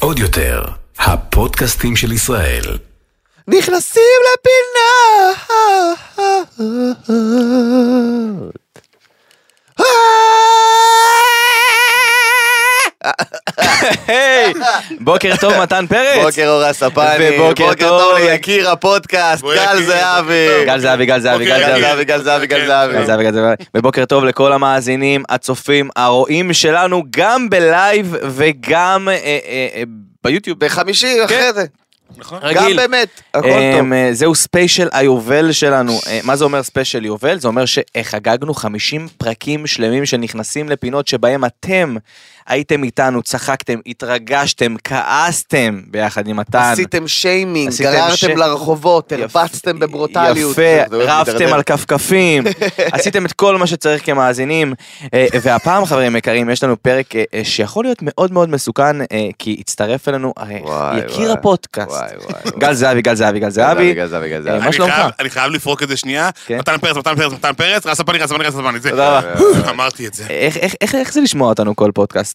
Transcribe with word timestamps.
עוד 0.00 0.18
יותר, 0.18 0.64
הפודקאסטים 0.98 1.96
של 1.96 2.12
ישראל. 2.12 2.78
נכנסים 3.48 4.02
לפינה. 4.34 4.84
היי, 14.08 14.52
בוקר 15.00 15.34
טוב 15.40 15.52
מתן 15.62 15.86
פרץ. 15.86 16.24
בוקר 16.24 16.48
אור 16.48 16.62
הספני, 16.62 17.04
ובוקר 17.20 17.68
בוקר 17.68 17.88
טוב. 17.88 18.18
ליקיר 18.18 18.70
הפודקאסט, 18.70 19.44
גל 19.44 19.82
זהבי. 19.82 20.64
גל 20.66 20.78
זהבי, 20.80 21.06
גל 21.06 21.20
זהבי, 21.20 21.44
בוקר 21.44 21.58
גל 21.58 21.80
זהבי. 21.80 22.04
גל 22.04 22.22
זהבי, 22.22 22.46
גל 22.46 22.60
כן. 22.60 22.66
זהבי. 22.66 22.94
גל 22.94 23.04
זהבי, 23.04 23.24
גל 23.24 23.32
זהבי. 23.32 23.64
ובוקר 23.74 24.04
טוב 24.04 24.24
לכל 24.24 24.52
המאזינים, 24.52 25.22
הצופים, 25.28 25.90
הרואים 25.96 26.52
שלנו 26.52 27.02
גם 27.10 27.50
בלייב 27.50 28.16
וגם 28.22 29.08
אה, 29.08 29.14
אה, 29.14 29.38
אה, 29.74 29.82
ביוטיוב. 30.24 30.58
בחמישי 30.58 31.24
אחרי 31.24 31.52
זה. 31.52 31.64
נכון? 32.16 32.40
גם. 32.54 32.76
באמת, 32.76 33.20
הכל 33.34 33.48
אמ, 33.48 33.78
טוב. 33.78 34.12
זהו 34.12 34.34
ספיישל 34.34 34.88
היובל 34.92 35.52
שלנו. 35.52 36.00
מה 36.22 36.36
זה 36.36 36.44
אומר 36.44 36.62
ספיישל 36.62 37.04
יובל? 37.04 37.38
זה 37.38 37.48
אומר 37.48 37.64
שחגגנו 37.66 38.54
50 38.54 39.08
פרקים 39.18 39.66
שלמים 39.66 40.06
שנכנסים 40.06 40.68
לפינות 40.68 41.08
שבהם 41.08 41.44
אתם 41.44 41.96
הייתם 42.46 42.84
איתנו, 42.84 43.22
צחקתם, 43.22 43.78
התרגשתם, 43.86 44.74
כעסתם 44.84 45.80
ביחד 45.86 46.28
עם 46.28 46.36
מתן. 46.36 46.58
עשיתם 46.72 47.08
שיימינג, 47.08 47.68
עשיתם 47.68 47.90
גררתם 47.92 48.16
ש- 48.16 48.24
לרחובות, 48.24 49.12
יפ- 49.12 49.36
הרבצתם 49.36 49.78
בברוטליות. 49.78 50.50
יפה, 50.52 50.82
רבתם. 50.92 51.52
על 51.52 51.62
כפכפים, 51.62 52.44
עשיתם 52.92 53.26
את 53.26 53.32
כל 53.32 53.56
מה 53.58 53.66
שצריך 53.66 54.06
כמאזינים. 54.06 54.74
אה, 55.14 55.26
והפעם, 55.42 55.84
חברים 55.84 56.16
יקרים, 56.16 56.50
יש 56.50 56.64
לנו 56.64 56.82
פרק 56.82 57.16
אה, 57.16 57.24
אה, 57.34 57.44
שיכול 57.44 57.84
להיות 57.84 57.98
מאוד 58.02 58.32
מאוד 58.32 58.48
מסוכן, 58.48 58.96
כי 59.38 59.56
הצטרף 59.60 60.08
אלינו 60.08 60.32
וואי, 60.38 60.54
יקיר 60.98 61.16
וואי. 61.20 61.32
הפודקאסט. 61.32 61.90
וואי, 61.90 62.00
וואי, 62.16 62.40
וואי. 62.44 62.52
גל 62.58 62.74
זהבי, 62.74 63.02
גל 63.02 63.14
זהבי, 63.14 63.40
גל 63.40 63.50
זהבי. 63.50 63.94
מה 64.58 64.64
אני 64.64 64.72
שלומך? 64.72 64.94
חייב- 64.94 65.10
אני 65.20 65.30
חייב 65.30 65.52
לפרוק 65.52 65.82
את 65.82 65.88
זה 65.88 65.96
שנייה. 65.96 66.30
כן. 66.46 66.58
מתן 66.58 66.78
פרץ, 66.78 66.96
מתן 66.96 67.14
פרץ, 67.16 67.32
מתן 67.32 67.52
פרץ, 67.52 67.86
רז 67.86 68.00
הספני, 68.00 68.18
רז 68.18 68.30
הספני, 68.32 68.44
רז 68.44 68.54
הספני. 68.54 68.80
זה- 68.80 68.90
תודה 68.90 69.18
רבה. 69.18 69.70
אמרתי 69.70 70.06
את 70.06 70.14
זה. 70.14 70.24
איך 70.82 71.12
זה 71.12 71.20
לשמוע 71.20 71.48
אותנו 71.48 71.76
כל 71.76 71.90
פודקאסט? 71.94 72.33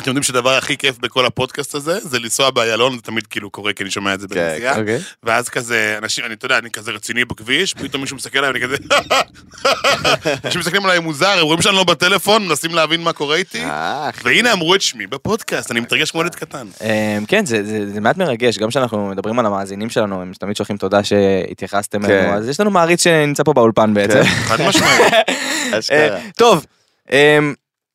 אתם 0.00 0.10
יודעים 0.10 0.22
שהדבר 0.22 0.50
הכי 0.56 0.76
כיף 0.76 0.98
בכל 0.98 1.26
הפודקאסט 1.26 1.74
הזה, 1.74 1.98
זה 2.00 2.18
לנסוע 2.18 2.50
באיילון, 2.50 2.96
זה 2.96 3.02
תמיד 3.02 3.26
כאילו 3.26 3.50
קורה, 3.50 3.72
כי 3.72 3.82
אני 3.82 3.90
שומע 3.90 4.14
את 4.14 4.20
זה 4.20 4.26
כן, 4.28 4.34
בנסיעה. 4.52 4.78
אוקיי. 4.80 4.98
ואז 5.22 5.48
כזה, 5.48 5.94
אנשים, 6.02 6.24
אני, 6.24 6.34
אתה 6.34 6.46
יודע, 6.46 6.58
אני 6.58 6.70
כזה 6.70 6.90
רציני 6.90 7.24
בכביש, 7.24 7.74
פתאום 7.74 8.00
מישהו 8.00 8.16
מסתכל 8.16 8.38
עליי, 8.38 8.50
אני 8.50 8.60
כזה... 8.60 8.76
אנשים 10.44 10.60
מסתכלים 10.60 10.84
עליי 10.84 10.98
מוזר, 10.98 11.28
הם 11.38 11.44
רואים 11.44 11.62
שאני 11.62 11.76
לא 11.76 11.84
בטלפון, 11.84 12.46
מנסים 12.48 12.74
להבין 12.74 13.00
מה 13.02 13.12
קורה 13.12 13.36
איתי. 13.36 13.64
אה. 13.64 14.10
והנה 14.24 14.52
אמרו 14.52 14.74
את 14.74 14.80
שמי 14.82 15.06
בפודקאסט, 15.06 15.70
אני 15.70 15.80
מתרגש 15.80 16.10
כמו 16.10 16.20
ילד 16.20 16.34
קטן. 16.34 16.66
אמ, 16.80 17.24
כן, 17.26 17.46
זה- 17.46 17.64
זה 17.64 17.92
זה 17.92 18.00
מעט 18.00 18.16
מרגש, 18.16 18.58
גם 18.58 18.68
כשאנחנו 18.68 19.08
מדברים 19.08 19.38
על 19.38 19.46
המאזינים 19.46 19.90
שלנו, 19.90 20.22
הם 20.22 20.32
תמיד 20.38 20.56
שולחים 20.56 20.76
תודה 20.76 21.04
שהתייחסתם 21.04 22.06
כן. 22.06 22.10
אלינו, 22.12 22.32
אז 22.36 22.48
יש 22.48 22.60
לנו 22.60 22.70
מעריץ 22.70 23.04
שנמצא 23.04 23.42
פה 23.42 23.52
באולפן 23.52 23.94
בעצם. 23.94 24.22
חד 24.24 24.62
משמעית. 24.68 25.00
אה, 25.92 26.18
טוב, 26.36 26.66
אמ, 27.12 27.54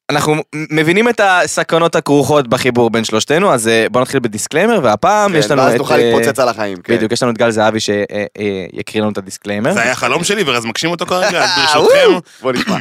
אנחנו 0.09 0.35
מבינים 0.53 1.09
את 1.09 1.21
הסכנות 1.23 1.95
הכרוכות 1.95 2.47
בחיבור 2.47 2.89
בין 2.89 3.03
שלושתנו, 3.03 3.53
אז 3.53 3.67
אה, 3.67 3.85
בוא 3.91 4.01
נתחיל 4.01 4.19
ב 4.19 4.24
disclaimer, 4.24 4.79
והפעם 4.83 5.31
כן, 5.31 5.37
יש 5.37 5.51
לנו 5.51 5.61
ואז 5.61 5.73
את... 5.73 5.77
נוכל 5.77 5.93
אה, 5.93 5.97
להתפוצץ 5.97 6.39
על 6.39 6.49
החיים. 6.49 6.77
כן. 6.77 6.95
בדיוק, 6.95 7.11
יש 7.11 7.23
לנו 7.23 7.31
את 7.31 7.37
גל 7.37 7.51
זהבי 7.51 7.79
שיקריא 7.79 9.01
לנו 9.01 9.11
את 9.11 9.17
ה 9.17 9.22
disclaimer. 9.22 9.73
זה 9.73 9.81
היה 9.81 9.95
חלום 9.95 10.23
שלי, 10.23 10.43
ורז 10.45 10.65
מגשים 10.65 10.89
אותו 10.89 11.05
כרגע, 11.05 11.43
אז 11.43 11.49
אה, 11.49 11.65
ברשותכם... 11.65 12.19
בוא 12.41 12.51
נשמע. 12.51 12.77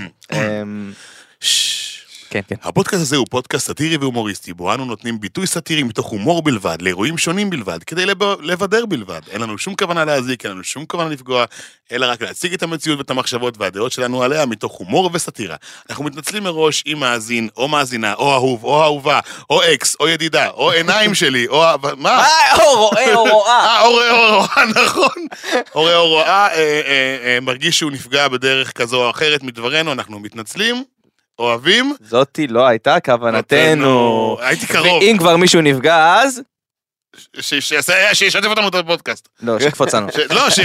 כן, 2.35 2.41
כן. 2.49 2.55
הפודקאסט 2.63 3.03
הזה 3.03 3.17
הוא 3.17 3.27
פודקאסט 3.31 3.67
סאטירי 3.67 3.97
והומוריסטי, 3.97 4.53
בו 4.53 4.75
אנו 4.75 4.85
נותנים 4.85 5.21
ביטוי 5.21 5.47
סאטירי 5.47 5.83
מתוך 5.83 6.07
הומור 6.07 6.43
בלבד, 6.43 6.83
לאירועים 6.83 7.19
שונים 7.19 7.51
בלבד, 7.51 7.85
כדי 7.85 8.07
לב... 8.07 8.23
לבדר 8.43 8.87
בלבד. 8.87 9.21
אין 9.31 9.41
לנו 9.41 9.59
שום 9.59 9.75
כוונה 9.75 10.05
להזיק, 10.05 10.45
אין 10.45 10.53
לנו 10.53 10.65
שום 10.65 10.87
כוונה 10.87 11.11
לפגוע, 11.11 11.45
אלא 11.93 12.07
רק 12.07 12.23
להציג 12.23 12.53
את 12.53 12.63
המציאות 12.63 12.99
ואת 12.99 13.11
המחשבות 13.11 13.59
והדעות 13.59 13.93
שלנו 13.93 14.23
עליה 14.23 14.47
מתוך 14.47 14.73
הומור 14.73 15.11
וסאטירה. 15.13 15.57
אנחנו 15.91 16.05
מתנצלים 16.05 16.43
מראש 16.43 16.85
אם 16.87 16.99
מאזין, 17.01 17.49
או 17.57 17.69
מאזינה, 17.69 18.15
או 18.15 18.33
אהוב, 18.35 18.65
או 18.65 18.83
אהובה, 18.83 19.21
או 19.51 19.63
אקס, 19.63 19.97
או 20.01 20.09
ידידה, 20.09 20.49
או 20.51 20.71
עיניים 20.71 21.15
שלי, 21.21 21.47
או... 21.49 21.63
מה? 21.97 22.19
אה, 22.19 22.57
או 22.65 22.89
רואה 22.89 23.15
או 23.15 23.25
רואה. 23.25 23.67
אה, 23.67 23.81
הורה 23.81 24.11
או 24.11 24.37
רואה, 24.37 24.65
נכון. 24.85 25.27
או 25.75 26.09
רואה 26.09 26.47
אה, 26.47 26.55
אה, 26.57 27.17
אה, 27.25 27.39
מרגיש 27.43 27.79
שהוא 27.79 27.91
נפגע 27.91 28.29
בדרך 28.29 28.73
כזו 28.73 29.05
או 29.05 29.11
אחרת 29.11 29.43
מדברנו, 29.43 29.93
אנחנו 29.93 30.21
מתנצלים, 30.21 30.85
אוהבים. 31.39 31.95
זאתי 32.01 32.47
לא 32.47 32.67
הייתה 32.67 33.01
כוונתנו. 33.01 34.37
הייתי 34.41 34.67
קרוב. 34.67 35.03
ואם 35.03 35.17
כבר 35.19 35.37
מישהו 35.37 35.61
נפגע 35.61 36.15
אז, 36.23 36.43
שישתף 38.13 38.47
אותנו 38.47 38.71
בפודקאסט. 38.71 39.29
לא, 39.43 39.59
שיקפוץ 39.59 39.95
לנו. 39.95 40.07
לא, 40.31 40.51
ש... 40.51 40.61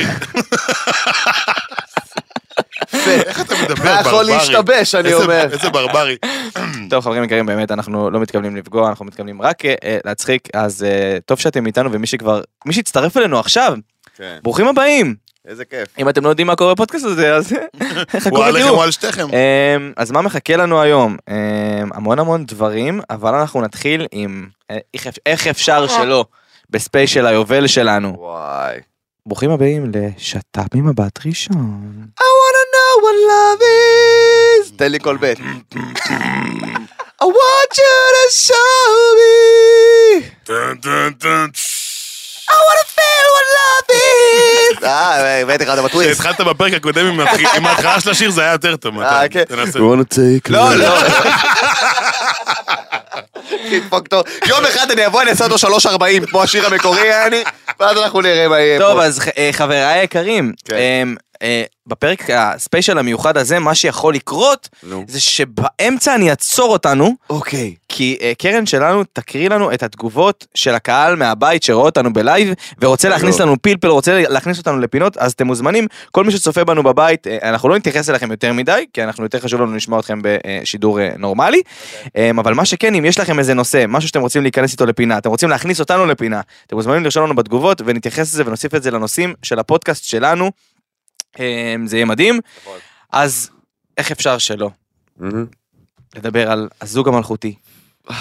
איך 2.94 3.42
אתה 3.42 3.56
מדבר 3.64 3.84
מה 3.84 4.00
יכול 4.00 4.12
ברברי? 4.12 4.34
להשתבש, 4.34 4.96
אני 4.96 5.14
אומר. 5.14 5.48
איזה 5.52 5.70
ברברי. 5.70 6.18
טוב 6.90 7.04
חברים 7.04 7.24
יקרים 7.24 7.46
באמת 7.46 7.72
אנחנו 7.72 8.10
לא 8.10 8.20
מתכוונים 8.20 8.56
לפגוע 8.56 8.90
אנחנו 8.90 9.06
מתכוונים 9.06 9.42
רק 9.42 9.66
אה, 9.66 9.98
להצחיק 10.06 10.48
אז 10.54 10.84
אה, 10.84 11.18
טוב 11.26 11.40
שאתם 11.40 11.66
איתנו 11.66 11.92
ומי 11.92 12.08
שכבר 12.08 12.42
מי 12.66 12.74
שהצטרף 12.74 13.18
אלינו 13.18 13.40
עכשיו 13.40 13.74
כן, 14.18 14.38
ברוכים 14.44 14.68
הבאים 14.68 15.16
איזה 15.48 15.66
כיף. 15.66 15.88
אם 16.00 16.10
אתם 16.10 16.24
לא 16.24 16.30
יודעים 16.30 16.48
מה 16.48 16.56
קורה 16.56 16.74
בפודקאסט 16.74 17.06
הזה 17.06 17.36
אז 17.36 17.54
חכו 18.20 18.38
הוא 18.38 18.46
ותראו. 18.46 18.70
או 18.76 18.84
על 18.84 18.92
שתיכם. 18.92 19.28
אמ, 19.34 19.94
אז 19.98 20.12
מה 20.12 20.22
מחכה 20.22 20.56
לנו 20.56 20.82
היום 20.82 21.18
אמ, 21.30 21.36
המון 21.94 22.20
המון 22.20 22.46
דברים 22.46 23.02
אבל 23.10 23.34
אנחנו 23.34 23.62
נתחיל 23.62 24.08
עם 24.12 24.48
אה, 24.72 24.78
איך 24.94 25.08
אפ- 25.08 25.18
איך 25.26 25.48
אפשר 25.48 25.88
שלא 25.88 26.26
בספיישל 26.70 27.26
היובל 27.26 27.68
שלנו 27.68 28.16
וואי. 28.18 28.78
ברוכים 29.26 29.52
הבאים 29.52 29.92
לשת"פ 29.96 30.76
ממבט 30.76 31.26
ראשון. 31.26 32.06
I 32.20 32.24
wanna 32.24 32.66
know 32.74 33.04
what 33.04 33.18
love 33.32 33.62
is. 33.62 34.78
תן 34.78 34.92
לי 34.92 35.00
כל 35.00 35.18
בית. 35.18 35.40
I 37.22 37.26
want 37.26 37.72
you 37.78 37.98
to 38.18 38.26
show 38.48 38.94
me. 39.20 40.24
I 42.50 42.54
wanna 42.66 42.86
feel 42.98 43.28
what 43.36 43.48
love 43.60 43.96
is. 43.96 44.86
אה, 44.86 45.42
הבאתי 45.42 45.66
לך 45.66 45.70
את 45.80 45.86
הטוויסט. 45.86 46.22
כשהתחלת 46.22 46.42
בפרק 46.48 46.74
הקודם 46.74 47.06
עם 47.06 47.20
ההתח- 47.20 47.56
עם 47.56 47.66
ההתחלה 47.66 48.00
של 48.02 48.10
השיר 48.10 48.32
זה 48.32 48.42
היה 48.42 48.52
יותר 48.52 48.76
טוב. 48.76 49.00
אה. 49.02 49.30
כן. 49.30 49.44
תנסה. 49.44 49.80
You 49.80 49.82
wanna 49.82 50.14
take 50.16 50.50
לא 50.50 50.72
a- 50.72 50.76
לא 50.76 50.96
תדפוק 53.70 54.08
טוב. 54.08 54.24
יום 54.48 54.66
אחד 54.66 54.92
אני 54.92 55.06
אבוא, 55.06 55.22
אני 55.22 55.30
אעשה 55.32 55.46
אותו 55.46 55.58
3.40 55.58 55.96
כמו 56.30 56.44
השיר 56.44 56.66
המקורי, 56.66 57.26
אני, 57.28 57.44
ואז 57.80 57.98
אנחנו 57.98 58.22
נראה 58.22 58.48
מה 58.48 58.60
יהיה 58.60 58.80
טוב 58.80 58.94
פה. 59.00 59.04
אז 59.06 59.22
אה, 59.38 59.50
חבריי 59.52 59.84
היקרים 60.00 60.54
כן. 60.66 60.76
אמ, 60.76 61.16
בפרק 61.90 62.30
הספיישל 62.30 62.98
המיוחד 62.98 63.38
הזה 63.38 63.60
מה 63.60 63.76
שיכול 63.76 64.14
לקרות. 64.14 64.70
זה 65.08 65.22
שבאמצע 65.22 66.16
אני 66.16 66.30
אעצור 66.30 66.72
אותנו 66.72 67.16
אוקיי. 67.30 67.76
כי 67.90 68.18
אה, 68.22 68.32
קרן 68.38 68.66
שלנו 68.66 69.04
תקריא 69.14 69.50
לנו 69.50 69.74
את 69.74 69.84
התגובות 69.84 70.48
של 70.56 70.76
הקהל 70.76 71.16
מהבית 71.16 71.64
שרואה 71.64 71.86
אותנו 71.86 72.14
בלייב 72.14 72.54
ורוצה 72.82 73.10
להכניס 73.10 73.38
טוב. 73.38 73.48
לנו 73.48 73.56
פלפל 73.62 73.88
רוצה 73.88 74.24
להכניס 74.28 74.58
אותנו 74.58 74.80
לפינות 74.80 75.18
אז 75.18 75.32
אתם 75.32 75.48
מוזמנים 75.48 75.88
כל 76.12 76.24
מי 76.24 76.32
שצופה 76.32 76.64
בנו 76.64 76.84
בבית 76.84 77.28
אה, 77.28 77.50
אנחנו 77.50 77.70
לא 77.70 77.78
נתייחס 77.78 78.10
אליכם 78.10 78.32
יותר 78.32 78.54
מדי 78.54 78.86
כי 78.94 79.04
אנחנו 79.04 79.24
יותר 79.24 79.40
חשוב 79.40 79.62
לנו 79.62 79.76
לשמוע 79.76 80.00
אתכם 80.00 80.20
בשידור 80.24 81.00
אה, 81.00 81.10
נורמלי 81.18 81.62
אה, 82.18 82.32
אבל 82.40 82.54
מה 82.54 82.66
שכן 82.66 82.96
אם 82.96 83.06
יש 83.06 83.20
לכם 83.20 83.40
איזה 83.40 83.54
נושא 83.54 83.86
משהו 83.88 84.08
שאתם 84.08 84.22
רוצים 84.22 84.42
להיכנס 84.42 84.72
איתו 84.72 84.86
לפינה 84.86 85.18
אתם 85.18 85.30
רוצים 85.30 85.50
להכניס 85.50 85.80
אותנו 85.80 86.06
לפינה 86.06 86.42
אתם 86.68 86.76
מוזמנים 86.76 87.04
לרשום 87.04 87.24
לנו 87.24 87.36
בתגובות 87.36 87.82
ונתייחס 87.86 88.34
לזה 88.34 88.44
ונוסיף 88.46 88.76
את 88.76 88.84
זה 88.84 88.92
לנושאים 88.92 89.34
של 89.44 89.60
הפודקאסט 89.60 90.04
שלנו. 90.04 90.52
אה, 91.40 91.76
זה 91.86 91.98
יהיה 91.98 92.06
מדהים 92.06 92.40
אז 93.12 93.50
איך 93.98 94.12
אפשר 94.12 94.38
שלא. 94.38 94.70
לדבר 96.16 96.52
על 96.52 96.70
הזוג 96.82 97.08
המלכותי 97.08 97.56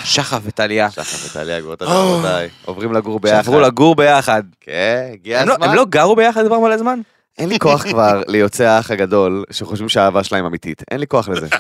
שחף 0.05 0.41
וטליה 0.45 0.91
שחר 0.91 1.27
וטליה 1.31 1.59
גבירותיי 1.61 1.87
ורבותיי, 1.89 2.49
עוברים 2.65 2.93
לגור 2.93 3.21
ביחד. 3.21 3.37
שעברו 3.37 3.61
לגור 3.61 3.97
ביחד. 3.97 4.43
כן, 4.61 5.11
הגיע 5.13 5.45
לא- 5.45 5.53
הזמן. 5.53 5.69
הם 5.69 5.75
לא 5.75 5.85
גרו 5.85 6.17
ביחד 6.17 6.47
כבר 6.47 6.59
מלא 6.61 6.79
זמן? 6.79 7.01
אין 7.39 7.49
לי 7.49 7.59
כוח 7.59 7.83
כבר 7.83 8.23
ליוצאי 8.29 8.67
האח 8.67 8.91
הגדול 8.91 9.45
שחושבים 9.51 9.89
שהאהבה 9.89 10.25
שלהם 10.25 10.45
אמיתית. 10.45 10.83
אין 10.91 11.01
לי 11.01 11.07
כוח 11.07 11.29
לזה. 11.29 11.47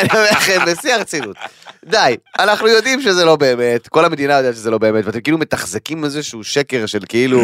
אני 0.00 0.08
אומר 0.14 0.30
לכם, 0.30 0.58
בשיא 0.66 0.94
הרצינות. 0.94 1.36
די, 1.84 2.16
אנחנו 2.38 2.68
יודעים 2.68 3.00
שזה 3.00 3.24
לא 3.24 3.36
באמת, 3.36 3.88
כל 3.88 4.04
המדינה 4.04 4.34
יודעת 4.34 4.54
שזה 4.54 4.70
לא 4.70 4.78
באמת, 4.78 5.06
ואתם 5.06 5.20
כאילו 5.20 5.38
מתחזקים 5.38 6.04
איזשהו 6.04 6.44
שקר 6.44 6.86
של 6.86 6.98
כאילו, 7.08 7.40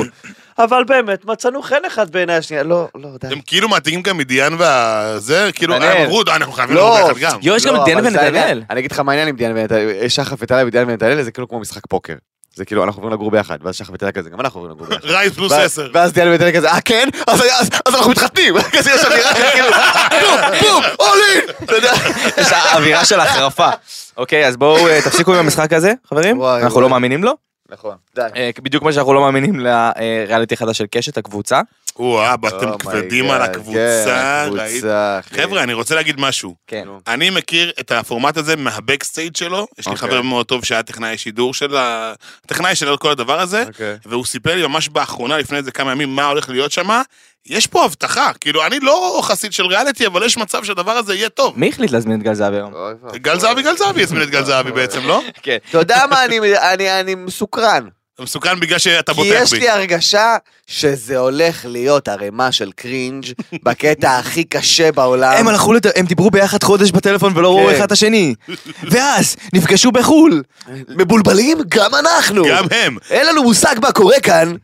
אבל 0.59 0.85
באמת, 0.85 1.25
מצאנו 1.25 1.63
חן 1.63 1.85
אחד 1.87 2.11
בעיני 2.11 2.35
השנייה. 2.35 2.63
לא, 2.63 2.89
לא, 2.95 3.09
די. 3.21 3.27
אתם 3.27 3.41
כאילו 3.47 3.69
מעתיקים 3.69 4.03
גם 4.03 4.19
מדיאן 4.19 4.55
והזה, 4.59 5.51
כאילו. 5.55 5.75
הם 5.75 5.83
אמרו, 5.83 6.23
אנחנו 6.37 6.53
חייבים 6.53 6.77
לא. 6.77 6.99
לראות 6.99 7.15
ביחד 7.17 7.35
גם. 7.35 7.41
יש 7.43 7.67
גם 7.67 7.75
לא, 7.75 7.85
זה 7.87 7.97
ונתנאל. 7.97 8.63
אני 8.71 8.81
אגיד 8.81 8.93
לך 8.93 9.01
מה 9.01 9.13
העניין 9.13 9.29
עם 9.29 9.37
דיאנה 9.37 9.61
ונתנאל, 9.61 10.09
שחף 10.09 10.37
וטליה 10.41 10.67
ודיאנה 10.67 10.93
ונתנאל 10.93 11.23
זה 11.23 11.31
כאילו 11.31 11.49
כמו 11.49 11.61
משחק 11.61 11.87
פוקר. 11.89 12.15
זה 12.57 12.65
כאילו, 12.65 12.85
אנחנו 12.85 12.99
עוברים 12.99 13.15
לגור 13.15 13.31
ביחד, 13.31 13.59
ואז 13.63 13.77
שחר 13.77 13.93
ותדע 13.93 14.13
כזה, 14.13 14.31
גם 14.31 14.41
אנחנו 14.41 14.61
עוברים 14.61 14.77
לגור 14.77 14.87
ביחד. 14.87 15.05
רייס 15.05 15.33
פלוס 15.33 15.53
10. 15.53 15.89
ואז 15.95 16.13
דיאל 16.13 16.29
ותדע 16.35 16.53
כזה, 16.53 16.69
אה 16.71 16.81
כן? 16.81 17.09
אז 17.27 17.43
אנחנו 17.95 18.11
מתחתנים! 18.11 18.55
כזה 18.79 18.91
יש 18.91 19.05
אווירה 19.05 19.35
כאילו, 19.53 19.69
בום, 20.11 20.61
בום, 20.61 20.83
אולין! 20.99 21.45
אתה 21.65 21.75
יודע? 21.75 21.93
יש 22.41 22.53
אווירה 22.75 23.05
של 23.05 23.21
החרפה. 23.21 23.69
אוקיי, 24.17 24.47
אז 24.47 24.57
בואו 24.57 24.89
אה, 24.89 25.01
תפסיקו 25.05 25.33
עם 25.33 25.39
המשחק 25.39 25.73
הזה, 25.73 25.93
חברים. 26.09 26.43
אנחנו. 26.43 26.81
לא 26.81 26.89
מאמינים 26.89 27.25
לו. 27.25 27.33
נכון, 27.71 27.97
די. 28.15 28.23
אה, 28.37 28.51
בדיוק 28.63 28.83
כמו 28.83 28.93
שאנחנו 28.93 29.15
לא 29.15 29.21
מאמינים 29.21 29.61
לריאליטי 29.61 30.55
החדש 30.55 30.79
של 30.79 30.87
קשת, 30.91 31.19
הקבוצה. 31.19 31.61
וואה, 31.99 32.37
באתם 32.37 32.69
Oh 32.73 32.75
my 32.75 32.79
כבדים 32.79 33.31
על 33.31 33.43
הקבוצה, 33.43 34.47
כן, 34.51 34.59
ראית? 34.59 34.85
חבר'ה, 35.33 35.63
אני 35.63 35.73
רוצה 35.73 35.95
להגיד 35.95 36.21
משהו. 36.21 36.55
כן. 36.67 36.89
אני 37.09 37.31
מכיר 37.31 37.73
את 37.81 37.93
הפורמט 37.93 38.37
הזה 38.37 38.57
מהבקסטייג' 38.57 39.37
שלו, 39.37 39.67
יש 39.79 39.87
לי 39.87 39.93
אוקיי. 39.95 40.09
חבר 40.09 40.23
מאוד 40.23 40.47
טוב 40.47 40.65
שהיה 40.65 40.83
טכנאי 40.83 41.19
שידור 41.19 41.55
של 41.55 41.77
ה... 41.77 42.13
טכנאי 42.47 42.75
של 42.75 42.97
כל 42.97 43.11
הדבר 43.11 43.41
הזה, 43.41 43.65
אוקיי. 43.67 43.97
והוא 44.07 44.25
סיפר 44.25 44.55
לי 44.55 44.67
ממש 44.67 44.89
באחרונה, 44.89 45.39
לפני 45.39 45.59
איזה 45.59 45.71
כמה 45.71 45.93
ימים, 45.93 46.17
מה 46.17 46.27
הולך 46.27 46.49
להיות 46.49 46.73
שם. 46.73 46.89
יש 47.47 47.67
פה 47.67 47.85
הבטחה, 47.85 48.31
כאילו, 48.41 48.67
אני 48.67 48.81
לא 48.81 49.21
חסיד 49.23 49.53
של 49.53 49.67
ריאליטי, 49.67 50.07
אבל 50.07 50.23
יש 50.27 50.37
מצב 50.37 50.65
שהדבר 50.65 50.93
הזה 50.93 51.15
יהיה 51.15 51.29
טוב. 51.29 51.53
מי 51.59 51.69
החליט 51.69 51.91
להזמין 51.91 52.19
את 52.19 52.25
גל 52.25 52.35
זהבי 52.35 52.57
היום? 52.57 52.73
גל 53.15 53.39
זהבי, 53.39 53.63
גל 53.63 53.77
זהבי 53.77 54.03
הזמין 54.03 54.23
את 54.23 54.31
גל 54.31 54.45
זהבי 54.45 54.73
בעצם, 54.73 55.07
לא? 55.07 55.23
כן. 55.43 55.57
אתה 55.71 55.79
יודע 55.79 56.05
מה, 56.11 56.25
אני- 56.25 56.39
אני 56.73 57.01
אני 57.01 57.15
מסוקרן. 57.15 57.89
זה 58.19 58.25
מסוכן 58.25 58.61
בגלל 58.61 58.79
שאתה 58.79 59.13
כי 59.15 59.17
בוטח 59.21 59.31
יש 59.43 59.51
בי. 59.51 59.59
לי 59.59 59.69
הרגשה 59.69 60.37
שזה 60.67 61.19
הולך 61.19 61.65
להיות 61.69 62.09
ערימה 62.09 62.53
של 62.53 62.73
קרינג' 62.73 63.27
בקטע 63.65 64.19
הכי 64.19 64.45
קשה 64.45 64.93
בעולם. 64.93 65.33
הם 65.39 65.49
הלכו, 65.49 65.73
לד- 65.73 65.99
הם 65.99 66.07
דיברו 66.07 66.31
ביחד 66.31 66.63
חודש 66.63 66.91
בטלפון 66.91 67.33
ולא 67.37 67.57
ראו 67.57 67.67
כן. 67.69 67.75
אחד 67.75 67.85
את 67.85 67.93
השני. 67.93 68.35
ואז 68.93 69.37
נפגשו 69.55 69.93
בחו"ל. 69.93 70.43
מבולבלים? 70.89 71.59
גם 71.69 71.95
אנחנו. 71.95 72.43
גם 72.49 72.65
הם. 72.71 72.97
אין 73.11 73.27
לנו 73.27 73.43
מושג 73.43 73.75
מה 73.83 73.93
קורה 73.93 74.21
כאן. 74.21 74.55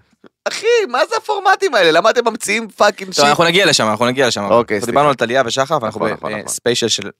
אחי, 0.48 0.66
מה 0.88 0.98
זה 1.10 1.16
הפורמטים 1.16 1.74
האלה? 1.74 1.90
למה 1.90 2.10
אתם 2.10 2.28
ממציאים 2.28 2.68
fucking 2.68 3.10
טוב, 3.10 3.14
shit? 3.14 3.24
אנחנו 3.24 3.44
נגיע 3.44 3.66
לשם, 3.66 3.88
אנחנו 3.90 4.06
נגיע 4.06 4.26
לשם. 4.26 4.44
אוקיי, 4.50 4.76
סליחה. 4.76 4.86
דיברנו 4.92 5.08
על 5.08 5.14
טליה 5.14 5.42
ושחף, 5.46 5.70
אנחנו 5.84 5.88
נכון, 5.88 6.10
נכון. 6.12 6.32
בספיישל 6.44 6.88
של 6.88 7.10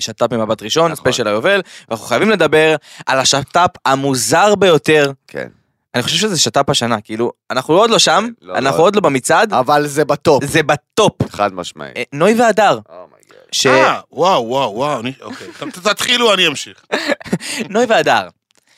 שת"פ 0.00 0.32
ממבט 0.32 0.62
ראשון, 0.62 0.84
נכון. 0.92 0.96
ספיישל 0.96 1.28
היובל, 1.28 1.60
ואנחנו 1.88 2.06
חייבים 2.06 2.30
לדבר 2.30 2.76
על 3.06 3.18
השת"פ 3.18 3.70
המוזר 3.86 4.54
ביותר. 4.54 5.12
כן. 5.26 5.48
אני 5.94 6.02
חושב 6.02 6.16
שזה 6.16 6.38
שת"פ 6.38 6.70
השנה, 6.70 7.00
כאילו, 7.00 7.32
אנחנו 7.50 7.74
עוד 7.74 7.90
לא 7.90 7.98
שם, 7.98 8.28
לא, 8.42 8.54
אנחנו 8.54 8.78
לא. 8.78 8.82
עוד 8.82 8.94
לא 8.96 9.00
במצעד, 9.00 9.52
אבל 9.52 9.86
זה 9.86 10.04
בטופ. 10.04 10.44
זה 10.44 10.62
בטופ. 10.62 11.12
חד 11.30 11.52
משמעי. 11.54 11.90
אה, 11.96 12.02
נוי 12.12 12.34
והדר, 12.40 12.78
oh 12.88 13.00
my 13.00 13.13
god. 13.13 13.38
ש... 13.52 13.66
אה, 13.66 14.00
וואו, 14.12 14.44
וואו, 14.48 14.74
וואו, 14.74 15.00
אני- 15.00 15.12
אוקיי. 15.22 15.46
תתחילו, 15.72 16.34
אני 16.34 16.46
אמשיך. 16.46 16.84
נוי 17.70 17.84
והדר, 17.88 18.28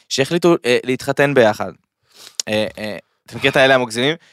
שהחליטו 0.09 0.55
אה, 0.67 0.79
להתחתן 0.85 1.35
ביחד. 1.35 1.73
אה, 2.49 2.67
אה, 2.79 2.97
אתה 3.27 3.37
מכיר 3.39 3.51
את 3.51 3.57
האלה? 3.57 3.77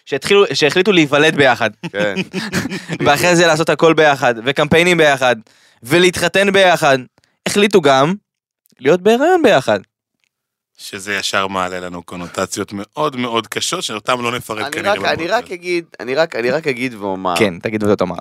שהתחילו, 0.05 0.43
שהחליטו 0.53 0.91
להיוולד 0.91 1.35
ביחד, 1.35 1.69
כן. 1.91 2.15
ואחרי 3.05 3.35
זה 3.35 3.47
לעשות 3.47 3.69
הכל 3.69 3.93
ביחד, 3.93 4.35
וקמפיינים 4.45 4.97
ביחד, 4.97 5.35
ולהתחתן 5.83 6.51
ביחד. 6.53 6.97
החליטו 7.45 7.81
גם 7.81 8.13
להיות 8.79 9.01
בהיריון 9.01 9.41
ביחד. 9.43 9.79
שזה 10.77 11.15
ישר 11.15 11.47
מעלה 11.47 11.79
לנו 11.79 12.03
קונוטציות 12.03 12.69
מאוד 12.73 13.15
מאוד 13.15 13.47
קשות, 13.47 13.83
שאותם 13.83 14.21
לא 14.21 14.31
נפרט 14.31 14.65
אני 14.65 14.71
כנראה. 14.71 14.93
רק- 14.93 15.05
אני. 15.05 15.27
רק 15.27 15.51
אגיד, 15.51 15.85
אני 15.99 16.15
רק- 16.15 16.35
אני 16.35 16.51
רק 16.51 16.67
אגיד 16.67 16.93
ואומר. 16.95 17.33
כן, 17.39 17.59
תגיד 17.59 17.83
וזאת 17.83 18.01
אמר. 18.01 18.15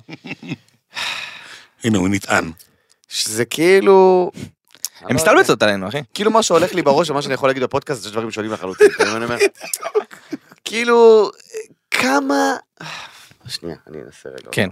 הנה, 1.85 1.99
הוא 1.99 2.09
נטען. 2.09 2.51
שזה 3.09 3.45
כאילו... 3.45 4.31
הם 5.01 5.17
מסתלבטות 5.17 5.63
עלינו, 5.63 5.89
אחי. 5.89 5.99
כאילו 6.15 6.31
מה 6.31 6.43
שהולך 6.43 6.75
לי 6.75 6.83
בראש 6.83 7.11
ומה 7.11 7.23
שאני 7.23 7.35
יכול 7.35 7.49
להגיד 7.49 7.63
בפודקאסט 7.63 8.03
זה 8.03 8.11
דברים 8.11 8.31
שונים 8.31 8.53
לחלוטין. 8.53 8.89
אני? 9.01 9.27
כאילו, 10.65 11.31
כמה... 11.91 12.57
שנייה, 13.49 13.77
אני 13.87 13.99
אנסה 13.99 14.29
רגע. 14.29 14.49
כן. 14.53 14.69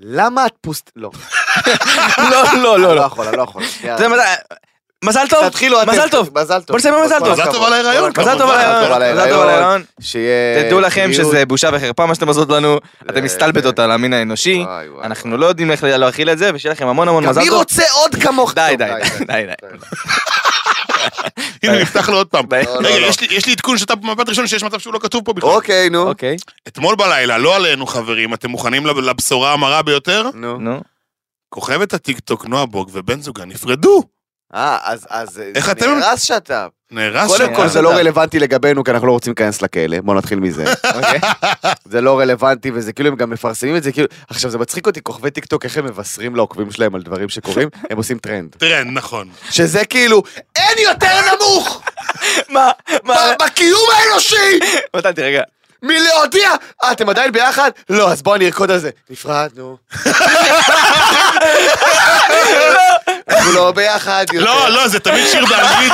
למה 0.00 0.46
את 0.46 0.52
פוסט... 0.60 0.90
לא. 0.96 1.10
לא, 2.30 2.42
לא, 2.52 2.62
לא, 2.62 2.78
לא 2.78 2.96
לא. 2.96 3.00
יכול, 3.00 3.26
לא 3.36 3.42
יכול. 3.42 3.62
מזל 5.04 5.26
טוב, 5.30 5.48
תתחילו 5.48 5.82
אתם. 5.82 5.90
מזל 5.90 6.08
טוב. 6.08 6.30
מזל 6.40 6.60
טוב. 6.60 6.66
בוא 6.68 6.76
נסיים 6.78 6.94
במזל 6.94 7.18
טוב. 7.18 7.32
מזל. 7.32 7.52
טוב 7.52 7.62
על 7.64 7.72
ההיריון, 7.72 8.12
מזל 8.18 8.38
טוב. 8.38 8.50
על 8.50 9.02
ההיריון. 9.02 9.82
שיהיה... 10.00 10.64
תדעו 10.64 10.80
לכם. 10.80 11.10
שזה 11.12 11.46
בושה 11.46 11.70
וחרפה 11.72 12.06
מה 12.06 12.14
שאתם 12.14 12.28
עושות 12.28 12.48
לנו, 12.48 12.78
אתם 13.10 13.24
מסתלבטות 13.24 13.78
על 13.78 13.90
המין 13.90 14.12
האנושי, 14.12 14.64
אנחנו. 15.02 15.36
לא 15.36 15.46
יודעים 15.46 15.70
איך 15.70 15.84
להכיל 15.84 16.30
את 16.30 16.38
זה, 16.38 16.50
ושיהיה 16.54 16.72
לכם 16.72 16.86
המון 16.86 17.08
המון 17.08 17.24
גם 17.24 17.30
מזל 17.30 17.40
מי 17.40 17.48
טוב. 17.48 17.58
רוצה 17.58 17.82
עוד 17.92 18.14
כמוך? 18.22 18.54
די, 18.54 18.74
די, 18.78 18.90
די, 19.26 19.46
די. 19.46 19.66
הנה, 21.62 21.78
נפתח 21.82 22.08
לו 22.08 22.16
עוד 22.16 22.26
פעם. 22.26 22.44
לא, 22.52 22.58
לא, 22.82 22.88
רגע, 22.88 22.98
לא. 22.98 23.06
יש 23.06 23.20
לי- 23.20 23.26
יש 23.30 23.46
לי 23.46 23.52
עדכון 23.52 23.78
שאתה 23.78 23.94
במבט 23.94 24.28
ראשון 24.28 24.46
שיש 24.46 24.62
מצב 24.64 24.78
שהוא 24.78 24.94
לא 24.94 24.98
כתוב 24.98 25.24
פה 25.24 25.32
בכלל. 25.32 25.50
אוקיי, 25.50 25.90
נו. 25.90 26.08
אוקיי, 26.08 26.36
אתמול 26.68 26.94
בלילה, 26.96 27.38
לא 27.38 27.56
עלינו 27.56 27.86
חברים, 27.86 28.34
אתם 28.34 28.50
מוכנים 28.50 28.86
לב- 28.86 28.98
לבשורה 28.98 29.52
המרה 29.52 29.82
ביותר? 29.82 30.30
נו. 30.34 30.80
כוכבת 31.48 31.94
הטיקטוק 31.94 32.46
נועה 32.46 32.66
בוג 32.66 32.90
ובן 32.92 33.20
זוגה 33.20 33.44
נפרדו. 33.44 34.02
אה, 34.54 34.78
אז... 34.82 35.06
אז 35.10 35.42
איך 35.54 35.66
זה 35.66 35.72
אתם- 35.72 35.98
נהרס 35.98 36.22
שאתה. 36.22 36.66
נהרס 36.92 37.30
קודם 37.30 37.46
שם. 37.46 37.54
כל 37.56 37.68
זה 37.68 37.82
לא. 37.82 37.90
רלוונטי 37.92 38.38
לגבינו 38.38 38.84
כי 38.84 38.90
אנחנו 38.90 39.06
לא 39.06 39.12
רוצים 39.12 39.30
להיכנס 39.30 39.62
לכלא, 39.62 40.00
בוא 40.00 40.14
נתחיל 40.14 40.40
מזה. 40.40 40.64
אוקיי. 40.94 41.20
זה 41.84 42.00
לא 42.00 42.18
רלוונטי 42.20 42.70
וזה 42.74 42.92
כאילו 42.92 43.08
הם 43.08 43.16
גם 43.16 43.30
מפרסמים 43.30 43.76
את 43.76 43.82
זה 43.82 43.92
כאילו, 43.92 44.08
עכשיו 44.28 44.50
זה 44.50 44.58
מצחיק 44.58 44.86
אותי 44.86 45.00
כוכבי 45.02 45.30
טיק 45.30 45.44
טוק 45.44 45.64
איך 45.64 45.76
הם 45.76 45.84
מבשרים 45.84 46.36
לעוקבים 46.36 46.70
שלהם 46.70 46.94
על 46.94 47.02
דברים 47.02 47.28
שקורים, 47.28 47.68
הם 47.90 47.96
עושים 47.96 48.18
טרנד. 48.18 48.56
תראה, 48.58 48.84
נכון. 48.84 49.28
שזה 49.50 49.84
כאילו, 49.84 50.22
אין 50.70 50.78
יותר 50.78 51.34
נמוך 51.34 51.82
מה? 52.48 52.70
מה? 53.02 53.32
בקיום 53.38 53.88
האנושי 53.92 54.58
מתן, 54.96 55.10
רגע. 55.18 55.42
מלהודיע, 55.82 56.50
אה, 56.82 56.92
אתם 56.92 57.08
עדיין 57.08 57.32
ביחד? 57.32 57.70
לא, 57.90 58.12
אז 58.12 58.22
בואו 58.22 58.36
נרקוד 58.36 58.70
על 58.70 58.78
זה. 58.78 58.90
נפרדנו. 59.10 59.76
אנחנו 63.28 63.52
לא 63.52 63.72
ביחד 63.72 64.24
יותר. 64.32 64.46
לא, 64.46 64.68
לא, 64.68 64.88
זה 64.88 65.00
תמיד 65.00 65.26
שיר 65.26 65.46
באנגלית. 65.46 65.92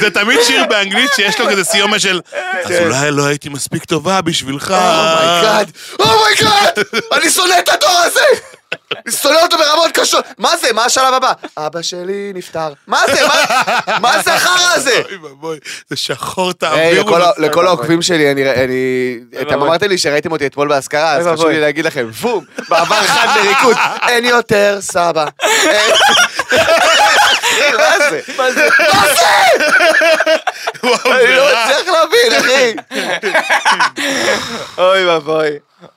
זה 0.00 0.10
תמיד 0.10 0.38
שיר 0.42 0.64
באנגלית 0.68 1.10
שיש 1.16 1.40
לו 1.40 1.46
כזה 1.50 1.64
סיומת 1.64 2.00
של 2.00 2.20
אז 2.64 2.68
כן. 2.68 2.84
אולי 2.84 3.10
לא 3.10 3.26
הייתי 3.26 3.48
מספיק 3.48 3.84
טובה 3.84 4.20
בשבילך. 4.20 4.70
אומייגאד, 4.70 5.70
אומייגאד, 6.00 6.78
אני 7.12 7.30
שונא 7.30 7.54
את 7.58 7.68
הדור 7.68 7.98
הזה! 8.04 8.24
אני 9.06 9.12
שונא 9.12 9.38
אותו 9.42 9.56
ברמות 9.58 9.90
קשות. 9.94 10.24
מה 10.38 10.56
זה? 10.56 10.72
מה 10.72 10.84
השלב 10.84 11.14
הבא? 11.14 11.32
אבא 11.56 11.82
שלי 11.82 12.32
נפטר. 12.34 12.72
מה 12.86 13.00
זה? 13.06 13.26
מה- 13.26 13.98
מה 13.98 14.22
זה 14.22 14.34
החרא 14.34 14.72
הזה? 14.74 15.02
אוי 15.08 15.16
ואבוי, 15.16 15.58
זה 15.90 15.96
שחור 15.96 16.44
היי, 16.46 16.54
תעבירו. 16.54 17.18
לכל 17.38 17.66
ה- 17.66 17.68
העוקבים 17.68 18.02
שלי, 18.02 18.30
אני, 18.32 18.50
אני, 18.50 19.18
אתם 19.42 19.50
ואבוי. 19.50 19.68
אמרתם 19.68 19.88
לי 19.88 19.98
שראיתם 19.98 20.32
אותי 20.32 20.46
אתמול 20.46 20.68
באזכרה, 20.68 21.12
אז 21.12 21.26
אוי 21.26 21.32
חשוב 21.32 21.40
ואבוי. 21.44 21.54
לי 21.54 21.60
להגיד 21.60 21.84
לכם, 21.84 22.10
בום, 22.20 22.44
מעבר 22.68 23.02
חד 23.06 23.26
לריקוד, 23.36 23.76
אין 24.08 24.24
יותר 24.24 24.78
סבא. 24.80 25.24
אין- 25.42 25.94
מה 27.78 28.08
זה? 28.10 28.20
מה 28.36 28.52
זה? 28.52 28.68
אני 31.04 31.26
זה 31.26 31.36
לא 31.36 31.42
רע. 31.42 31.64
מצליח 31.66 31.86
להבין, 31.88 32.32
אחי. 32.40 32.74
אוי 34.78 35.06
ואבוי. 35.06 35.48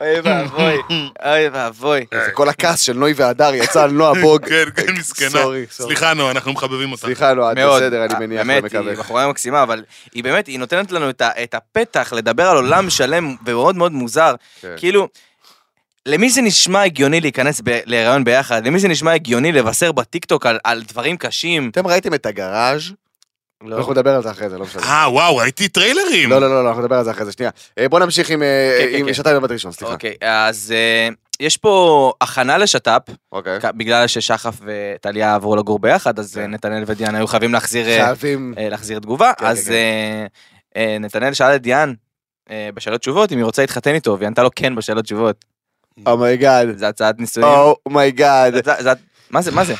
אוי 0.01 0.19
ואבוי. 0.23 0.77
אוי 1.25 1.49
ואבוי. 1.53 2.05
זה 2.13 2.31
כל 2.33 2.49
הכעס 2.49 2.81
של 2.81 2.93
נוי 2.93 3.13
והדר 3.15 3.53
יצא 3.55 3.83
על 3.83 3.91
נועה 3.91 4.13
בוג. 4.21 4.45
כן, 4.45 4.63
כן, 4.75 4.93
מסכנה. 4.93 5.29
סורי, 5.29 5.65
סורי. 5.71 5.89
סליחה, 5.89 6.13
נו, 6.13 6.31
אנחנו 6.31 6.53
מחבבים 6.53 6.91
אותך. 6.91 7.01
סליחה, 7.05 7.33
נו, 7.33 7.51
את 7.51 7.57
מאוד. 7.57 7.81
בסדר, 7.83 8.05
אני 8.05 8.13
מניח 8.27 8.47
באמת. 8.47 8.71
היא 8.73 8.97
בחורה 8.97 9.27
מקסימה, 9.27 9.63
אבל 9.63 9.83
היא 10.13 10.23
באמת, 10.23 10.47
היא 10.47 10.59
נותנת 10.59 10.91
לנו 10.91 11.09
את 11.19 11.53
הפתח 11.53 12.13
לדבר 12.15 12.47
על 12.47 12.55
עולם 12.55 12.89
שלם 12.89 13.35
ומאוד 13.45 13.75
מאוד 13.75 13.91
מוזר. 13.91 14.35
כן. 14.61 14.73
כאילו, 14.77 15.07
למי 16.07 16.29
זה 16.29 16.41
נשמע 16.41 16.81
הגיוני 16.83 17.21
להיכנס 17.21 17.61
ב- 17.63 17.79
להיריון 17.85 18.23
ביחד? 18.23 18.67
למי 18.67 18.79
זה 18.79 18.87
נשמע 18.87 19.11
הגיוני 19.13 19.51
לבשר 19.51 19.91
בטיקטוק 19.91 20.45
על- 20.45 20.59
על 20.63 20.83
דברים 20.87 21.17
קשים? 21.17 21.69
אתם 21.69 21.87
ראיתם 21.87 22.13
את 22.13 22.25
הגראז'? 22.25 22.81
לא. 23.63 23.77
אנחנו 23.77 23.91
נדבר 23.91 24.15
על 24.15 24.23
זה 24.23 24.31
אחרי 24.31 24.49
זה, 24.49 24.57
לא 24.57 24.65
משנה. 24.65 24.83
אה, 24.83 25.11
וואו, 25.11 25.35
ראיתי 25.37 25.67
טריילרים. 25.67 26.29
לא, 26.29 26.41
לא, 26.41 26.49
לא, 26.49 26.63
לא, 26.63 26.69
אנחנו 26.69 26.81
נדבר 26.81 26.95
על 26.95 27.03
זה 27.03 27.11
אחרי 27.11 27.25
זה, 27.25 27.31
שנייה. 27.31 27.51
אה, 27.77 27.89
בוא 27.89 27.99
נמשיך 27.99 28.29
עם 28.29 28.43
אה, 28.43 28.77
כן, 28.81 28.91
כן, 28.91 28.97
עם 28.99 29.05
כן. 29.05 29.13
שעתיים 29.13 29.35
במבט 29.37 29.51
ראשון, 29.51 29.71
סליחה. 29.71 29.93
אוקיי, 29.93 30.13
אז 30.21 30.73
אה, 30.75 31.09
יש 31.39 31.57
פה 31.57 32.13
הכנה 32.21 32.57
לשת"פ, 32.57 33.01
אוקיי. 33.31 33.59
כ- 33.61 33.65
בגלל 33.65 34.07
ששחף 34.07 34.55
וטליה 34.65 35.35
עברו 35.35 35.55
לגור 35.55 35.79
ביחד, 35.79 36.19
אז. 36.19 36.37
אה, 36.37 36.47
נתנאל 36.47 36.83
ודיאן 36.87 37.15
היו 37.15 37.27
חייבים 37.27 37.53
להחזיר 37.53 37.87
אה, 37.89 38.05
חייבים... 38.05 38.53
אה, 38.57 38.69
להחזיר 38.69 38.99
תגובה, 38.99 39.31
כן, 39.37 39.45
אז 39.45 39.65
כן. 39.65 39.71
אה, 39.73 40.25
אה, 40.77 40.97
נתנאל 40.99 41.33
שאל 41.33 41.55
את 41.55 41.61
דיאן 41.61 41.93
אה, 42.49 42.69
בשאלות 42.73 43.01
תשובות 43.01 43.31
אם 43.31 43.37
היא 43.37 43.45
רוצה 43.45 43.61
להתחתן 43.61 43.93
איתו, 43.93 44.15
והיא 44.19 44.27
ענתה 44.27 44.43
לו 44.43 44.49
כן 44.55 44.75
בשאלות 44.75 45.05
תשובות. 45.05 45.45
oh 46.07 46.25
my 46.25 46.42
god. 46.42 46.77
זה 46.77 46.87
הצעת 46.87 47.19
נישואים. 47.19 47.47
oh 47.85 48.02
my 48.02 48.19
god. 48.19 48.53
זה- 48.65 48.93
מה 49.31 49.41
זה, 49.41 49.51
מה 49.51 49.65
זה? 49.65 49.73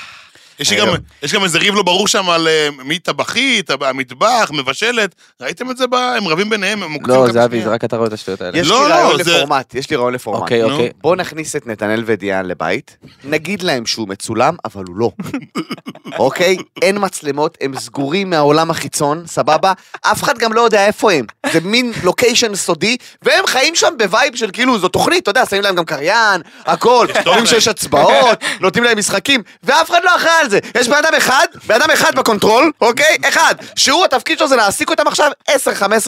יש 0.60 0.74
גם- 0.74 0.88
יש 1.24 1.34
גם 1.34 1.44
איזה 1.44 1.60
ריב 1.60 1.76
לא 1.76 1.84
ברור 1.84 2.08
שם 2.08 2.30
על 2.30 2.48
אה, 2.48 2.70
מי 2.84 3.00
טבחית, 3.00 3.70
המטבח, 3.82 4.52
מבשלת. 4.54 5.16
ראיתם 5.42 5.72
את 5.72 5.78
זה? 5.78 5.88
ב- 5.88 5.94
הם 5.96 6.28
רבים 6.28 6.50
ביניהם, 6.50 6.84
הם 6.84 6.94
עוקצים 6.94 7.14
לא, 7.16 7.32
זה 7.32 7.46
אבי. 7.46 7.62
רק 7.66 7.84
אתה 7.84 7.98
רואה 7.98 8.08
את 8.08 8.14
השטויות 8.14 8.42
האלה. 8.42 8.58
יש 8.58 8.68
לא, 8.68 8.84
לי 8.84 8.90
לא, 8.90 8.94
רעיון 8.96 9.24
זה- 9.24 9.38
לפורמט, 9.38 9.76
יש 9.76 9.90
לי 9.90 9.96
רעיון 9.96 10.14
לפורמט. 10.14 10.42
אוקיי, 10.42 10.62
נו. 10.62 10.72
אוקיי. 10.72 10.90
בוא 11.02 11.16
נכניס 11.16 11.56
את 11.56 11.68
נתנאל 11.68 12.04
ודיאן 12.06 12.46
לבית, 12.46 12.98
נגיד 13.24 13.64
להם 13.64 13.86
שהוא 13.86 14.08
מצולם, 14.10 14.56
אבל 14.66 14.84
הוא 14.88 14.96
לא. 14.96 15.12
אוקיי? 16.20 16.58
אין 16.82 16.98
מצלמות, 17.00 17.58
הם 17.62 17.80
סגורים 17.80 18.30
מהעולם 18.30 18.72
החיצון, 18.72 19.24
סבבה? 19.28 19.74
אף 20.02 20.24
אחד 20.24 20.38
גם 20.38 20.54
לא 20.54 20.62
יודע 20.62 20.86
איפה 20.86 21.12
הם. 21.12 21.26
זה 21.54 21.60
מין 21.64 21.92
location 22.04 22.56
סודי, 22.56 22.98
והם 23.22 23.48
חיים 23.48 23.76
שם 23.76 23.94
ב 23.98 24.05
vibe 24.05 24.36
של 24.36 24.50
כאילו, 24.54 24.80
זו 24.80 24.88
תוכנית, 24.88 25.24
אתה 25.24 25.30
יודע, 25.30 25.46
שמים 25.46 25.62
להם 25.62 25.76
גם 25.76 25.86
קריין, 25.86 26.42
הכל, 26.66 27.08
רואים 27.26 27.46
שיש 27.46 27.68
הצבעות, 27.68 28.38
נותנים 28.60 28.84
להם 28.84 28.98
משחקים, 28.98 29.42
ואף 29.64 29.90
אחד 29.90 30.00
לא 30.04 30.16
אחראי 30.16 30.45
על 30.46 30.52
זה. 30.52 30.60
יש 30.78 30.88
בן 30.88 30.96
אדם 30.96 31.14
אחד, 31.18 31.46
בן 31.68 31.76
אדם 31.76 31.92
אחד 31.92 32.16
ב 32.16 32.22
control, 32.22 32.72
אוקיי? 32.82 33.18
אחד, 33.30 33.56
שהוא, 33.76 34.06
התפקיד 34.06 34.38
שלו 34.38 34.48
זה 34.48 34.56
להעסיק 34.56 34.90
אותם 34.90 35.08
עכשיו 35.08 35.32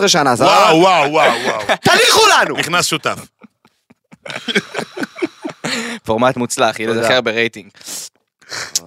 10-15 0.03 0.08
שנה? 0.08 0.34
וואו, 0.38 0.77
וואו, 0.79 1.12
וואו, 1.12 1.32
וואו. 1.46 1.62
תניחו 1.82 2.22
לנו! 2.27 2.58
נכנס 2.58 2.86
שותף. 2.86 3.17
פורמט 6.03 6.38
מוצלח, 6.38 6.79
יהיה 6.79 6.89
לזה. 6.89 7.03
הכי 7.06 7.13
הרבה 7.13 7.32
רייטינג. 7.32 7.70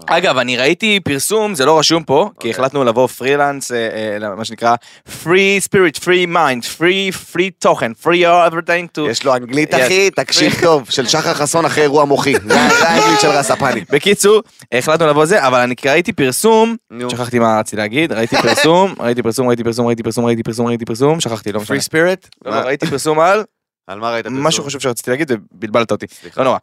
אגב, 0.07 0.38
אני 0.38 0.57
ראיתי 0.57 1.00
פרסום, 1.00 1.55
זה 1.55 1.64
לא 1.64 1.79
רשום 1.79 2.05
פה, 2.05 2.21
אוקיי. 2.21 2.40
כי 2.40 2.50
החלטנו 2.50 2.85
לבוא 2.85 3.07
פרילנס, 3.07 3.73
אה, 3.73 4.19
אה, 4.23 4.35
מה 4.35 4.45
שנקרא 4.45 4.75
free 5.07 5.64
spirit, 5.69 5.99
free 5.99 6.26
mind, 6.35 6.79
free 6.79 7.35
free 7.35 7.50
תוכן, 7.59 7.93
free 8.02 8.50
everything 8.50 8.99
to... 8.99 9.00
יש 9.11 9.25
לו 9.25 9.37
אנגלית 9.37 9.75
Yes. 9.75 9.76
אחי, 9.76 10.11
תקשיב 10.11 10.52
טוב, 10.62 10.90
של 10.90 11.07
שחר 11.07 11.35
חסון 11.35 11.64
אחרי 11.64 11.83
אירוע 11.83 12.05
מוחי. 12.05 12.35
זה 12.47 12.88
האנגלית 12.88 13.21
של 13.21 13.29
רספני. 13.29 13.85
בקיצור, 13.90 14.43
החלטנו 14.73 15.07
לבוא 15.07 15.25
זה, 15.25 15.47
אבל 15.47 15.61
אני 15.61 15.75
ראיתי 15.87 16.12
פרסום. 16.12 16.76
שכחתי 17.09 17.38
מה 17.38 17.59
רציתי 17.61 17.76
להגיד, 17.76 18.12
ראיתי 18.12 18.37
פרסום, 18.43 18.95
ראיתי 19.00 19.23
פרסום, 19.23 19.49
ראיתי 19.49 19.64
פרסום, 19.64 19.87
ראיתי 19.87 20.02
פרסום, 20.02 20.25
ראיתי 20.25 20.43
פרסום, 20.43 20.67
ראיתי 20.67 20.85
פרסום, 20.85 21.21
שכחתי, 21.21 21.52
לא 21.52 21.61
משנה. 21.61 21.69
פרי 21.69 21.81
ספיריט? 21.81 22.26
לא, 22.45 22.50
לא, 22.50 22.57
ראיתי 22.57 22.87
פרסום 22.87 23.21
על 23.21 23.45
על 23.87 23.99
מה 23.99 24.11
ראית 24.11 24.26
פרסום? 24.26 24.47
משהו 24.47 24.64
חשוב 24.64 24.81
שרציתי 24.81 25.11
להגיד 25.11 25.31
ובלבלת 25.33 25.90
אותי. 25.90 26.07
לא 26.37 26.45
נורא. 26.45 26.59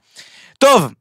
טוב, 0.58 0.92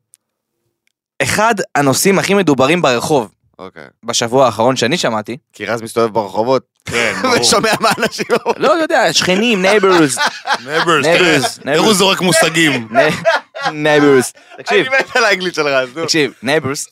אחד 1.22 1.54
הנושאים 1.74 2.18
הכי 2.18 2.34
מדוברים 2.34 2.82
ברחוב 2.82 3.28
אוקיי. 3.58 3.86
בשבוע 4.04 4.46
האחרון 4.46 4.76
שאני 4.76 4.96
שמעתי, 4.96 5.36
כי 5.52 5.66
רז 5.66 5.82
מסתובב 5.82 6.12
ברחובות 6.12 6.62
כן, 6.84 7.14
ברור. 7.22 7.40
ושומע 7.40 7.72
מה 7.80 7.90
אנשים 7.98 8.26
אומרים. 8.46 8.62
לא 8.62 8.72
יודע, 8.72 9.12
שכנים, 9.12 9.62
נייברס, 9.62 10.18
נייברס, 10.64 11.06
Neighbors, 11.06 11.62
תראה 11.62 11.78
הוא 11.78 11.86
neighbors. 11.86 11.92
זורק 11.92 12.20
מושגים. 12.20 12.88
neighbors, 13.72 14.32
תקשיב, 14.58 14.86
אני 14.86 14.98
מת 14.98 15.16
על 15.16 15.24
האנגלית 15.24 15.54
של 15.54 15.66
רז, 15.68 15.88
נו. 15.96 16.04
תקשיב, 16.04 16.32
neighbors, 16.42 16.88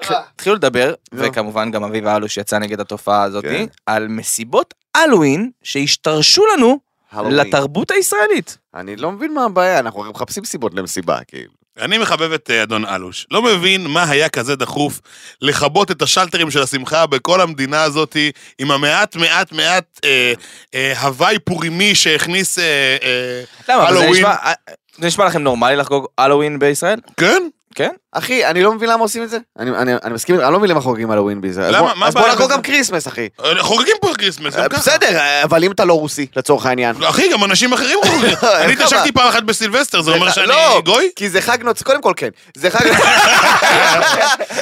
התחילו 0.00 0.54
לדבר. 0.60 0.94
וכמובן 1.12 1.70
גם 1.70 1.84
אביב 1.84 2.06
אלוש 2.06 2.36
יצא 2.36 2.58
נגד 2.58 2.80
התופעה 2.80 3.22
הזאת, 3.22 3.44
כן. 3.44 3.66
על 3.86 4.08
מסיבות 4.08 4.74
הלואוין 4.94 5.50
שהשתרשו 5.62 6.42
לנו. 6.56 6.88
לתרבות 7.30 7.90
הישראלית. 7.90 8.58
אני 8.74 8.96
לא 8.96 9.12
מבין 9.12 9.34
מה 9.34 9.44
הבעיה, 9.44 9.78
אנחנו 9.78 10.04
מחפשים 10.04 10.44
סיבות 10.44 10.74
למסיבה, 10.74 11.18
כאילו. 11.28 11.57
אני 11.80 11.98
מחבב 11.98 12.32
את 12.32 12.50
אה, 12.50 12.62
אדון 12.62 12.84
אלוש. 12.84 13.26
לא 13.30 13.42
מבין 13.42 13.86
מה 13.86 14.10
היה 14.10 14.28
כזה 14.28 14.56
דחוף 14.56 15.00
לכבות 15.42 15.90
את 15.90 16.02
השלטרים 16.02 16.50
של 16.50 16.62
השמחה 16.62 17.06
בכל 17.06 17.40
המדינה 17.40 17.82
הזאת 17.82 18.16
עם 18.58 18.70
המעט 18.70 19.16
מעט 19.16 19.52
מעט 19.52 19.84
אה, 20.04 20.32
אה, 20.74 21.00
הוואי 21.00 21.38
פורימי 21.38 21.94
שהכניס 21.94 22.58
אה, 22.58 22.64
אה, 23.02 23.42
למה? 23.68 23.82
אבל 23.88 23.92
זה 23.94 24.00
הלואוין. 24.00 24.22
נשמע- 24.26 24.52
זה 24.98 25.06
נשמע 25.06 25.24
לכם 25.26 25.42
נורמלי 25.42 25.76
לחגוג 25.76 26.06
הלואוין 26.18 26.58
בישראל? 26.58 26.98
כן? 27.16 27.42
כן? 27.74 27.90
אחי, 28.18 28.46
אני 28.46 28.62
לא 28.62 28.72
מבין 28.72 28.88
למה 28.88 29.02
עושים 29.02 29.22
את 29.22 29.30
זה. 29.30 29.38
אני- 29.58 29.70
אני 29.70 29.92
אני 30.04 30.14
מסכים, 30.14 30.40
אני 30.40 30.52
לא 30.52 30.58
מבין 30.58 30.70
למה 30.70 30.80
חוגגים 30.80 31.10
הלואוין 31.10 31.40
בישראל. 31.40 31.76
למה? 31.76 31.92
מה 31.96 32.06
אז 32.08 32.14
בוא 32.14 32.28
נחגוג 32.28 32.44
בזה? 32.46 32.54
גם 32.54 32.62
Christmas, 32.62 33.08
אחי. 33.08 33.28
אה, 33.44 33.62
חוגגים 33.62 33.94
פה 34.00 34.12
Christmas, 34.18 34.54
גם 34.56 34.62
אה, 34.62 34.68
ככה. 34.68 34.78
בסדר, 34.80 35.16
אה, 35.18 35.44
אבל 35.44 35.64
אם 35.64 35.72
אתה 35.72 35.84
לא 35.84 35.94
רוסי, 35.94 36.26
לצורך 36.36 36.66
העניין. 36.66 36.96
אחי, 37.04 37.32
גם 37.32 37.44
אנשים 37.44 37.72
אחרים 37.72 37.98
חוגגים. 38.04 38.36
אני 38.64 38.74
אבל? 38.74 39.10
פעם 39.14 39.28
אחת 39.28 39.42
בסילבסטר, 39.42 40.02
זה 40.02 40.10
אומר 40.10 40.30
שאני 40.30 40.46
לא, 40.48 40.82
גוי? 40.84 41.10
כי 41.16 41.30
זה 41.30 41.40
חג 41.40 41.62
נוצ... 41.62 41.82
קודם 41.82 42.02
כל 42.02 42.12
כן. 42.16 42.28
זה 42.56 42.70
חג... 42.70 42.86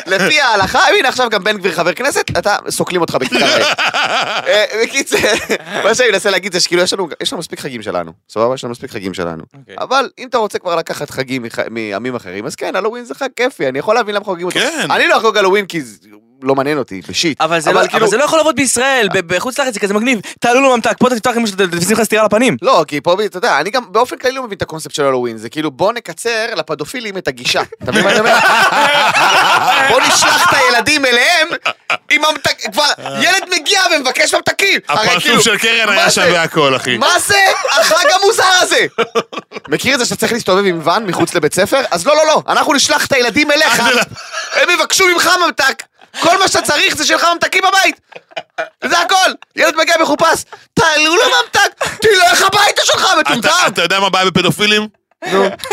לפי 0.07 0.41
ההלכה, 0.41 0.81
הנה 0.99 1.09
עכשיו 1.09 1.31
גם 1.31 1.45
בן 1.45 1.59
גביר 1.59 1.73
חבר 1.73 1.93
כנסת, 1.93 2.25
אתה, 2.39 2.57
סוקלים 2.71 3.01
אותך. 3.01 3.17
אה, 4.47 4.65
בקיצר, 4.83 5.17
מה 5.85 5.95
שאני 5.95 6.11
מנסה 6.11 6.31
להגיד 6.31 6.53
זה 6.53 6.61
שכאילו 6.61 6.83
יש 6.83 6.93
לנו, 6.93 7.09
יש 7.23 7.33
לנו 7.33 7.39
מספיק 7.41 7.61
חגים 7.61 7.83
שלנו, 7.83 8.13
סבבה? 8.29 8.55
יש 8.55 8.65
לנו 8.65 8.71
מספיק 8.71 8.91
חגים 8.91 9.15
שלנו. 9.15 9.43
אוקיי. 9.61 9.77
אבל 9.79 10.11
אם 10.19 10.29
אתה 10.29 10.39
רוצה 10.39 10.59
כבר 10.59 10.77
לקחת 10.77 11.11
חגים 11.11 11.45
מעמים 11.71 12.15
אחרים, 12.15 12.47
אז 12.47 12.55
כן, 12.55 12.77
הלואוין 12.77 13.05
זה 13.05 13.15
חג 13.15 13.29
כיפי, 13.51 13.69
אני 13.69 13.79
יכול 13.79 13.95
להבין 13.95 14.15
למה 14.15 14.25
חוגגים 14.25 14.47
אותו. 14.47 14.59
כן. 14.59 14.87
אני 14.91 15.07
לא 15.07 15.17
אחגוג 15.17 15.37
הלואוין 15.37 15.67
כי 15.67 15.81
לא 16.43 16.55
מעניין 16.55 16.79
אותי, 16.79 17.01
בשיט. 17.09 17.41
אבל 17.41 17.61
זה, 17.61 17.73
לא, 17.73 17.81
כאילו- 17.81 17.99
אבל 17.99 18.07
זה 18.07 18.17
לא 18.17 18.25
יכול 18.25 18.39
לעבוד 18.39 18.57
בישראל, 18.57 19.09
בחוץ 19.13 19.59
לארץ 19.59 19.75
זה 19.75 19.81
כזה 19.81 19.95
מגניב, 19.95 20.21
תעלו 20.41 20.61
לו 20.61 20.77
ממתק, 20.77 20.97
פה 20.99 21.11
תפתח 21.11 21.33
עם 21.37 21.47
שאתה 21.47 21.65
תשים 21.67 21.97
לך 21.97 22.03
סטירה 22.03 22.25
לפנים. 22.25 22.57
לא, 22.63 22.85
כי 22.89 23.01
פה, 23.01 23.17
אתה 23.25 23.39
יודע, 23.39 23.61
אני 23.61 23.71
גם 23.71 23.83
באופן 23.93 24.17
כללי 24.19 24.35
לא 24.35 24.43
מבין 24.43 24.57
את 24.57 24.63
הקונספט 24.63 24.95
של 24.95 25.05
הלואוין, 25.05 25.39
זה 25.39 25.49
כאילו 25.49 25.71
בוא 25.71 25.93
נקצר 25.93 26.47
לפדופילים 26.57 27.17
את 27.17 27.29
הגישה. 27.29 27.63
אתה 27.83 27.93
מבין 27.93 28.05
מה 28.05 28.11
אני 28.11 28.21
אומר? 28.21 28.39
בוא 29.91 30.01
נשלח 30.01 30.49
את 30.51 30.57
הילדים 30.57 31.05
אליהם 31.05 31.49
עם 32.11 32.25
המתק... 32.25 32.57
כבר 32.73 32.91
ילד 33.21 33.43
מגיע 33.61 33.81
ומבקש 33.97 34.35
ממתקים. 34.35 34.81
הרי 34.89 35.09
כאילו, 35.09 35.35
הפרצוף 35.35 35.45
של 35.45 35.59
קרן 35.59 35.89
היה 35.89 36.05
מה 36.05 36.05
זה? 36.09 36.11
שווה 36.11 36.43
הכל, 36.43 36.77
אחי. 36.77 36.99
מה 36.99 37.19
זה 37.19 37.39
החג 37.81 38.05
המוזר 38.15 38.45
הזה? 38.61 38.87
מכיר 39.69 39.95
את 39.95 39.99
זה 39.99 40.05
שאתה 40.05 40.17
צריך 40.17 40.33
להסתובב 40.33 40.65
עם 40.65 40.81
ואן 40.85 41.07
מחוץ 41.07 41.35
לבית 41.35 41.55
ספר? 41.55 41.81
אז 41.91 42.07
לא, 42.07 42.17
לא, 42.17 42.27
לא, 42.27 42.43
אנחנו 42.49 42.75
נשלח 42.75 43.07
את 43.07 43.13
הילדים 43.13 43.51
אליך, 43.51 43.81
הם 44.53 44.71
יבקשו 44.71 45.05
ממך 45.15 45.31
ממתק, 45.47 45.83
כל 46.21 46.39
מה 46.39 46.49
שאתה 46.49 46.63
צריך 46.63 46.97
זה 46.97 47.05
שיהיה 47.07 47.19
לך 47.19 47.27
ממתקים 47.35 47.63
בבית. 47.69 48.01
זה 48.85 48.99
הכל, 48.99 49.31
ילד 49.57 49.77
מגיע 49.77 49.95
מחופש, 50.03 50.45
תעלו 50.75 51.17
לו 51.17 51.23
ממתק, 51.25 51.85
תלך 52.01 52.43
הביתה 52.43 52.83
שלך, 52.85 53.07
מטומטם. 53.21 53.49
אתה 53.67 53.83
יודע 53.83 54.01
מה 54.01 54.07
הבעיה 54.07 54.25
בפדופילים? 54.25 54.89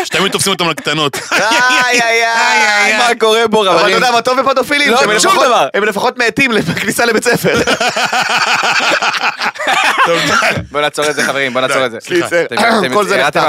שתמיד 0.03 0.31
תופסים 0.31 0.53
אותם 0.53 0.69
לקטנות. 0.69 1.15
איי, 1.31 2.01
איי, 2.01 2.23
איי. 2.23 2.97
מה 2.97 3.09
קורה 3.19 3.41
פה 3.51 3.62
אבל 3.69 3.79
אתה? 3.79 3.89
יודע 3.89 4.12
מה 4.12 4.21
טוב 4.21 4.41
בפדופילים? 4.41 4.91
לא, 4.91 5.19
שום 5.19 5.35
דבר. 5.35 5.67
הם 5.73 5.83
לפחות 5.83 6.17
מאטים 6.17 6.51
בכניסה 6.51 7.05
לבית 7.05 7.23
ספר. 7.23 7.59
בוא 10.71 10.81
נעצור 10.81 11.09
את 11.09 11.15
זה 11.15 11.23
חברים, 11.23 11.53
בוא 11.53 11.62
נעצור 11.62 11.85
את 11.85 11.91
זה. 11.91 11.97
כל 12.93 13.05
זה 13.05 13.17
נחתך. 13.17 13.39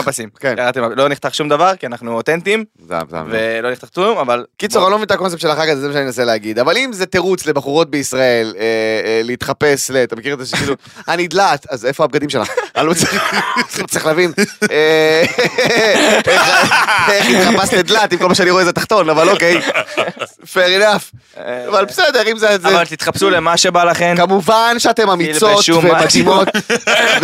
כן. 0.41 0.55
לא 0.97 1.09
נחתך 1.09 1.35
שום 1.35 1.49
דבר, 1.49 1.73
כי 1.77 1.87
אנחנו 1.87 2.13
אותנטיים, 2.17 2.65
זם. 2.89 2.99
ולא 3.31 3.71
נחתך 3.73 3.89
כלום, 3.95 4.19
אבל... 4.19 4.45
קיצור, 4.57 4.83
אני 4.83 4.91
לא 4.91 4.97
מבין 4.97 5.07
את 5.07 5.11
הקונספט 5.11 5.41
של 5.41 5.51
החג 5.51 5.69
הזה, 5.69 5.81
זה 5.81 5.87
מה 5.89 5.93
שאני 5.93 6.05
מנסה 6.05 6.25
להגיד. 6.25 6.59
אבל 6.59 6.77
אם 6.77 6.93
זה 6.93 7.07
תירוץ 7.07 7.47
לבחורות 7.47 7.91
בישראל 7.91 8.55
אה, 8.59 8.63
אה, 8.63 9.21
להתחפש 9.25 9.91
ל... 9.91 9.97
אתה 9.97 10.17
מכיר 10.17 10.35
את 10.35 10.39
זה 10.39 10.47
שכאילו, 10.47 10.75
אני 11.09 11.29
דלעת, 11.29 11.67
אז 11.71 11.87
איפה 11.87 12.05
הבגדים 12.05 12.31
שלך? 12.31 12.49
אני 12.77 12.87
לא 12.87 12.95
צריך- 12.95 13.33
צריך 13.87 14.07
להבין. 14.07 14.33
איך 15.85 17.27
התחפשת 17.29 17.73
לדלעת 17.73 18.13
עם 18.13 18.19
כל 18.19 18.29
מה 18.29 18.35
שאני 18.35 18.51
רואה 18.51 18.65
זה 18.65 18.73
תחתון, 18.73 19.11
אבל 19.11 19.29
אוקיי. 19.29 19.61
fair 20.43 20.81
enough. 20.83 21.39
אבל 21.69 21.85
בסדר, 21.85 22.23
אם 22.33 22.39
זה... 22.39 22.55
אבל 22.55 22.85
תתחפשו 22.85 23.31
למה 23.31 23.57
שבא 23.57 23.85
לכם. 23.85 24.15
כמובן 24.17 24.75
שאתם 24.79 25.11
אמיצות. 25.11 25.65
ומדהימות. 25.69 26.49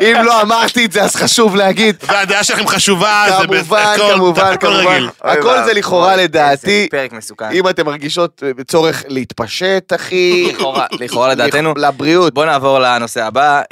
ואם 0.00 0.16
לא 0.24 0.42
אמרתי 0.42 0.84
את 0.84 0.92
זה, 0.92 1.02
אז 1.02 1.16
חשוב 1.16 1.56
להגיד. 1.56 1.96
והדעה 2.08 2.44
שלכם 2.44 2.66
חשובה, 2.66 3.24
זה 3.40 3.46
בסדר, 3.46 4.14
כמובן, 4.14 4.14
כמובן, 4.16 4.42
הכל 4.52 4.66
כמובן. 4.66 5.06
הכל 5.22 5.64
זה 5.64 5.72
לכאורה 5.74 6.16
לדעתי. 6.16 6.88
פרק 6.90 7.12
מסוכן. 7.12 7.50
אם 7.52 7.68
אתם 7.68 7.86
מרגישות 7.86 8.42
אה, 8.58 8.64
צורך 8.64 9.04
להתפשט, 9.08 9.92
אחי. 9.94 10.52
לכאורה- 10.52 10.86
לכאורה 10.92 11.28
לדעתנו. 11.28 11.74
לבריאות. 11.76 12.34
בוא 12.34 12.44
נעבור 12.44 12.78
לנושא 12.78 13.24
הבא. 13.24 13.62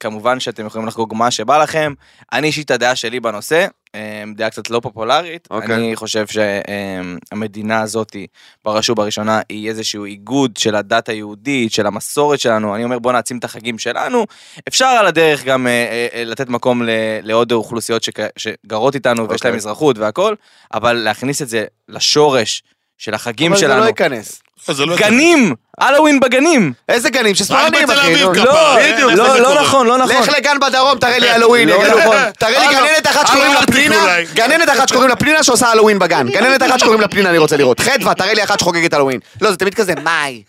כמובן 0.00 0.40
שאתם 0.40 0.66
יכולים 0.66 0.86
לחגוג 0.86 1.14
מה 1.16 1.30
שבא 1.30 1.62
לכם. 1.62 1.92
אני 2.32 2.46
אישית 2.46 2.70
הדעה 2.70 2.96
שלי 2.96 3.20
בנושא, 3.20 3.66
אמ, 3.94 4.34
דעה 4.34 4.50
קצת 4.50 4.70
לא 4.70 4.80
פופולרית. 4.80 5.48
אוקיי. 5.50 5.74
אני 5.74 5.96
חושב 5.96 6.26
שהמדינה 6.26 7.80
הזאת, 7.80 8.16
בראש 8.64 8.90
ובראשונה, 8.90 9.40
היא 9.48 9.68
איזשהו 9.68 10.04
איגוד 10.04 10.56
של 10.56 10.74
הדת 10.74 11.08
היהודית, 11.08 11.72
של 11.72 11.86
המסורת 11.86 12.40
שלנו. 12.40 12.74
אני 12.74 12.84
אומר 12.84 12.98
בוא 12.98 13.12
נעצים 13.12 13.38
את 13.38 13.44
החגים 13.44 13.78
שלנו. 13.78 14.26
אפשר 14.68 14.86
על 14.86 15.06
הדרך 15.06 15.44
גם 15.44 15.66
אה, 15.66 15.72
אה, 15.72 16.06
אה, 16.14 16.24
לתת 16.24 16.48
מקום 16.48 16.82
לעוד 17.22 17.52
אוכלוסיות 17.52 18.06
שגרות 18.36 18.94
איתנו 18.94 19.28
ויש 19.28 19.38
אוקיי. 19.38 19.50
להם 19.50 19.58
אזרחות 19.58 19.98
והכל, 19.98 20.34
אבל 20.74 20.92
להכניס 20.92 21.42
את 21.42 21.48
זה 21.48 21.64
לשורש 21.88 22.62
של 22.98 23.14
החגים 23.14 23.52
אבל 23.52 23.60
שלנו. 23.60 23.86
ייכנס. 23.86 24.28
זה 24.30 24.38
לא- 24.44 24.47
גנים! 24.96 25.54
הלואוין 25.80 26.20
בגנים! 26.20 26.72
איזה 26.88 27.10
גנים? 27.10 27.30
רק 27.32 27.36
שספרדים, 27.36 27.90
אחי. 27.90 28.24
נו. 28.24 28.32
כפרה. 28.34 28.44
לא, 28.44 28.78
איפה 28.78 29.00
לא, 29.14 29.32
זה 29.32 29.38
לא 29.40 29.48
קורה? 29.48 29.62
נכון, 29.62 29.86
לא 29.86 29.98
נכון. 29.98 30.16
לך 30.16 30.28
לגן 30.38 30.56
בדרום, 30.60 30.98
תראה 30.98 31.18
לי 31.18 31.30
הלואוין. 31.30 31.68
לא 31.68 31.78
גן- 31.84 31.98
נכון. 31.98 32.16
תראה 32.38 32.50
לי 32.68 32.76
הלו, 32.76 32.86
גננת 32.86 33.06
אחת 33.06 33.26
שקוראים 33.26 33.52
לה 33.54 33.62
פנינה, 33.66 34.02
אולי. 34.02 34.24
גננת 34.34 34.68
אחת 34.68 34.88
שקוראים 34.88 35.08
לה 35.10 35.16
פנינה 35.16 35.42
שעושה 35.42 35.66
הלואוין 35.68 35.98
בגן. 35.98 36.28
גננת 36.28 36.62
אחת 36.62 36.78
שקוראים 36.78 37.00
לה 37.00 37.08
פנינה 37.08 37.28
אני 37.30 37.38
רוצה 37.38 37.56
לראות. 37.56 37.80
חדווה, 37.80 38.14
תראה 38.14 38.34
לי 38.34 38.44
אחת 38.44 38.58
שחוגגת 38.60 38.92
הלואוין. 38.92 39.20
לא, 39.40 39.50
זה 39.50 39.56
תמיד 39.56 39.74
כזה 39.74 39.94
מאי. 40.04 40.42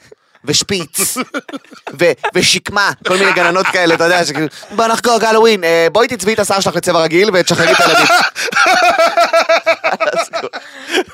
ושפיץ, 0.45 1.17
ו- 1.99 2.11
ושקמה, 2.35 2.91
כל 3.07 3.17
מיני 3.17 3.33
גננות 3.33 3.65
כאלה, 3.67 3.95
אתה 3.95 4.03
יודע, 4.03 4.25
שכאילו, 4.25 4.47
בוא 4.71 4.87
נחגוג 4.87 5.23
הלואוין, 5.23 5.63
אה, 5.63 5.87
בואי 5.91 6.07
תצבעי 6.07 6.33
את 6.33 6.39
השיער 6.39 6.59
שלך 6.59 6.75
לצבע 6.75 6.99
רגיל 7.01 7.29
ותשחררי 7.33 7.71
את 7.71 7.79
הילדים. 7.79 8.05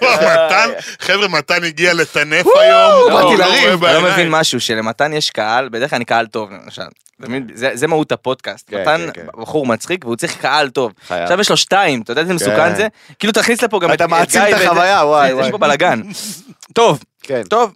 מתן, 0.01 0.70
חבר'ה, 1.00 1.27
מתן 1.27 1.63
הגיע 1.63 1.94
לטנף 1.94 2.46
היום. 2.60 3.13
באתי 3.13 3.38
לא 3.38 3.46
לריב. 3.46 3.79
רואה 3.79 3.91
אתה 3.91 4.01
לא. 4.01 4.12
מבין 4.12 4.29
משהו, 4.29 4.60
שלמתן 4.60 5.13
יש 5.13 5.29
קהל, 5.29 5.70
בדרך 5.70 5.89
כלל 5.89 5.98
אני 5.98 6.05
קהל 6.05 6.27
טוב, 6.27 6.50
למשל. 6.51 6.82
אתה? 7.24 7.27
זה 7.53 7.70
זה 7.74 7.88
מהות 7.88 8.12
הפודקאסט. 8.12 8.70
כן, 8.70 8.82
מתן 8.82 9.08
כן, 9.13 9.22
כן. 9.22 9.41
בחור 9.41 9.65
מצחיק 9.65 10.05
והוא 10.05 10.15
צריך 10.15 10.38
קהל 10.41 10.70
טוב. 10.70 10.91
עכשיו 11.10 11.41
יש 11.41 11.50
לו 11.50 11.58
שתיים, 11.58 12.01
אתה 12.01 12.12
יודע 12.12 12.22
איזה 12.22 12.34
מסוכן 12.34 12.75
זה? 12.75 12.88
כאילו 13.20 13.34
תכניס 13.34 13.63
לפה 13.63 13.79
גם 13.79 13.89
את 13.89 13.96
אתה 13.96 14.08
גיא 14.08 14.15
מעצים 14.15 14.41
את 14.41 14.53
החוויה, 14.53 15.05
וואי, 15.05 15.34
וואי. 15.34 15.46
יש 15.46 15.51
פה 15.51 15.58
בלאגן. 15.58 16.01
טוב, 16.74 17.03
טוב, 17.50 17.74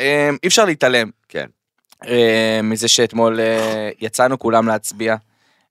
אה, 0.00 0.30
אי 0.42 0.48
אפשר 0.48 0.64
להתעלם. 0.64 1.10
כן. 1.28 1.46
אה, 2.06 2.60
מזה 2.62 2.88
שאתמול 2.88 3.40
אה, 3.40 3.90
יצאנו 4.00 4.38
כולם 4.38 4.68
להצביע, 4.68 5.16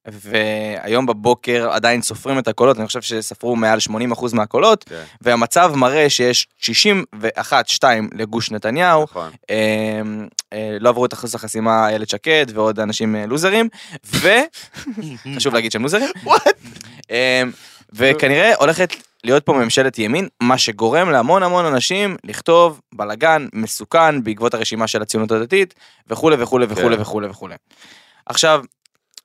והיום 0.07 1.05
בבוקר 1.05 1.69
עדיין 1.71 2.01
סופרים 2.01 2.39
את 2.39 2.47
הקולות, 2.47 2.77
אני 2.77 2.87
חושב 2.87 3.01
שספרו 3.01 3.55
מעל 3.55 3.79
80% 4.13 4.35
מהקולות, 4.35 4.83
כן. 4.83 5.03
והמצב 5.21 5.71
מראה 5.75 6.09
שיש 6.09 6.47
61-2 6.61 7.83
לגוש 8.13 8.51
נתניהו, 8.51 9.03
נכון. 9.03 9.29
אה, 9.49 10.01
אה, 10.53 10.77
לא 10.79 10.89
עברו 10.89 11.05
את 11.05 11.13
אחוז 11.13 11.35
החסימה 11.35 11.87
איילת 11.87 12.09
שקד 12.09 12.45
ועוד 12.53 12.79
אנשים 12.79 13.15
אה, 13.15 13.25
לוזרים, 13.25 13.69
וחשוב 14.05 15.53
להגיד 15.55 15.71
שהם 15.71 15.83
לוזרים, 15.83 16.09
אה, 17.11 17.43
וכנראה 17.93 18.55
הולכת 18.55 18.95
להיות 19.23 19.45
פה 19.45 19.53
ממשלת 19.53 19.99
ימין, 19.99 20.27
מה 20.41 20.57
שגורם 20.57 21.09
להמון 21.09 21.43
המון 21.43 21.65
אנשים 21.65 22.17
לכתוב 22.23 22.81
בלאגן 22.93 23.47
מסוכן 23.53 24.23
בעקבות 24.23 24.53
הרשימה 24.53 24.87
של 24.87 25.01
הציונות 25.01 25.31
הדתית, 25.31 25.73
וכולי 26.07 26.35
וכולי 26.39 26.65
וכולי 26.69 26.95
כן. 26.95 27.01
וכולי 27.01 27.27
וכולי. 27.27 27.55
עכשיו, 28.25 28.63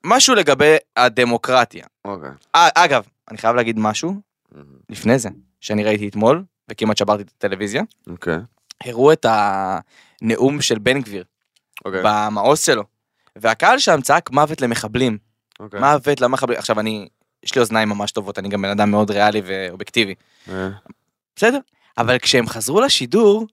משהו 0.06 0.34
לגבי 0.34 0.76
הדמוקרטיה. 0.96 1.86
אוקיי. 2.04 2.30
אה, 2.54 2.68
אגב, 2.74 3.04
אני 3.30 3.38
חייב 3.38 3.56
להגיד 3.56 3.78
משהו 3.78 4.14
לפני 4.88 5.18
זה, 5.18 5.28
שאני 5.60 5.84
ראיתי 5.84 6.08
אתמול, 6.08 6.44
וכמעט 6.70 6.96
שברתי 6.96 7.22
את 7.22 7.30
הטלוויזיה, 7.38 7.82
אוקיי. 8.06 8.36
הראו 8.84 9.12
את 9.12 9.26
הנאום 9.28 10.60
של 10.60 10.78
בן 10.78 11.00
גביר 11.00 11.24
אוקיי. 11.84 12.00
במעוז 12.04 12.60
שלו, 12.60 12.84
והקהל 13.36 13.78
שם 13.78 14.00
צעק 14.00 14.30
מוות 14.30 14.60
למחבלים, 14.60 15.18
אוקיי. 15.60 15.80
מוות 15.80 16.20
למחבלים. 16.20 16.58
עכשיו 16.58 16.80
אני, 16.80 17.08
יש 17.42 17.54
לי 17.54 17.60
אוזניים 17.60 17.88
ממש 17.88 18.12
טובות, 18.12 18.38
אני 18.38 18.48
גם 18.48 18.62
בן 18.62 18.68
אדם 18.68 18.90
מאוד 18.90 19.10
ריאלי 19.10 19.42
ואובייקטיבי, 19.44 20.14
אה, 20.48 20.68
בסדר? 21.36 21.58
אבל 21.98 22.18
כשהם 22.18 22.46
חזרו 22.46 22.80
לשידור, 22.80 23.46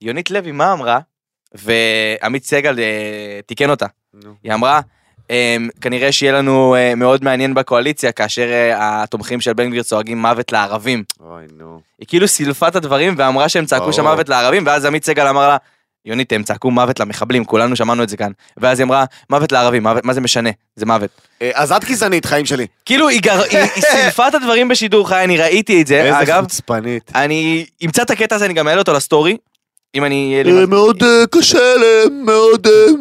יונית 0.00 0.30
לוי 0.30 0.52
מה 0.52 0.72
אמרה? 0.72 1.00
ועמית 1.54 2.44
סגל 2.44 2.78
אה, 2.78 3.40
תיקן 3.46 3.70
אותה. 3.70 3.86
נו. 4.14 4.34
היא 4.42 4.54
אמרה, 4.54 4.78
אמ, 4.78 4.82
כנראה 5.80 6.12
שיהיה 6.12 6.32
לנו 6.32 6.74
אה, 6.74 6.94
מאוד 6.94 7.24
מעניין 7.24 7.54
בקואליציה 7.54 8.12
כאשר 8.12 8.48
אה, 8.52 9.02
התומכים 9.02 9.40
של 9.40 9.52
בן 9.52 9.68
גביר 9.68 9.82
צועקים 9.82 10.22
מוות 10.22 10.52
לערבים. 10.52 11.02
אוי, 11.20 11.44
נו. 11.58 11.80
היא 11.98 12.08
כאילו 12.08 12.28
סילפה 12.28 12.68
את 12.68 12.76
הדברים 12.76 13.14
ואמרה 13.18 13.48
שהם 13.48 13.64
צעקו 13.66 13.92
שם. 13.92 14.02
מוות 14.02 14.28
לערבים, 14.28 14.66
ואז 14.66 14.84
עמית 14.84 15.04
סגל 15.04 15.26
אמר 15.26 15.48
לה, 15.48 15.56
יונית, 16.04 16.32
הם 16.32 16.42
צעקו 16.42 16.70
מוות 16.70 17.00
למחבלים, 17.00 17.44
כולנו 17.44 17.76
שמענו 17.76 18.02
את 18.02 18.08
זה 18.08 18.16
כאן. 18.16 18.32
ואז 18.56 18.78
היא 18.78 18.84
אמרה, 18.84 19.04
מוות 19.30 19.52
לערבים, 19.52 19.82
מוות, 19.82 20.04
מה 20.04 20.12
זה 20.12 20.20
משנה? 20.20 20.50
זה 20.76 20.86
מוות. 20.86 21.10
אה, 21.42 21.50
אז 21.54 21.72
את 21.72 21.84
גזענית, 21.84 22.24
חיים 22.24 22.46
שלי. 22.46 22.66
כאילו, 22.84 23.08
היא, 23.08 23.20
גר... 23.20 23.42
היא, 23.42 23.58
היא 23.58 23.82
סילפה 23.82 24.28
את 24.28 24.34
הדברים 24.34 24.68
בשידור 24.68 25.08
חי, 25.08 25.24
אני 25.24 25.36
ראיתי 25.36 25.82
את 25.82 25.86
זה, 25.86 26.02
איזה 26.02 26.20
אגב, 26.20 26.42
חוצפנית. 26.42 27.12
אני 27.14 27.66
אמצא 27.84 28.02
את 28.02 28.10
הקטע 28.10 28.36
הזה, 28.36 28.44
אני 28.44 28.54
גם 28.54 28.68
אעלה 28.68 28.80
אותו 28.80 28.92
לסטורי, 28.92 29.36
אם 29.94 30.04
אני... 30.04 30.28
יהיה 30.32 30.42
לי 30.42 30.50
אה, 30.50 30.56
מה- 30.60 30.66
מאוד 30.66 31.02
אה, 31.02 31.24
קשה 31.30 31.74
להם, 31.76 32.22
מאוד 32.26 32.66
אה, 32.66 32.92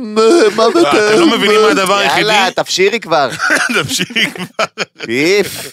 מוות. 0.56 0.76
לא, 0.76 0.90
אתם 0.92 1.20
לא 1.20 1.28
מבינים 1.38 1.62
מה 1.62 1.68
הדבר 1.72 1.94
היחידי? 1.98 2.20
יאללה, 2.22 2.48
תפשירי 2.56 3.00
כבר. 3.00 3.30
תמשיך 3.84 4.08
כבר. 4.36 4.66
איף. 5.10 5.72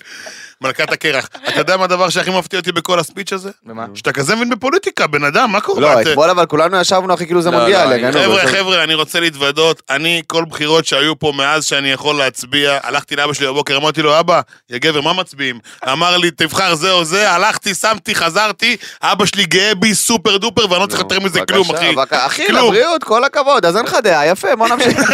מלכת 0.65 0.93
הקרח. 0.93 1.29
אתה 1.49 1.61
יודע 1.61 1.77
מה 1.77 1.85
הדבר 1.85 2.09
שהכי 2.09 2.31
מפתיע 2.31 2.59
אותי 2.59 2.73
בכל 2.73 2.99
הספיץ' 2.99 3.33
הזה? 3.33 3.51
ומה? 3.67 3.87
שאתה 3.95 4.13
כזה 4.13 4.35
מבין 4.35 4.51
בפוליטיקה, 4.51 5.07
בן 5.07 5.25
אדם, 5.25 5.53
מה 5.53 5.61
קורה? 5.61 5.81
לא, 5.81 6.01
אתמול 6.03 6.31
אבל 6.31 6.47
כולנו 6.47 6.81
ישבנו 6.81 7.15
אחי 7.15 7.27
כאילו 7.27 7.43
זה 7.43 7.51
לא, 7.51 7.59
מונדיאל. 7.59 7.89
לא, 7.89 7.95
הגענו, 7.95 8.19
חבר'ה, 8.19 8.47
חבר'ה, 8.47 8.85
אני 8.85 8.95
רוצה 8.95 9.21
להתוודות, 9.21 9.83
אני, 9.91 10.23
כל 10.27 10.45
בחירות 10.45 10.87
שהיו 10.87 11.19
פה 11.19 11.33
מאז 11.37 11.65
שאני 11.65 11.91
יכול 11.91 12.17
להצביע, 12.17 12.79
הלכתי 12.83 13.17
לאבא 13.17 13.33
שלי 13.33 13.47
בבוקר, 13.47 13.77
אמרתי 13.77 14.03
לו, 14.03 14.21
אבא, 14.21 14.41
יא 14.71 14.79
גבר, 14.79 15.01
מה 15.01 15.13
מצביעים? 15.13 15.59
אמר 15.93 16.17
לי, 16.17 16.31
תבחר 16.31 16.75
זה 16.75 16.93
או 16.93 17.05
זה, 17.05 17.31
הלכתי, 17.31 17.75
שמתי, 17.75 18.15
חזרתי, 18.15 18.77
אבא 19.03 19.27
שלי 19.27 19.47
גאה 19.47 19.75
בי 19.75 19.95
super 19.95 20.37
duper, 20.37 20.71
ואני 20.71 20.83
לא 20.83 20.87
צריך 20.87 21.01
יותר 21.01 21.21
מזה 21.21 21.41
כלום, 21.49 21.71
אחי. 21.71 21.95
אחי, 22.11 22.47
כלום. 22.47 22.67
לבריאות, 22.67 23.05
כל 23.05 23.25
הכבוד, 23.25 23.67
אז 23.67 23.77
אין 23.77 23.85
לך 23.85 23.97
דעה, 24.03 24.27
יפה, 24.27 24.57
בוא 24.57 24.69
נמשיך. 24.69 24.99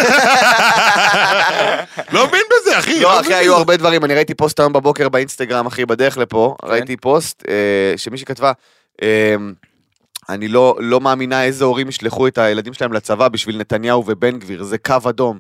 לא 2.12 2.26
מבין 2.26 2.42
בזה, 2.50 2.78
אחי. 2.78 3.00
לא, 3.00 3.20
אחי, 3.20 3.26
מבין 3.26 3.38
היו 3.38 3.52
בזה. 3.52 3.58
הרבה 3.58 3.76
דברים, 3.76 4.04
אני 4.04 4.14
ראיתי 4.14 4.34
פוסט 4.34 4.60
היום 4.60 4.72
בבוקר 4.72 5.08
באינסטגרם, 5.40 5.66
אחי, 5.66 5.86
בדרך 5.86 6.18
לפה, 6.18 6.56
כן. 6.62 6.68
ראיתי 6.68 6.96
פוסט 6.96 7.42
אה, 7.48 7.92
שמישהי 7.96 8.26
כתבה, 8.26 8.52
אה, 9.02 9.34
אני 10.28 10.48
לא 10.48 10.76
לא 10.80 11.00
מאמינה 11.00 11.44
איזה 11.44 11.64
הורים 11.64 11.88
ישלחו 11.88 12.26
את 12.26 12.38
הילדים 12.38 12.72
שלהם 12.72 12.92
לצבא 12.92 13.28
בשביל 13.28 13.58
נתניהו 13.58 14.04
ובן 14.06 14.38
גביר, 14.38 14.62
זה 14.62 14.78
קו 14.78 14.96
אדום. 15.08 15.38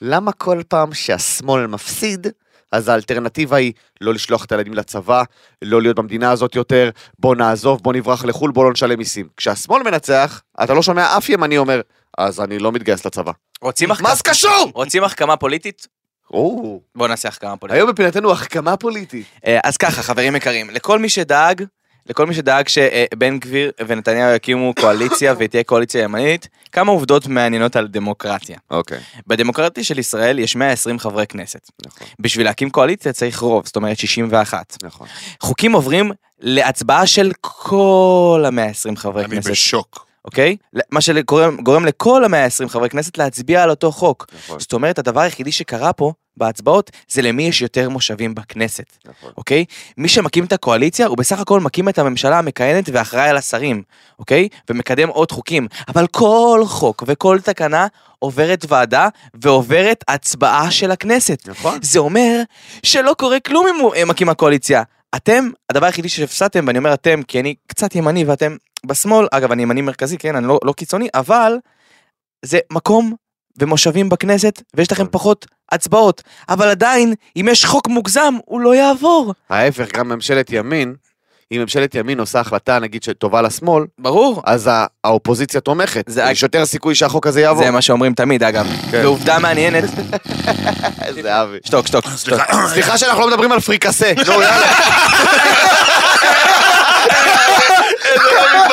למה 0.00 0.32
כל 0.32 0.60
פעם 0.68 0.94
שהשמאל 0.94 1.66
מפסיד, 1.66 2.26
אז 2.72 2.88
האלטרנטיבה 2.88 3.56
היא 3.56 3.72
לא 4.00 4.14
לשלוח 4.14 4.44
את 4.44 4.52
הילדים 4.52 4.74
לצבא, 4.74 5.22
לא 5.62 5.82
להיות 5.82 5.96
במדינה 5.96 6.30
הזאת 6.30 6.54
יותר, 6.54 6.90
בוא 7.18 7.36
נעזוב, 7.36 7.80
בוא 7.82 7.92
נברח 7.92 8.24
לחו"ל, 8.24 8.52
בוא 8.52 8.64
לא 8.64 8.72
נשלם 8.72 8.98
מיסים. 8.98 9.28
כשהשמאל 9.36 9.82
מנצח, 9.82 10.42
אתה 10.64 10.74
לא 10.74 10.82
שומע 10.82 11.16
אף 11.16 11.28
ימני 11.28 11.58
אומר, 11.58 11.80
אז 12.18 12.40
אני 12.40 12.58
לא 12.58 12.72
מתגייס 12.72 13.06
לצבא. 13.06 13.32
רוצים 13.62 13.88
מה 13.88 13.94
החכמה? 13.94 14.14
זה 14.14 14.22
קשור? 14.22 14.70
רוצים 14.74 15.04
החכמה 15.04 15.36
פוליטית? 15.36 15.86
או, 16.34 16.80
בואו 16.94 17.08
נעשה 17.08 17.28
החכמה 17.28 17.56
פוליטית. 17.56 17.76
היום 17.80 17.90
בפינתנו 17.90 18.32
החכמה 18.32 18.76
פוליטית. 18.76 19.26
אה, 19.46 19.58
אז 19.64 19.76
ככה, 19.76 20.02
חברים 20.02 20.36
יקרים, 20.36 20.70
לכל 20.70 20.98
מי 20.98 21.08
שדאג, 21.08 21.64
לכל 22.08 22.26
מי 22.26 22.34
שדאג 22.34 22.68
שבן 22.68 23.38
גביר 23.38 23.70
ונתניהו 23.86 24.34
יקימו 24.34 24.74
קואליציה 24.80 25.34
ותהיה 25.38 25.64
קואליציה 25.64 26.02
ימנית, 26.02 26.48
כמה 26.72 26.92
עובדות 26.92 27.26
מעניינות 27.26 27.76
על 27.76 27.88
דמוקרטיה. 27.88 28.58
אוקיי, 28.70 28.98
בדמוקרטיה 29.26 29.84
של 29.84 29.98
ישראל 29.98 30.38
יש 30.38 30.56
120 30.56 30.98
חברי 30.98 31.26
כנסת. 31.26 31.70
נכון, 31.86 32.06
בשביל 32.18 32.46
להקים 32.46 32.70
קואליציה 32.70 33.12
צריך 33.12 33.38
רוב, 33.38 33.66
זאת 33.66 33.76
אומרת 33.76 33.98
61. 33.98 34.76
נכון. 34.82 35.06
חוקים 35.40 35.72
עוברים 35.72 36.12
להצבעה 36.40 37.06
של 37.06 37.32
כל 37.40 38.44
ה-120 38.46 38.96
חברי 38.96 39.24
אני 39.24 39.34
כנסת, 39.34 39.46
כן. 39.46 39.52
בשוק. 39.52 40.06
אוקיי? 40.24 40.56
מה 40.90 41.00
שגורם 41.00 41.56
גורם 41.56 41.84
לכל 41.84 42.24
ה-120 42.24 42.68
חברי 42.68 42.88
כנסת 42.88 43.18
להצביע 43.18 43.62
על 43.62 43.70
אותו 43.70 43.92
חוק. 43.92 44.26
נכון, 44.36 44.60
זאת 44.60 44.72
אומרת, 44.72 44.98
הדבר 44.98 45.20
היחידי 45.20 45.52
שקרה 45.52 45.92
פה 45.92 46.12
בהצבעות 46.36 46.90
זה 47.08 47.22
למי 47.22 47.42
יש 47.42 47.62
יותר 47.62 47.88
מושבים 47.88 48.34
בכנסת. 48.34 48.84
נכון. 49.04 49.30
אוקיי? 49.36 49.64
מי 49.96 50.08
שמקים 50.08 50.44
את 50.44 50.52
הקואליציה 50.52 51.06
הוא 51.06 51.16
בסך 51.16 51.40
הכל 51.40 51.60
מקים 51.60 51.88
את 51.88 51.98
הממשלה 51.98 52.38
המכהנת 52.38 52.88
ואחראי 52.92 53.28
על 53.28 53.36
השרים, 53.36 53.82
אוקיי? 54.18 54.48
ומקדם 54.70 55.08
עוד 55.08 55.32
חוקים. 55.32 55.66
אבל 55.88 56.06
כל 56.06 56.62
חוק 56.66 57.04
וכל 57.06 57.38
תקנה 57.40 57.86
עוברת 58.18 58.66
ועדה 58.68 59.08
ועוברת 59.34 60.04
הצבעה 60.08 60.70
של 60.70 60.90
הכנסת. 60.90 61.48
נכון. 61.48 61.78
זה 61.82 61.98
אומר 61.98 62.40
שלא 62.82 63.14
קורה 63.18 63.40
כלום 63.40 63.66
אם 63.66 63.80
הוא 63.80 63.94
אה, 63.94 64.04
מקים 64.04 64.28
הקואליציה. 64.28 64.82
אתם, 65.16 65.48
הדבר 65.70 65.86
היחידי 65.86 66.08
שהפסדתם, 66.08 66.64
ואני 66.66 66.78
אומר 66.78 66.94
אתם, 66.94 67.22
כי 67.22 67.40
אני 67.40 67.54
קצת 67.66 67.94
ימני 67.94 68.24
ואתם 68.24 68.56
בשמאל, 68.86 69.26
אגב, 69.30 69.52
אני 69.52 69.62
ימני 69.62 69.80
מרכזי, 69.82 70.18
כן, 70.18 70.36
אני 70.36 70.46
לא, 70.46 70.58
לא 70.64 70.72
קיצוני, 70.72 71.08
אבל 71.14 71.56
זה 72.44 72.58
מקום 72.72 73.14
ומושבים 73.58 74.08
בכנסת, 74.08 74.62
ויש 74.76 74.92
לכם 74.92 75.06
פחות 75.10 75.46
הצבעות. 75.72 76.22
אבל 76.48 76.68
עדיין, 76.68 77.14
אם 77.36 77.48
יש 77.50 77.64
חוק 77.64 77.88
מוגזם, 77.88 78.34
הוא 78.46 78.60
לא 78.60 78.74
יעבור. 78.74 79.34
ההפך, 79.50 79.86
גם 79.94 80.08
ממשלת 80.08 80.46
ימין, 80.50 80.94
אם 81.52 81.60
ממשלת 81.60 81.94
ימין 81.94 82.20
עושה 82.20 82.40
החלטה, 82.40 82.78
נגיד, 82.78 83.02
שטובה 83.02 83.42
לשמאל, 83.42 83.84
ברור. 83.98 84.42
אז 84.46 84.66
ה- 84.66 84.86
האופוזיציה 85.04 85.60
תומכת. 85.60 86.04
זה- 86.08 86.22
יש 86.30 86.42
יותר 86.42 86.66
סיכוי 86.66 86.94
שהחוק 86.94 87.26
הזה 87.26 87.40
יעבור. 87.40 87.64
זה 87.64 87.70
מה 87.70 87.82
שאומרים 87.82 88.14
תמיד, 88.14 88.42
אגב. 88.42 88.66
כן. 88.90 89.00
ועובדה 89.04 89.38
מעניינת, 89.38 89.84
איזה 91.04 91.42
אבי. 91.42 91.58
שתוק, 91.64 91.86
שתוק, 91.86 92.04
שתוק. 92.04 92.16
סליחה, 92.16 92.68
סליחה 92.68 92.98
שאנחנו 92.98 93.20
לא 93.20 93.28
מדברים 93.28 93.52
על 93.52 93.60
פריקסה. 93.60 94.12
נו, 94.26 94.32
יאללה. 94.32 94.72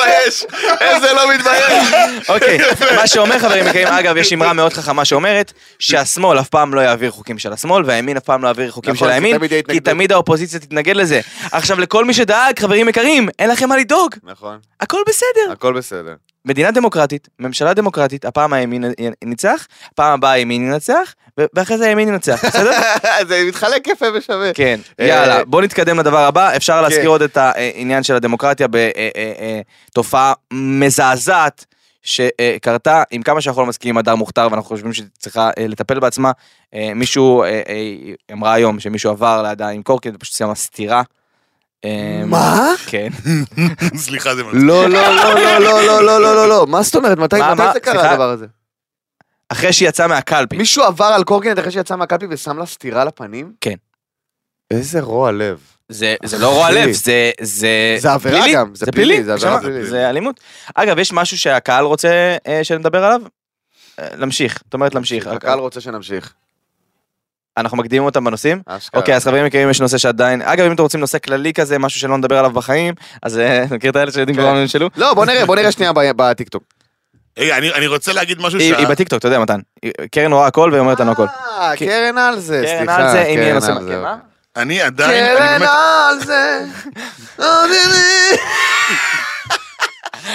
מתבייש. 0.02 0.46
איזה 0.80 1.12
לא 1.12 1.34
מתבייש. 1.34 1.88
אוקיי, 2.28 2.58
מה 2.96 3.06
שאומר 3.06 3.38
חברים 3.38 3.66
יקרים, 3.66 3.88
אגב, 3.88 4.16
יש 4.16 4.32
אמרה 4.32 4.52
מאוד 4.52 4.72
חכמה 4.72 5.04
שאומרת 5.04 5.52
שהשמאל 5.78 6.40
אף 6.40 6.48
פעם 6.48 6.74
לא 6.74 6.80
יעביר 6.80 7.10
חוקים 7.10 7.38
של 7.38 7.52
השמאל, 7.52 7.82
והימין 7.86 8.16
אף 8.16 8.24
פעם 8.24 8.42
לא 8.42 8.48
יעביר 8.48 8.70
חוקים 8.70 8.92
נכון, 8.94 9.08
של 9.08 9.12
כי 9.12 9.14
הימין, 9.14 9.38
כי. 9.70 9.80
תמיד 9.80 10.12
האופוזיציה 10.12 10.60
תתנגד 10.60 10.96
לזה. 10.96 11.20
עכשיו, 11.52 11.80
לכל 11.80 12.04
מי 12.04 12.14
שדאג, 12.14 12.58
חברים 12.58 12.88
יקרים, 12.88 13.28
אין 13.38 13.50
לכם 13.50 13.68
מה 13.68 13.76
לדאוג, 13.76 14.14
נכון, 14.22 14.58
הכל 14.80 15.00
בסדר. 15.08 15.52
הכל 15.52 15.72
בסדר. 15.72 16.14
מדינה 16.44 16.70
דמוקרטית, 16.70 17.28
ממשלה 17.38 17.74
דמוקרטית, 17.74 18.24
הפעם 18.24 18.52
הימין 18.52 18.84
ינצח, 19.24 19.66
פעם 19.94 20.12
הבאה 20.12 20.30
הימין 20.30 20.66
ינצח, 20.66 21.14
ואחרי 21.54 21.78
זה 21.78 21.86
הימין 21.86 22.08
ינצח, 22.08 22.44
בסדר? 22.48 22.70
זה 23.28 23.44
מתחלק 23.48 23.86
יפה 23.86 24.06
ושווה. 24.14 24.52
כן, 24.54 24.80
אה, 25.00 25.06
יאללה, 25.06 25.44
בוא 25.44 25.62
נתקדם 25.62 25.98
לדבר 25.98 26.18
הבא, 26.18 26.56
אפשר 26.56 26.76
כן. 26.76 26.82
להזכיר 26.82 27.08
עוד 27.08 27.22
את 27.22 27.36
העניין 27.36 28.02
של 28.02 28.14
הדמוקרטיה 28.14 28.66
בתופעה 29.92 30.32
מזעזעת 30.52 31.64
שקרתה, 32.02 33.02
עם 33.10 33.22
כמה 33.22 33.40
שאנחנו 33.40 33.62
לא 33.62 33.68
מסכימים 33.68 33.94
עם 33.94 33.98
הדר 33.98 34.14
מוכתר 34.14 34.48
ואנחנו 34.50 34.68
חושבים 34.68 34.92
שהיא 34.92 35.06
צריכה 35.18 35.50
אה, 35.58 35.66
לטפל 35.66 36.00
בעצמה, 36.00 36.32
אה, 36.74 36.92
מישהו, 36.94 37.42
אה, 37.42 37.48
אה, 37.48 38.12
אמרה 38.32 38.52
היום 38.52 38.80
שמישהו 38.80 39.10
עבר 39.10 39.42
לידה 39.42 39.68
עם 39.68 39.82
קורקינט, 39.82 40.20
פשוט 40.20 40.36
שמה 40.36 40.54
סטירה 40.54 40.98
אה, 40.98 41.02
מה? 42.26 42.74
כן. 42.86 43.08
סליחה, 43.96 44.34
זה 44.34 44.44
מצחיק. 44.44 44.60
לא, 44.62 44.88
לא, 44.88 45.14
לא, 45.16 45.34
לא, 45.34 45.58
לא, 45.58 45.82
לא, 45.86 46.02
לא, 46.04 46.20
לא, 46.22 46.34
לא, 46.34 46.48
לא, 46.48 46.66
מה 46.66 46.82
זאת 46.82 46.94
אומרת? 46.96 47.18
מתי 47.18 47.38
מה, 47.38 47.54
מתי 47.54 47.62
מה? 47.62 47.72
זה 47.72 47.80
קרה 47.80 47.94
סליחה? 47.94 48.10
הדבר 48.10 48.30
הזה? 48.30 48.46
אחרי 49.48 49.72
שהיא 49.72 49.88
יצאה 49.88 50.06
מהקלפי. 50.06 50.56
מישהו 50.56 50.82
עבר 50.84 51.04
על 51.04 51.24
קורקינט 51.24 51.58
אחרי 51.58 51.70
שיצא 51.70 51.96
מהקלפי 51.96 52.26
ושם 52.30 52.58
לה 52.58 52.66
סטירה 52.66 53.04
לפנים? 53.04 53.52
כן. 53.60 53.74
איזה 54.70 55.00
רוע 55.00 55.32
לב. 55.32 55.60
זה, 55.88 56.16
זה 56.24 56.38
לא 56.38 56.48
רוע. 56.54 56.70
לב, 56.70 56.90
זה, 56.92 57.30
זה... 57.40 57.96
זה 57.98 58.12
עבירה 58.12 58.40
פלילי. 58.40 58.54
גם, 58.54 58.74
זה 58.74 58.84
זה 58.86 58.92
פלילי, 58.92 59.08
פלילי, 59.14 59.24
זה 59.24 59.32
עבירה 59.32 59.60
פלילית. 59.60 59.86
זה 59.86 60.08
אלימות. 60.10 60.40
אגב, 60.74 60.98
יש 60.98 61.12
משהו 61.12 61.38
שהקהל 61.38 61.84
רוצה 61.84 62.36
אה, 62.46 62.64
שנדבר 62.64 63.04
עליו? 63.04 63.22
אה, 63.98 64.08
להמשיך, 64.16 64.62
זאת 64.64 64.74
אומרת 64.74 64.94
להמשיך. 64.94 65.26
הקהל 65.26 65.58
רוצה 65.58 65.80
שנמשיך. 65.80 66.34
אנחנו 67.56 67.76
מקדימים 67.76 68.04
אותם 68.04 68.24
בנושאים? 68.24 68.62
אשכרה. 68.66 69.00
אוקיי, 69.00 69.16
אז 69.16 69.24
חברים 69.24 69.46
יקרים, 69.46 69.70
יש 69.70 69.80
נושא 69.80 69.98
שעדיין... 69.98 70.42
אגב, 70.42 70.66
אם 70.66 70.72
אתם 70.72 70.82
רוצים 70.82 71.00
נושא 71.00 71.18
כללי 71.18 71.52
כזה, 71.52 71.78
משהו 71.78 72.00
שלא 72.00 72.18
נדבר 72.18 72.38
עליו 72.38 72.50
בחיים, 72.50 72.94
אז 73.22 73.38
אה, 73.38 73.64
מכיר 73.74 73.90
את 73.90 73.96
האלה 73.96 74.12
שיודעים 74.12 74.36
כן. 74.36 74.42
כבר 74.42 74.52
מה 74.52 74.64
נשאלו? 74.64 74.88
לא, 74.96 75.14
בוא 75.14 75.24
נראה, 75.24 75.46
בוא 75.46 75.56
נראה 75.56 75.72
שנייה 75.72 75.92
ב- 75.92 76.10
בטיקטוק. 76.16 76.62
רגע, 77.38 77.58
אני 77.58 77.72
אני 77.72 77.86
רוצה 77.86 78.12
להגיד 78.12 78.40
משהו 78.40 78.60
שה... 78.60 78.78
היא 78.78 78.86
בטיקטוק, 78.86 79.18
אתה 79.18 79.28
יודע, 79.28 79.38
מתן. 79.38 79.60
קרן 80.10 80.32
רואה 80.32 80.46
הכל 80.46 80.68
והיא 80.72 80.80
אומרת 80.80 81.00
לנו 81.00 81.12
הכל. 81.12 81.26
אה, 81.26 81.72
קרן 81.76 82.18
על 82.18 82.40
זה, 82.40 82.62
קרן 82.66 82.78
סליחה. 82.78 82.96
על 82.96 83.10
זה, 83.10 83.22
אם 83.22 83.38
יהיה 83.38 83.44
קרן 83.44 83.54
נושא... 83.54 83.72
כן, 83.88 84.02
מה? 84.02 84.16
אני 84.56 84.82
עדיין... 84.82 85.36
קרן 85.36 85.62
על 85.62 86.20
זה, 86.24 86.64
אביבי, 87.38 88.36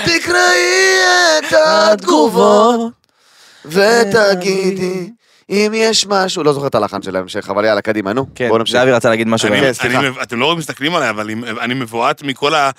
תקראי 0.05 0.97
את 1.39 1.53
התגובות 1.65 2.91
ותגידי 3.65 5.09
אם 5.49 5.71
יש 5.75 6.07
משהו, 6.07 6.43
לא 6.43 6.53
זוכר 6.53 6.67
את 6.67 6.75
הלחן 6.75 7.01
של 7.01 7.15
ההמשך, 7.15 7.49
אבל 7.49 7.65
יאללה, 7.65 7.81
קדימה, 7.81 8.13
נו, 8.13 8.25
כן, 8.35 8.47
בוא 8.49 8.59
נמשיך. 8.59 8.73
זהבי 8.77 8.91
רצה 8.91 9.09
להגיד 9.09 9.27
משהו. 9.27 9.47
אני-. 9.47 9.59
אני 9.81 10.09
אתם 10.21 10.39
לא 10.39 10.55
מסתכלים 10.55 10.95
עליי, 10.95 11.09
אבל 11.09 11.23
אני- 11.29 11.51
אני 11.61 11.73
מבועת 11.73 12.23
מכל 12.23 12.55
ה... 12.55 12.69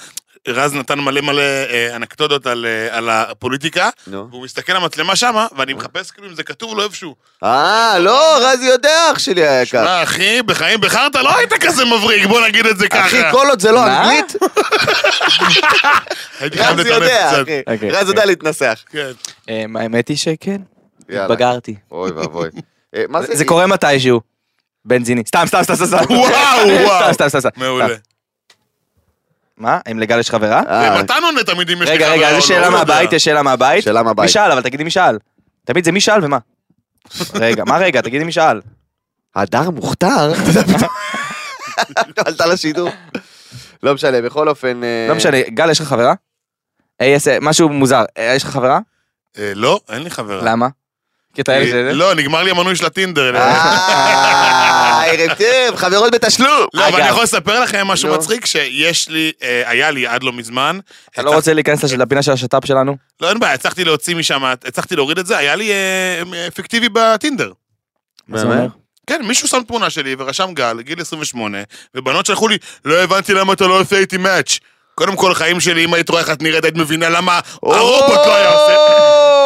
רז 0.49 0.75
נתן 0.75 0.99
מלא 0.99 1.21
מלא 1.21 1.43
אה, 1.43 1.97
אנקדוטות 1.97 2.47
על, 2.47 2.67
אה, 2.69 2.97
על 2.99 3.09
הפוליטיקה, 3.11 3.89
נו. 4.07 4.27
והוא 4.31 4.45
מסתכל 4.45 4.73
על 4.73 4.83
המצלמה 4.83 5.17
שמה, 5.17 5.47
ואני 5.57 5.73
מחפש 5.75 6.11
כאילו 6.11 6.29
אם 6.29 6.35
זה 6.35 6.43
כתוב 6.43 6.77
לו 6.77 6.83
איפשהו. 6.85 7.15
אה, 7.45 7.99
לא, 7.99 8.39
רז 8.43 8.63
יודע, 8.63 9.13
אח 9.13 9.19
שלי 9.19 9.49
היקר. 9.49 9.85
מה, 9.85 10.03
אחי, 10.03 10.43
בחיים 10.43 10.81
בחרת 10.81 11.15
לא 11.17 11.37
היית 11.37 11.53
כזה 11.53 11.85
מבריק, 11.85 12.27
בוא 12.27 12.47
נגיד 12.47 12.67
את 12.67 12.79
זה 12.79 12.89
ככה. 12.89 13.07
אחי, 13.07 13.23
כל 13.33 13.47
עוד 13.51 13.61
זה 13.61 13.73
לא? 13.73 13.87
אנגלית, 13.87 14.35
רז 16.41 16.87
יודע. 16.87 17.43
אחי. 17.43 17.61
אוקיי. 17.67 17.91
רז 17.91 18.09
יודע 18.09 18.25
להתנסח. 18.25 18.79
כן. 18.91 19.11
אה, 19.49 19.65
האמת 19.75 20.09
היא 20.09 20.17
שכן. 20.17 20.61
התבגרתי. 21.11 21.75
אוי 21.91 22.11
ואבוי. 22.11 22.49
אה, 22.95 23.03
זה 23.23 23.45
קורה 23.45 23.67
מתישהו. 23.67 24.21
בנזיני. 24.85 25.23
סתם, 25.27 25.45
סתם, 25.47 25.63
סתם, 25.63 25.75
סתם. 25.75 25.87
סתם. 25.87 26.15
וואו, 26.15 26.69
וואו. 26.85 27.15
סתם, 27.15 27.29
סתם, 27.29 27.41
סתם. 27.41 27.49
מעולה. 27.57 27.87
מה? 29.57 29.79
אם 29.91 29.99
לגל 29.99 30.21
יש 30.21 30.31
חברה? 30.31 30.63
אה, 30.69 30.99
ומתן 30.99 31.15
עונה 31.23 31.45
תמיד 31.45 31.71
אם 31.71 31.83
יש 31.83 31.89
לי 31.89 31.95
רגע, 31.95 32.05
חברה 32.07 32.17
רגע, 32.17 32.31
או 32.31 32.31
אז 32.31 32.35
לא, 32.35 32.41
שאלה 32.41 32.71
לא. 32.71 32.79
מהבית, 32.79 33.13
יש 33.13 33.25
שאלה 33.25 33.43
מהבית. 33.43 33.85
שאלה 33.85 34.03
מהבית. 34.03 34.23
מי 34.23 34.29
שאל, 34.29 34.53
אבל 34.53 34.63
תגידי 34.63 34.85
מי 34.85 34.91
שאל. 34.91 35.19
תמיד 35.65 35.85
זה 35.85 35.93
מי 35.93 36.01
שאל 36.01 36.25
ומה. 36.25 36.39
רגע, 37.35 37.65
מה 37.65 37.79
רגע, 37.79 38.01
תגידי 38.01 38.25
מי 38.25 38.33
שאל. 38.33 38.61
הדר 39.35 39.71
מוכתר? 39.71 40.33
עלתה 42.27 42.47
לשידור. 42.47 42.91
לא 43.83 43.95
משנה, 43.95 44.23
בכל 44.23 44.49
אופן... 44.49 44.85
אה, 44.85 45.07
לא 45.09 45.15
משנה, 45.15 45.37
גל, 45.49 45.71
יש 45.71 45.81
לך 45.81 45.87
חברה? 45.89 46.15
אה, 47.01 47.07
יש, 47.07 47.29
אה, 47.29 47.39
משהו 47.41 47.69
מוזר, 47.69 48.05
אה, 48.19 48.33
יש 48.37 48.43
לך 48.43 48.51
חברה? 48.51 48.79
אה, 49.39 49.53
לא, 49.55 49.81
אין 49.89 50.03
לי 50.03 50.11
חברה. 50.11 50.43
למה? 50.43 50.69
כי 51.39 51.43
אתה 51.43 51.53
אה, 51.53 51.67
שזה? 51.67 51.93
לא, 51.93 52.15
נגמר 52.15 52.43
לי 52.43 52.51
המנוי 52.51 52.77
של 52.77 52.87
הטינדר. 52.87 53.37
אה, 53.37 55.05
ערב 55.13 55.35
טוב, 55.39 55.77
חברות 55.77 56.15
בתשלום. 56.15 56.67
לא, 56.75 56.89
אבל. 56.89 57.01
אני 57.01 57.09
יכול 57.09 57.23
לספר 57.23 57.61
לכם 57.61 57.87
משהו. 57.87 58.15
מצחיק, 58.15 58.47
שיש 58.47 59.09
לי, 59.09 59.33
אה, 59.43 59.63
היה 59.67 59.91
לי 59.91 60.07
עד 60.07 60.23
לא 60.23 60.33
מזמן. 60.33 60.79
אתה 61.11 61.23
לא 61.23 61.35
רוצה 61.35 61.55
להיכנס 61.55 61.85
לפינה 61.85 62.23
של 62.23 62.33
השת"פ 62.33 62.67
שלנו? 62.67 62.97
לא, 63.21 63.29
אין 63.29 63.39
בעיה, 63.39 63.55
הצלחתי 63.55 63.85
להוציא 63.85 64.17
משם, 64.17 64.45
הצלחתי 64.45 64.97
להוריד 64.97 65.19
את 65.19 65.27
זה, 65.27 65.39
היה 65.39 65.57
לי 65.57 65.71
אה, 65.71 66.47
אפקטיבי 66.49 66.89
בטינדר. 66.93 67.53
זה 68.35 68.43
אומר? 68.43 68.67
כן, 69.07 69.21
מישהו 69.25 69.49
שם 69.49 69.61
תמונה 69.67 69.91
שלי 69.91 70.17
ורשם 70.19 70.51
גל, 70.55 70.81
גיל 70.81 71.01
28, 71.01 71.59
ובנות 71.95 72.27
שלחו 72.27 72.49
לי, 72.49 72.59
לא 72.85 73.03
הבנתי 73.03 73.35
למה 73.35 73.53
אתה 73.53 73.67
לא 73.67 73.81
עושה 73.81 73.99
איתי 73.99 74.17
מאץ'. 74.17 74.59
קודם 74.95 75.17
כל, 75.17 75.35
חיים 75.35 75.61
שלי, 75.61 75.85
אם 75.85 75.95
היית 75.95 76.09
רואה 76.09 76.21
איך 76.21 76.31
את 76.31 76.43
נראית, 76.43 76.65
היית 76.65 76.77
מבינה 76.77 77.09
למה 77.09 77.41
הרובוט 77.63 78.27
לא 78.27 78.37
היה 78.37 78.51
עושה... 78.51 79.38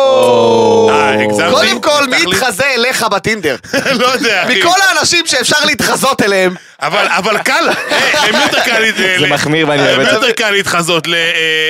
אה, 0.91 1.23
הגזמתי? 1.25 1.51
קודם 1.55 1.81
כל, 1.81 2.07
מי. 2.11 2.17
יתחזה 2.17 2.65
אליך 2.67 3.03
בטינדר? 3.03 3.57
לא 4.01 4.07
יודע, 4.07 4.45
אחי. 4.45 4.59
מכל 4.61 4.79
האנשים 4.89 5.27
שאפשר 5.27 5.57
להתחזות 5.65 6.23
אליהם, 6.23 6.55
אבל, 6.83 7.07
אבל 7.09 7.39
קל, 7.39 7.69
אה, 7.91 8.29
למי 8.29 8.43
יותר 8.43 8.61
קל... 8.65 8.79
ל- 8.83 9.21
זה 9.21 9.27
מחמיר 9.29 9.69
ואני 9.69 9.83
אוהב 9.83 9.95
למי 9.95 10.05
את 10.05 10.09
זה. 10.09 10.15
יותר 10.15 10.31
קל 10.33 10.51
להתחזות? 10.51 11.07
ל- 11.07 11.15
אה, 11.15 11.21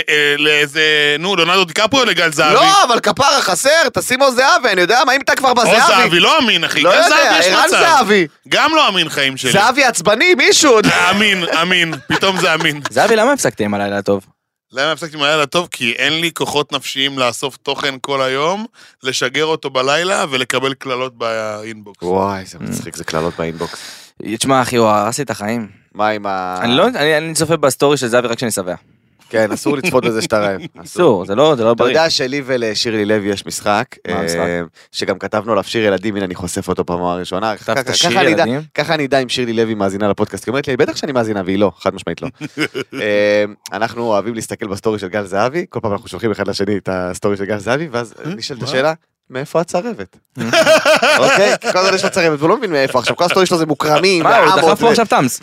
אה, 0.09 0.35
לאיזה, 0.39 0.83
נו, 1.19 1.37
לונלדו 1.37 1.65
דיקפריו 1.65 2.03
או 2.03 2.09
לגל 2.09 2.33
זהבי? 2.33 2.55
לא, 2.55 2.83
אבל 2.85 3.01
כפרה 3.01 3.43
חסר, 3.43 3.71
תשימו 3.95 4.31
זהבי, 4.31 4.69
אני 4.73 4.81
יודע 4.81 5.01
מה, 5.07 5.13
אם 5.17 5.21
אתה 5.21 5.35
כבר 5.35 5.49
או 5.51 5.55
בזהבי. 5.55 5.81
זהבי, 5.87 6.21
לא 6.21 6.39
אמין, 6.39 6.65
אחי. 6.65 6.81
לא 6.83 6.89
יודע, 6.89 7.09
זהבי 7.09 7.39
יש 7.39 7.47
ערן 7.47 7.65
מצב. 7.67 7.79
זהבי. 7.99 8.27
גם 8.49 8.71
לא 8.75 8.89
אמין 8.89 9.09
חיים 9.09 9.37
שלי. 9.37 9.53
זהבי 9.53 9.85
עצבני, 9.85 10.35
מישהו. 10.35 10.79
אמין, 11.11 11.45
אמין, 11.63 11.95
פתאום 12.09 12.41
זה 12.41 12.55
אמין. 12.55 12.81
זהבי, 12.91 13.17
למה 13.17 13.33
הפסקתי 13.33 13.65
עם 13.65 13.75
הלילה 13.75 13.99
הטוב? 13.99 14.23
למה 14.73 14.93
הפסקתי 14.93 15.17
עם 15.17 15.23
הלילה 15.23 15.47
טוב? 15.47 15.69
כי 15.71 15.93
אין 15.93 16.21
לי 16.21 16.31
כוחות 16.33 16.73
נפשיים 16.73 17.19
לאסוף 17.19 17.57
תוכן 17.57 17.95
כל 18.01 18.23
היום, 18.23 18.67
לשגר 19.03 19.45
אותו 19.45 19.71
בלילה 19.71 20.25
ולקבל 20.31 20.75
קללות 20.75 21.19
באינבוקס. 21.19 22.03
וואי, 22.03 22.45
זה 22.47 22.59
מצחיק, 22.59 22.97
זה 22.97 23.05
קללות 23.05 23.35
ב 23.39 23.44
inbox. 23.44 23.79
תשמע, 24.39 24.63
אחי, 24.63 24.77
הוא 24.77 24.89
הרס 24.89 25.19
לי 25.19 25.25
את 25.25 25.31
החיים. 25.31 25.69
מה 25.95 26.09
עם 26.09 26.27
ה... 26.27 26.59
אני 26.61 26.77
לא, 26.77 26.89
אני 26.89 27.17
אני 27.17 27.35
צופה 27.35 27.57
ב 27.57 27.63
story 27.63 27.97
של 27.97 28.07
זהבי 28.07 28.29
רק 28.29 28.37
כשאני 28.37 28.51
שבע. 28.51 28.75
כן, 29.33 29.53
אסור 29.53 29.77
לצפות 29.77 30.05
בזה 30.05 30.23
שאתה 30.23 30.39
רעב. 30.41 30.61
אסור, 30.85 31.25
זה 31.27 31.35
לא 31.35 31.55
זה 31.57 31.65
לא 31.65 31.73
אתה 31.73 31.79
בריא. 31.83 31.91
יודע 31.91 32.11
שלי 32.11 32.43
ולשירלי 32.47 33.05
לוי 33.05 33.29
יש 33.29 33.47
משחק? 33.47 33.85
אה, 34.09 34.61
שגם 34.93 35.19
כתבנו 35.19 35.53
עליו 35.53 35.65
שיר 35.65 35.85
ילדים, 35.85 36.17
הנה 36.17 36.25
אני 36.25 36.35
חושף 36.35 36.69
אותו 36.69 36.87
פעם 36.87 37.03
הראשונה. 37.03 37.57
כתבת 37.57 37.79
ככה- 37.87 37.95
שיר 37.95 38.11
אני 38.11 38.35
אדע- 38.35 38.43
ילדים? 38.43 38.61
ככה 38.75 38.95
אני 38.95 39.07
אדע 39.07 39.19
אם 39.19 39.29
שירלי 39.29 39.53
לוי 39.53 39.75
מאזינה 39.75 40.09
לפודקאסט, 40.09 40.47
היא 40.47 40.53
אומרת 40.53 40.69
לי, 40.69 40.77
בטח 40.77 40.97
שאני 40.97 41.13
מאזינה, 41.13 41.43
והיא 41.45 41.59
לא, 41.59 41.73
חד 41.79 41.95
משמעית 41.95 42.23
לא. 42.23 42.29
אה, 43.01 43.45
אנחנו 43.73 44.03
אוהבים 44.03 44.35
להסתכל 44.35 44.67
בסטורי 44.67 44.99
של 44.99 45.09
גל 45.09 45.25
זהבי, 45.27 45.67
כל 45.69 45.81
פעם 45.83 45.93
אנחנו 45.93 46.09
שולחים 46.09 46.31
אחד 46.31 46.49
לשני 46.49 46.77
את 46.77 46.89
הסטורי 46.93 47.37
של 47.37 47.45
גל 47.45 47.59
זהבי, 47.59 47.89
ואז 47.93 48.15
נשאלת 48.37 48.61
מה? 48.63 48.69
השאלה, 48.69 48.93
מאיפה 49.31 49.61
הצרבת? 49.61 50.17
אוקיי? 51.19 51.59
כי 51.61 51.73
כל 51.73 51.79
הזמן 51.79 51.95
יש 51.95 52.05
לו 52.05 52.11
צרבת, 52.11 52.39
והוא 52.39 52.49
לא 52.49 52.57
מבין 52.57 52.71
מאיפה, 52.73 52.99
עכשיו 52.99 53.17
כל 53.17 53.25
הסטורי 53.25 53.47
שלו 53.47 53.59
זה 53.59 53.67
מוקרמים, 53.67 54.23
מה, 54.23 54.37
הוא 54.39 54.47
ועמות, 54.47 54.71
דחף 54.71 54.81
פה 54.81 54.87
ו- 54.87 54.91
עכשיו 54.91 55.07
טאמס. 55.07 55.41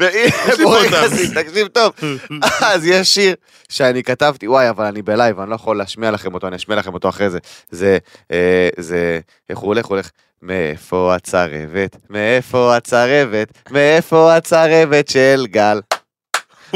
תקשיב 1.33 1.67
טוב, 1.67 1.93
אז 2.73 2.85
יש 2.85 3.13
שיר 3.13 3.35
שאני 3.69 4.03
כתבתי, 4.03 4.47
וואי, 4.47 4.69
אבל 4.69 4.85
אני 4.85 5.01
בלייב, 5.01 5.39
אני 5.39 5.49
לא 5.49 5.55
יכול 5.55 5.77
להשמיע 5.77 6.11
לכם 6.11 6.33
אותו, 6.33 6.47
אני 6.47 6.55
אשמיע 6.55 6.77
לכם 6.77 6.93
אותו 6.93 7.09
אחרי 7.09 7.29
זה. 7.29 7.39
זה, 7.71 7.97
אה, 8.31 8.69
זה, 8.77 9.19
איך 9.49 9.59
הוא 9.59 9.67
הולך? 9.67 9.85
הוא 9.85 9.95
הולך, 9.95 10.09
מאיפה 10.41 11.15
הצרבת? 11.15 11.95
מאיפה 12.09 12.75
הצרבת? 12.75 13.47
מאיפה 13.71 14.35
הצרבת 14.35 15.09
של 15.09 15.45
גל? 15.49 15.81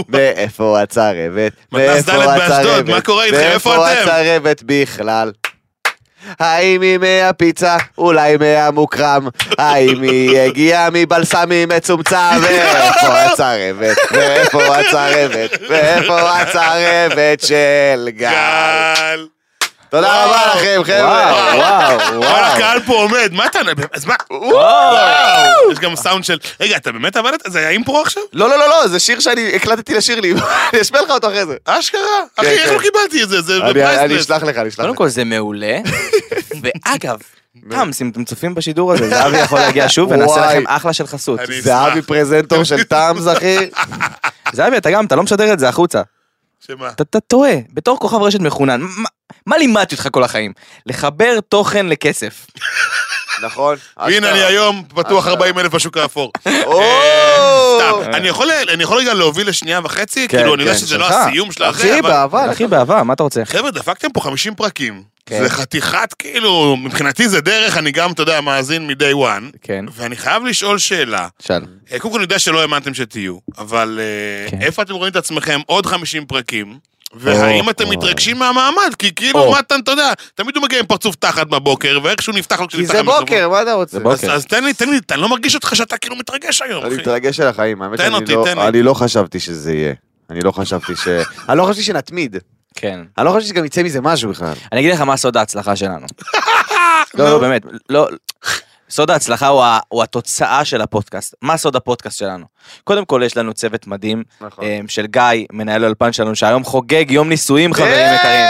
מאיפה 0.10 0.82
הצרבת? 0.82 1.52
מתנ"ס 1.72 2.10
ד' 2.10 2.26
באשדוד, 2.26 2.90
מה 2.90 3.02
קורה 3.02 3.26
איתכם? 3.26 3.40
איפה 3.40 3.78
מאיפה? 3.78 4.02
הצרבת 4.02 4.64
בכלל? 4.66 5.32
האם 6.40 6.82
היא 6.82 6.98
מהפיצה? 6.98 7.78
אולי 7.98 8.38
מהמוקרם? 8.38 9.28
האם 9.58 10.02
היא 10.02 10.40
הגיעה 10.40 10.90
מבלסמי 10.94 11.66
מצומצם? 11.66 12.16
ואיפה 12.42 13.22
הצרבת? 13.22 13.98
ואיפה 14.12 14.78
הצרבת? 14.78 15.58
ואיפה 15.70 16.32
הצרבת 16.32 17.42
של 17.42 18.10
גל? 18.10 19.28
תודה. 19.94 20.26
רבה 20.26 20.56
לכם, 20.56 20.82
חבר'ה. 20.84 21.34
וואו, 21.56 22.18
וואו. 22.22 22.36
הקהל 22.46 22.80
פה 22.86 22.94
עומד, 22.94 23.30
מה 23.32 23.46
אתה... 23.46 23.60
אז 23.92 24.06
מה? 24.06 24.16
וואו. 24.32 25.72
יש 25.72 25.80
גם 25.80 25.96
סאונד 25.96 26.24
של... 26.24 26.38
רגע, 26.60 26.78
אתה 26.78 26.92
באמת 26.92 27.16
עבדת? 27.16 27.40
זה 27.48 27.60
היה 27.60 27.70
אימפרו 27.70 28.02
עכשיו? 28.02 28.24
לא, 28.34 28.50
לא, 28.50 28.58
לא, 28.58 28.70
לא, 28.70 28.88
זה 28.88 29.00
שיר 29.00 29.20
שאני 29.20 29.56
הקלטתי 29.56 29.94
לשירלי, 29.94 30.34
אני 30.74 30.82
אשמיע 30.82 31.02
לך 31.02 31.10
אותו 31.10 31.28
אחרי 31.28 31.46
זה. 31.46 31.56
אשכרה? 31.66 32.02
אחי, 32.36 32.48
איך 32.48 32.70
כן. 32.70 32.76
לא 32.76 32.80
קיבלתי 32.82 33.24
את 33.24 33.30
זה? 33.30 33.42
זה 33.42 33.54
אני- 33.56 33.64
אני 33.64 33.74
בפרייסלס. 33.74 34.22
אשלח 34.22 34.44
לך, 34.44 34.58
אני 34.58 34.70
אשלח 34.70 34.78
קודם 34.82 34.92
לך. 34.92 34.98
כל 34.98 35.10
זה 35.10 35.24
מעולה, 35.24 35.78
ואגב, 36.62 37.18
טאמס, 37.72 38.02
אם 38.02 38.10
אתם 38.10 38.24
צופים 38.24 38.56
בשידור 38.56 38.94
הזה, 38.94 39.10
זהבי 39.10 39.38
יכול 39.38 39.60
להגיע 39.60 39.90
שוב 39.90 40.12
ונעשה. 40.12 40.46
לכם 40.46 40.64
אחלה 40.68 40.94
של 40.94 41.08
חסות. 41.08 41.40
זהבי. 41.62 42.02
פרזנטור 42.02 42.64
של 42.64 42.84
טאמס, 42.84 43.24
אחי. 43.38 43.58
זהבי, 44.54 44.78
אתה 44.78 44.92
גם, 44.92 45.06
אתה 45.06 45.16
לא 45.16 45.24
משדר 45.24 45.54
את 45.54 45.60
זה 45.60 45.70
החוצה. 45.70 46.02
שמה? 46.68 46.90
אתה- 46.90 47.04
אתה 47.04 47.20
טועה, 47.20 47.52
בתור 47.74 48.00
כוכב 48.00 48.22
רשת 48.22 48.40
מחונן, 48.40 48.82
מה- 49.48 49.58
לימדתי 49.58 49.96
אותך 49.96 50.08
כל 50.12 50.24
החיים? 50.24 50.54
לחבר 50.86 51.40
תוכן 51.50 51.86
לכסף. 51.88 52.46
נכון. 53.44 53.76
והנה 53.98 54.30
אני. 54.32 54.44
היום 54.44 54.84
פתוח 54.90 55.18
אשכרה. 55.24 55.32
40 55.34 55.60
אלף 55.60 55.76
בשוק 55.76 55.98
האפור. 55.98 56.32
או! 56.66 56.82
סתם, 57.80 58.14
אני 58.14 58.28
יכול- 58.28 58.48
אני 58.74 58.84
יכול 58.84 58.98
רגע 58.98 59.14
להוביל 59.14 59.50
לשנייה 59.50 59.80
וחצי? 59.84 60.28
כן, 60.28 60.38
כאילו, 60.38 60.54
אני 60.56 60.64
יודע 60.64 60.74
כן, 60.74 60.80
שזה 60.80 60.98
לא. 60.98 61.06
הסיום 61.10 61.52
של 61.52 61.64
הזה, 61.64 61.92
אחי. 61.94 62.02
באהבה. 62.02 62.52
אחי, 62.52 62.68
באהבה, 62.68 63.04
מה 63.04 63.14
אתה 63.14 63.24
רוצה? 63.24 63.46
חבר'ה, 63.46 63.72
דפקתם 63.72 64.08
פה 64.14 64.22
50 64.22 64.56
פרקים. 64.56 65.04
כן. 65.26 65.44
זה 65.44 65.50
חתיכת, 65.50 66.14
כאילו, 66.20 66.78
מבחינתי 66.78 67.30
זה 67.30 67.42
דרך, 67.42 67.78
אני 67.78 67.92
גם, 67.92 68.12
אתה 68.12 68.22
יודע, 68.22 68.42
מאזין 68.42 68.88
מ-day 68.88 69.14
one. 69.16 69.58
כן. 69.62 69.86
ואני 69.92 70.16
חייב 70.16 70.44
לשאול 70.46 70.78
שאלה. 70.78 71.28
שאל. 71.40 71.62
אה, 71.92 72.00
קודם 72.00 72.12
כל, 72.14 72.20
אני 72.20 72.24
יודע 72.24 72.40
שלא 72.40 72.62
האמנתם 72.62 72.94
שתהיו, 72.94 73.38
אבל 73.58 74.00
אה. 74.54 74.60
איפה 74.66 74.82
אתם 74.82 74.94
רואים 74.94 75.12
את 75.12 75.16
עצמכם 75.16 75.60
עוד 75.66 75.86
50 75.86 76.26
פרקים? 76.26 76.78
והאם 77.16 77.70
אתם. 77.70 77.90
מתרגשים 77.90 78.40
מהמעמד? 78.40 78.96
כי 79.00 79.16
כאילו, 79.16 79.40
או. 79.40 79.52
מתן, 79.52 79.76
אתה 79.84 79.92
יודע, 79.92 80.14
תמיד 80.36 80.56
הוא 80.56 80.64
מגיע 80.64 80.80
עם 80.80 80.86
פרצוף 80.86 81.16
תחת 81.16 81.48
בבוקר, 81.48 82.00
ואיכשהו 82.04 82.34
נפתח 82.34 82.60
לו 82.60 82.68
כי 82.68 82.78
כשנפתח 82.78 82.92
זה 82.94 83.00
המיקרופון. 83.00 83.26
בוקר, 83.26 83.50
מה 83.50 83.62
אתה 83.62 83.74
רוצה? 83.74 84.00
זה. 84.16 84.34
אז- 84.34 84.46
תן 84.46 84.64
לי, 84.64 84.74
תן 84.74 84.90
לי, 84.90 85.00
אני 85.12 85.22
לא 85.22 85.30
מרגיש 85.30 85.56
אותך 85.56 85.76
שאתה 85.76 85.98
כאילו 85.98 86.16
מתרגש 86.16 86.62
היום, 86.62 86.84
אני 86.86 86.94
אחי. 86.94 87.02
מתרגש 87.02 87.40
על 87.40 87.48
החיים, 87.48 87.82
האמת 87.82 87.98
תן 87.98 88.04
שאני 88.04 88.16
אותי, 88.16 88.34
לא- 88.36 88.44
תן 88.46 88.58
לי. 88.58 88.68
אני 88.68 88.84
לא 88.84 88.94
חשבתי 88.94 89.40
שזה 89.40 89.74
יהיה. 89.74 89.94
אני 90.30 90.42
לא 90.42 90.52
חשבתי 90.52 90.96
ש... 90.96 91.08
אני 91.50 91.58
לא 91.58 91.64
חשבתי 91.64 91.84
שנתמיד. 91.84 92.38
כן. 92.76 93.00
אני 93.18 93.26
לא 93.26 93.32
חשבתי 93.32 93.48
שגם 93.48 93.66
יצא 93.66 93.84
מזה 93.84 94.02
משהו 94.02 94.30
בכלל. 94.30 94.54
אני 94.72 94.80
אגיד 94.82 94.94
לך 94.94 95.02
מה 95.02 95.18
סוד 95.18 95.38
ההצלחה 95.38 95.76
שלנו. 95.76 96.06
לא, 97.18 97.26
לא, 97.30 97.40
באמת. 97.40 97.62
לא... 97.90 98.08
סוד 98.94 99.12
ההצלחה 99.12 99.48
הוא, 99.48 99.64
ה- 99.64 99.80
הוא 99.90 100.04
התוצאה 100.04 100.66
של 100.66 100.82
הפודקאסט. 100.82 101.34
מה 101.42 101.58
סוד 101.58 101.76
הפודקאסט 101.76 102.20
שלנו? 102.20 102.46
קודם 102.84 103.06
כל 103.06 103.22
יש 103.26 103.38
לנו 103.38 103.54
צוות 103.54 103.88
מדהים 103.88 104.24
נכון. 104.42 104.64
אה, 104.66 104.80
של 104.88 105.06
גיא, 105.06 105.22
מנהל 105.52 105.84
האולפן 105.84 106.14
שלנו, 106.14 106.36
שהיום 106.36 106.64
חוגג 106.64 107.12
יום 107.12 107.30
נישואים, 107.30 107.74
חברים 107.74 108.14
יקרים. 108.16 108.46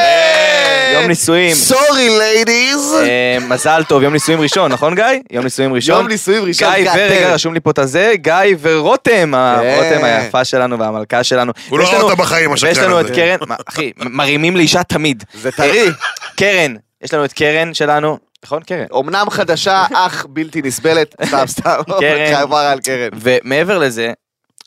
יום 0.93 1.05
נישואים. 1.07 1.53
sorry 1.55 2.09
ladies. 2.19 2.93
אה, 3.03 3.37
מזל 3.49 3.83
טוב, 3.87 4.03
יום 4.03 4.13
נישואים 4.13 4.41
ראשון, 4.41 4.71
נכון 4.71 4.95
גיא? 4.95 5.03
יום 5.31 5.43
נישואים 5.43 5.73
ראשון. 5.73 5.97
יום 5.97 6.07
נישואים 6.07 6.43
ראשון. 6.45 6.73
גיא 6.75 6.91
ורגע. 6.95 7.33
רשום 7.33 7.53
לי 7.53 7.59
פה 7.59 7.71
את 7.71 7.79
הזה, 7.79 8.13
גיא 8.15 8.33
ורותם, 8.61 9.31
כן. 9.61 9.75
רותם 9.77 10.03
היפה 10.05 10.45
שלנו 10.45 10.79
והמלכה 10.79 11.23
שלנו. 11.23 11.51
הוא 11.69 11.79
לא 11.79 11.83
ויש 11.83 11.93
ראה 11.93 12.01
אותה 12.01 12.15
בחיים, 12.15 12.51
ויש 12.51 12.63
השקרן 12.63 12.85
לנו 12.85 12.99
את 12.99 13.05
הזה. 13.05 13.13
קרן, 13.15 13.37
אחי, 13.69 13.91
מרימים 13.97 14.55
לאישה 14.57 14.83
תמיד. 14.83 15.23
זה 15.41 15.51
טרי. 15.51 15.89
קרן, 16.37 16.75
יש 17.03 17.13
לנו 17.13 17.25
את 17.25 17.33
קרן 17.33 17.73
שלנו, 17.73 18.17
נכון 18.43 18.63
קרן? 18.63 18.85
אמנם 18.99 19.29
חדשה, 19.29 19.85
אך 19.93 20.25
בלתי 20.29 20.61
נסבלת. 20.61 21.15
סתם, 21.27 21.47
סתם. 21.47 21.79
קרן. 21.99 22.35
חבר 22.35 22.57
על 22.57 22.79
קרן. 22.79 23.09
ומעבר 23.13 23.77
לזה, 23.77 24.13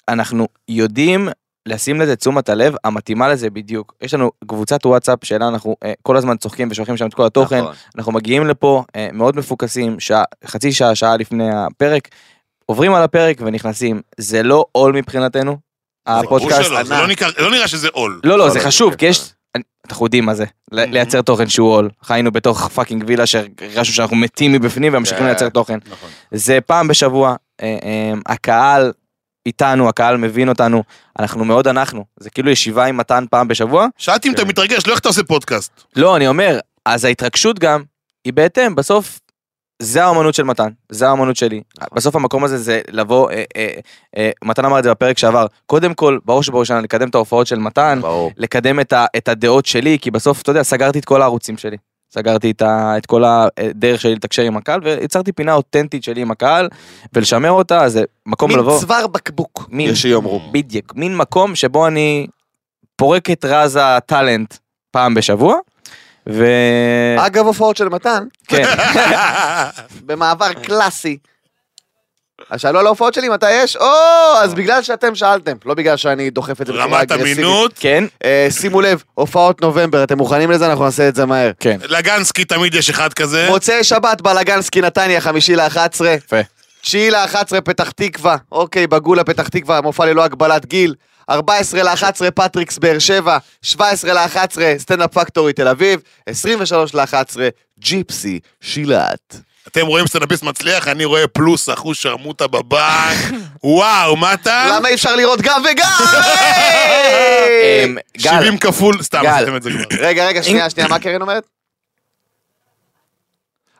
אנחנו 0.09 0.49
יודעים 0.69 1.29
לשים 1.67 2.01
לזה 2.01 2.17
תשומת 2.17 2.49
הלב 2.49 2.75
המתאימה 2.85 3.29
לזה 3.29 3.51
בדיוק. 3.51 3.95
יש 4.01 4.15
לנו 4.15 4.31
קבוצת 4.47 4.87
וואטסאפ 4.87 5.19
שלה 5.25 5.49
אנחנו 5.49 5.77
אה, 5.85 5.93
כל 6.03 6.17
הזמן 6.17 6.37
צוחקים 6.37 6.69
ושולחים 6.71 6.97
שם 6.97 7.07
את 7.07 7.15
כל 7.15 7.27
התוכן. 7.27 7.61
נכון. 7.61 7.75
אנחנו 7.97 8.13
מגיעים 8.13 8.47
לפה 8.47 8.85
אה, 8.97 9.09
מאוד 9.13 9.37
מפוקסים, 9.37 10.01
שעה, 10.01 10.25
חצי 10.47 10.73
שעה, 10.73 10.95
שעה 10.95 11.17
לפני 11.17 11.49
הפרק, 11.55 12.09
עוברים 12.67 12.95
על 12.95 13.03
הפרק 13.03 13.37
ונכנסים. 13.41 14.01
זה 14.19 14.43
לא 14.43 14.65
עול 14.73 14.93
מבחינתנו, 14.93 15.57
ברור 16.09 16.37
הפודקאסט. 16.37 16.63
שלא, 16.63 16.85
זה 16.85 16.95
לא 16.95 17.07
לא 17.39 17.51
נראה 17.51 17.69
שזה 17.69 17.89
עול. 17.93 18.21
לא, 18.25 18.39
לא, 18.39 18.39
לא, 18.39 18.51
זה 18.51 18.59
לא, 18.59 18.65
חשוב, 18.65 18.91
כן, 18.91 18.97
כי 18.97 19.07
יש... 19.07 19.33
אנחנו 19.91 20.07
יודעים 20.07 20.25
מה 20.25 20.35
זה. 20.35 20.45
לייצר 20.73 21.23
תוכן 21.23 21.49
שהוא 21.49 21.73
עול. 21.73 21.91
חיינו 22.03 22.33
בתוך 22.33 22.69
fucking 22.69 23.05
וילה 23.07 23.27
שהרגשנו 23.27 23.85
שאנחנו 23.85 24.17
מתים 24.17 24.53
מבפנים 24.53 24.95
וממשיכים 24.95 25.19
כן. 25.19 25.27
לייצר 25.27 25.49
תוכן. 25.49 25.79
נכון. 25.91 26.11
זה 26.31 26.59
פעם 26.67 26.89
בשבוע, 26.89 27.35
אה, 27.63 27.79
אה, 27.83 28.13
הקהל 28.27 28.93
איתנו, 29.47 29.89
הקהל 29.89 30.17
מבין 30.17 30.49
אותנו, 30.49 30.83
אנחנו 31.19 31.45
מאוד 31.45 31.69
אנחנו. 31.69 32.05
זה 32.21 32.31
כאילו 32.31 32.51
ישיבה 32.51 32.85
עם 32.85 32.97
מתן 32.97 33.25
פעם 33.31 33.49
בשבוע. 33.49 33.87
שאלתי 33.99 34.29
אם 34.29 34.35
אתה 34.35 34.43
כן. 34.43 34.49
מתרגש, 34.49 34.87
לא 34.87 34.93
איך 34.93 35.01
אתה 35.01 35.09
עושה 35.09 35.23
פודקאסט. 35.23 35.83
לא, 35.97 36.17
אני 36.17 36.29
אומר, 36.29 36.59
אז 36.85 37.05
ההתרגשות 37.05 37.59
גם, 37.59 37.83
היא 38.25 38.33
בהתאם, 38.33 38.75
בסוף, 38.75 39.21
זה 39.79 40.05
האמנות 40.05 40.35
של 40.35 40.43
מתן, 40.43 40.69
זה 40.89 41.09
האמנות 41.09 41.37
שלי. 41.37 41.63
בסוף 41.93 42.17
המקום 42.17 42.45
הזה 42.45 42.59
זה 42.59 42.81
לבוא, 42.91 43.31
אה, 43.31 43.45
אה, 43.57 43.69
אה, 44.17 44.31
מתן 44.45 44.65
אמר 44.65 44.79
את 44.79 44.85
זה 44.85 44.91
בפרק 44.91 45.19
שעבר, 45.19 45.47
קודם 45.67 45.95
כל, 45.95 46.19
בראש 46.25 46.49
ובראשונה, 46.49 46.81
לקדם 46.81 47.09
את 47.09 47.15
ההופעות 47.15 47.47
של 47.47 47.59
מתן, 47.59 47.99
ברור. 48.03 48.31
לקדם 48.37 48.81
את, 48.81 48.93
ה, 48.93 49.07
את 49.17 49.29
הדעות 49.29 49.67
שלי, 49.67 49.99
כי 50.01 50.11
בסוף, 50.11 50.43
אתה 50.43 50.51
יודע, 50.51 50.63
סגרתי 50.63 50.99
את 50.99 51.05
כל 51.05 51.23
הערוצים 51.23 51.57
שלי. 51.57 51.77
סגרתי 52.11 52.51
את, 52.51 52.63
ה, 52.63 52.95
את 52.99 53.07
כל 53.07 53.23
הדרך 53.27 54.01
שלי 54.01 54.15
לתקשר 54.15 54.43
עם 54.43 54.57
הקהל, 54.57 54.81
ויצרתי 54.85 55.33
פינה 55.33 55.55
אותנטית 55.55 56.05
שלי 56.05 56.21
עם 56.21 56.31
הקהל, 56.31 56.69
ולשמר 57.13 57.51
אותה, 57.51 57.89
זה 57.89 58.03
מקום 58.27 58.51
מין 58.51 58.59
לבוא. 58.59 58.81
צוואר 58.81 59.07
בקבוק, 59.07 59.67
מין- 59.69 59.91
יש 59.91 60.03
שיאמרו. 60.03 60.41
בדיוק, 60.53 60.95
מין 60.95 61.17
מקום 61.17 61.55
שבו 61.55 61.87
אני 61.87 62.27
פורק 62.97 63.31
את 63.31 63.45
רז 63.45 63.79
הטאלנט 63.83 64.55
פעם 64.91 65.15
בשבוע, 65.15 65.57
ו... 66.29 66.45
אגב 67.19 67.47
הופעות 67.47 67.77
של 67.77 67.89
מתן, 67.89 68.25
כן, 68.49 68.65
במעבר 70.07 70.53
קלאסי. 70.53 71.19
אז 72.51 72.61
שאלו 72.61 72.79
על 72.79 72.87
ההופעות 72.87 73.15
שלי 73.15 73.29
מתי 73.29 73.51
יש? 73.51 73.77
או, 73.77 73.87
אז 74.43 74.55
בגלל 74.55 74.83
שאתם 74.83 75.15
שאלתם, 75.15 75.57
לא 75.65 75.75
בגלל 75.75 75.97
שאני 75.97 76.31
דוחף 76.31 76.61
את 76.61 76.67
זה 76.67 76.73
בצורה 76.73 76.85
רמת 76.87 77.13
אגרסיבית. 77.13 77.39
אמינות, 77.39 77.73
כן, 77.81 78.05
אה, 78.25 78.49
שימו 78.51 78.81
לב, 78.81 79.03
הופעות 79.15 79.63
נובמבר, 79.63 80.05
אתם 80.05 80.19
מוכנים 80.19 80.51
לזה? 80.51 80.67
אנחנו 80.67 80.85
נעשה 80.85 81.09
את 81.09 81.15
זה 81.15 81.27
מהר. 81.27 81.51
כן. 81.61 81.79
לגנסקי 81.89 82.45
תמיד 82.45 82.75
יש 82.75 82.91
אחד 82.91 83.13
כזה. 83.13 83.47
מוצאי 83.51 83.85
שבת 83.85 84.21
בלגנסקי 84.21 84.81
נתניה, 84.81 85.21
חמישי 85.21 85.57
ל-11. 85.57 86.05
יפה. 86.07 86.41
תשיעי 86.83 87.11
ל-11 87.11 87.61
פתח 87.65 87.91
תקווה, 87.91 88.37
אוקיי, 88.53 88.87
בגולה 88.87 89.25
פתח 89.25 89.49
תקווה, 89.49 89.81
מופע 89.81 90.07
ללא 90.07 90.25
הגבלת 90.25 90.67
גיל. 90.67 90.95
14 91.31 91.83
ל-11 91.83 92.31
פטריקס 92.35 92.79
באר 92.79 92.99
שבע, 92.99 93.39
17 93.63 94.13
ל-11 94.13 94.59
סטנדאפ 94.79 95.13
פקטורי 95.13 95.53
תל 95.53 95.69
אביב, 95.69 96.01
23 96.27 96.95
ל-11 96.95 97.37
ג'יפסי 97.79 98.41
שילת. 98.61 99.37
אתם 99.69 99.87
רואים 99.87 100.07
סטנדאפיסט 100.07 100.43
מצליח, 100.43 100.89
אני 100.89 101.05
רואה 101.05 101.27
פלוס 101.27 101.69
אחוז 101.69 101.97
שרמוטה 101.97 102.47
בבנק. 102.47 103.17
וואו, 103.65 104.17
מה 104.17 104.35
אתה? 104.35 104.67
למה 104.71 104.89
אי 104.89 104.95
אפשר 104.95 105.17
לראות 105.17 105.41
גם 105.41 105.63
וגם? 105.71 105.91
אמ, 107.85 107.97
גל, 108.17 108.31
70 108.31 108.59
כפול, 108.59 109.03
סתם. 109.03 109.27
עשיתם 109.27 109.57
את 109.57 109.63
זה 109.63 109.71
כבר. 109.71 109.97
רגע, 110.01 110.27
רגע, 110.27 110.43
שנייה, 110.43 110.71
שנייה, 110.71 110.89
מה 110.89 110.99
קרן 110.99 111.23
אומרת? 111.23 111.47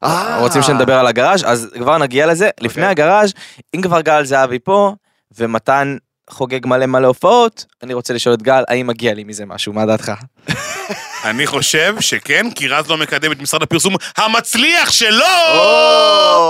אה, 0.05 0.39
רוצים 0.39 0.63
שנדבר 0.63 0.95
על 0.95 1.07
הגראז' 1.07 1.45
אז 1.47 1.69
כבר 1.75 1.99
נגיע 1.99 2.27
לזה. 2.27 2.51
לפני 2.61 2.87
הגראז', 2.87 3.33
אם 3.77 3.83
כבר 3.83 4.01
גל 4.01 4.25
זהבי 4.25 4.59
פה, 4.59 4.95
ומתן 5.39 5.97
חוגג 6.31 6.67
מלא 6.67 6.87
מלא 6.87 7.07
הופעות, 7.07 7.65
אני 7.83 7.95
רוצה 7.95 8.15
לשאול 8.15 8.35
את 8.35 8.43
גל, 8.43 8.63
האם 8.69 8.87
מגיע 8.87 9.15
לי 9.15 9.25
מזה 9.25 9.47
משהו, 9.47 9.73
מה 9.73 9.87
דעתך? 9.87 10.13
אני 11.25 11.47
חושב 11.47 11.97
שכן, 12.01 12.47
כי 12.55 12.69
רז 12.69 12.89
לא 12.89 12.97
מקדם 12.97 13.33
את 13.33 13.41
משרד 13.41 13.63
הפרסום 13.63 13.95
המצליח 14.17 14.91
שלו! 14.93 15.25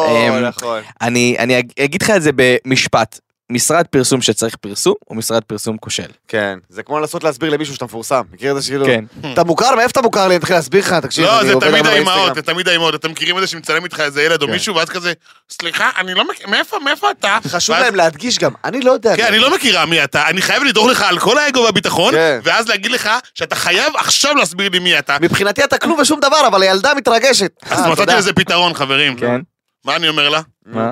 אמ, 0.09 0.35
נכון. 0.39 0.83
אני 1.03 1.37
אני 1.39 1.59
אג- 1.59 1.71
אגיד 1.85 2.03
לך 2.03 2.11
את 2.11 2.23
זה 2.23 2.31
במשפט. 2.37 3.21
משרד 3.51 3.87
פרסום 3.87 4.23
שצריך 4.23 4.57
פרסום, 4.57 4.95
הוא 5.05 5.17
משרד 5.17 5.45
פרסום 5.45 5.77
כושל. 5.77 6.07
כן, 6.29 6.59
זה 6.69 6.83
כמו 6.83 7.01
לנסות 7.01 7.25
להסביר 7.25 7.51
למישהו 7.51 7.75
שאתה 7.75 7.85
מפורסם, 7.85 8.23
מכיר 8.33 8.51
את 8.51 8.57
זה 8.57 8.63
שכאילו, 8.63 8.87
כן. 8.87 9.05
אתה 9.33 9.45
מוכר? 9.45 9.75
מאיפה 9.75 9.91
אתה 9.91 10.03
מוכר 10.03 10.21
לי? 10.21 10.27
אני 10.27 10.37
אתחיל 10.37 10.57
להסביר 10.57 10.81
לך, 10.81 10.93
תקשיב, 10.93 11.25
לא, 11.25 11.45
זה 11.45 11.55
תמיד 11.61 11.87
האימהות. 11.87 12.35
זה 12.35 12.43
תמיד 12.43 12.69
האימהות. 12.69 12.95
אתם 12.95 13.11
מכירים 13.11 13.37
את 13.37 13.41
זה 13.41 13.47
שמצלם 13.47 13.85
איתך 13.85 14.01
איזה 14.01 14.23
ילד 14.23 14.43
או 14.43 14.47
כן. 14.47 14.53
מישהו, 14.53 14.75
ואז 14.75 14.89
כזה, 14.89 15.13
סליחה, 15.51 15.91
אני 15.97 16.15
לא 16.15 16.29
מכיר, 16.29 16.47
מאיפה, 16.49 16.79
מאיפה 16.79 17.11
אתה? 17.11 17.39
חשוב 17.49 17.77
להם 17.77 17.95
להדגיש 17.95 18.39
גם, 18.39 18.53
אני 18.65 18.81
לא 18.81 18.93
יודע. 18.93 19.17
כן, 19.17 19.27
אני 19.27 19.39
לא 19.39 19.55
מכירה 19.55 19.87
מי 19.87 20.05
אתה, 20.05 20.29
אני 20.29 20.43
חייב 20.43 20.63
לדרוך 20.65 20.89
לך 20.89 21.03
על 21.03 21.19
כל 21.19 21.39
האגו 21.39 21.61
והביטחון, 21.65 22.15
כן. 22.15 22.41
ואז 22.43 22.69
להגיד 22.69 22.91
לך 22.91 23.11
שאתה 23.35 23.55
חייב 23.55 23.97
עכשיו 23.97 24.35
להסביר 24.35 24.69
לי 24.69 24.79
מי 24.79 24.99
אתה. 24.99 25.17
מבחינתי 25.21 25.65
אתה 25.65 25.79
כלום 25.79 25.99
ושום 26.01 26.21
דבר, 26.21 26.47
אבל 26.47 26.63
הילדה 26.63 26.95
מתרגשת. 26.95 27.53
אז 27.63 27.81
אה, 27.81 27.91
מצאתי. 27.91 28.13
לזה 28.15 28.33
פתרון, 28.33 28.75
חברים. 28.75 29.17
כן? 29.17 29.41
מה 29.85 29.97
אני 29.97 30.09
אומר 30.09 30.29
לה? 30.29 30.41
מה? 30.67 30.91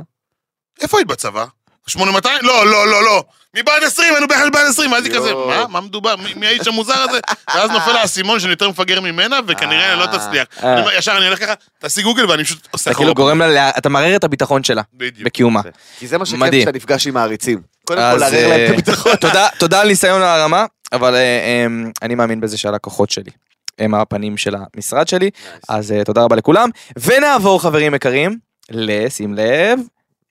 איפה 0.80 0.98
היית 0.98 1.08
בצבא? 1.08 1.44
8200? 1.86 2.38
לא, 2.42 2.66
לא, 2.66 2.86
לא, 2.88 3.04
לא. 3.04 3.24
מבעד 3.56 3.82
20, 3.82 4.12
היינו 4.14 4.28
ביחד 4.28 4.46
מבעד 4.46 4.66
20, 4.66 4.92
ואז 4.92 5.04
היא. 5.04 5.14
כזה, 5.14 5.34
מה? 5.34 5.66
מה 5.68 5.80
מדובר? 5.80 6.16
מי- 6.16 6.34
מי 6.36 6.46
האיש 6.46 6.66
המוזר 6.68 6.94
הזה? 7.08 7.18
ואז 7.54 7.70
נופל 7.70 7.90
האסימון 7.96 8.40
שאני 8.40 8.50
יותר 8.52 8.68
מפגר 8.68 9.00
ממנה, 9.00 9.40
וכנראה 9.46 9.94
לא 9.94 10.06
תצליח. 10.06 10.46
אה. 10.62 10.72
אני 10.72 10.80
אומר, 10.80 10.92
ישר 10.98 11.16
אני 11.16 11.26
הולך 11.26 11.38
ככה, 11.38 11.52
תעשי 11.78 12.02
גוגל 12.02 12.30
ואני 12.30 12.44
פשוט 12.44 12.68
עושה 12.70 12.90
אתה 12.90 12.98
כאילו 12.98 13.14
גורם 13.14 13.38
לה, 13.38 13.48
לה- 13.48 13.70
אתה 13.78 13.88
מערער 13.88 14.16
את 14.16 14.24
הביטחון 14.24 14.64
שלה, 14.64 14.82
בדיוק. 14.94 15.26
בקיומה. 15.26 15.60
כי 15.98 16.06
זה 16.06 16.18
מה 16.18 16.26
שכיף 16.26 16.38
מדהים. 16.40 16.62
כשאתה 16.62 16.76
נפגש 16.76 17.06
עם 17.06 17.14
מעריצים. 17.14 17.60
קודם 17.84 18.00
אז, 18.00 18.14
כל 18.14 18.20
לערער 18.20 18.48
להם 18.48 18.60
את 18.64 18.68
אה, 18.68 18.72
הביטחון. 18.72 19.16
תודה, 19.16 19.48
תודה 19.58 19.80
על 19.80 19.88
ניסיון 19.88 20.22
ההרמה, 20.22 20.64
אבל 20.92 21.14
אה, 21.14 21.20
אה, 21.20 21.66
אני 22.02 22.14
מאמין 22.14 22.40
בזה 22.40 22.58
שהלקוחות 22.58 23.10
שלי 23.10 23.30
הם 23.78 23.94
הפנים 23.94 24.36
של 24.36 24.54
המשרד 24.76 25.08
שלי, 25.08 25.30
אז 25.68 25.92
אה, 25.92 26.04
תודה 26.04 26.22
רבה 26.22 26.36
לכולם. 26.36 26.68
ונעבור 27.02 27.62
חברים 27.62 27.94
יקרים, 27.94 28.38
לשים 28.70 29.34
לב, 29.34 29.78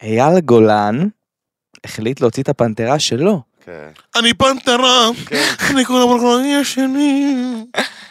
אייל 0.04 0.40
גולן 0.40 1.08
החליט 1.84 2.22
להוציא 2.22 2.44
את 2.44 2.50
הפנתרה 2.50 3.00
שלו. 3.00 3.42
כן, 3.66 3.90
אני 4.16 4.34
פנתרה, 4.34 5.10
כן, 5.26 5.54
אני 5.70 5.86
קורא 5.86 6.06
ברכוני 6.06 6.56
השני. 6.56 7.36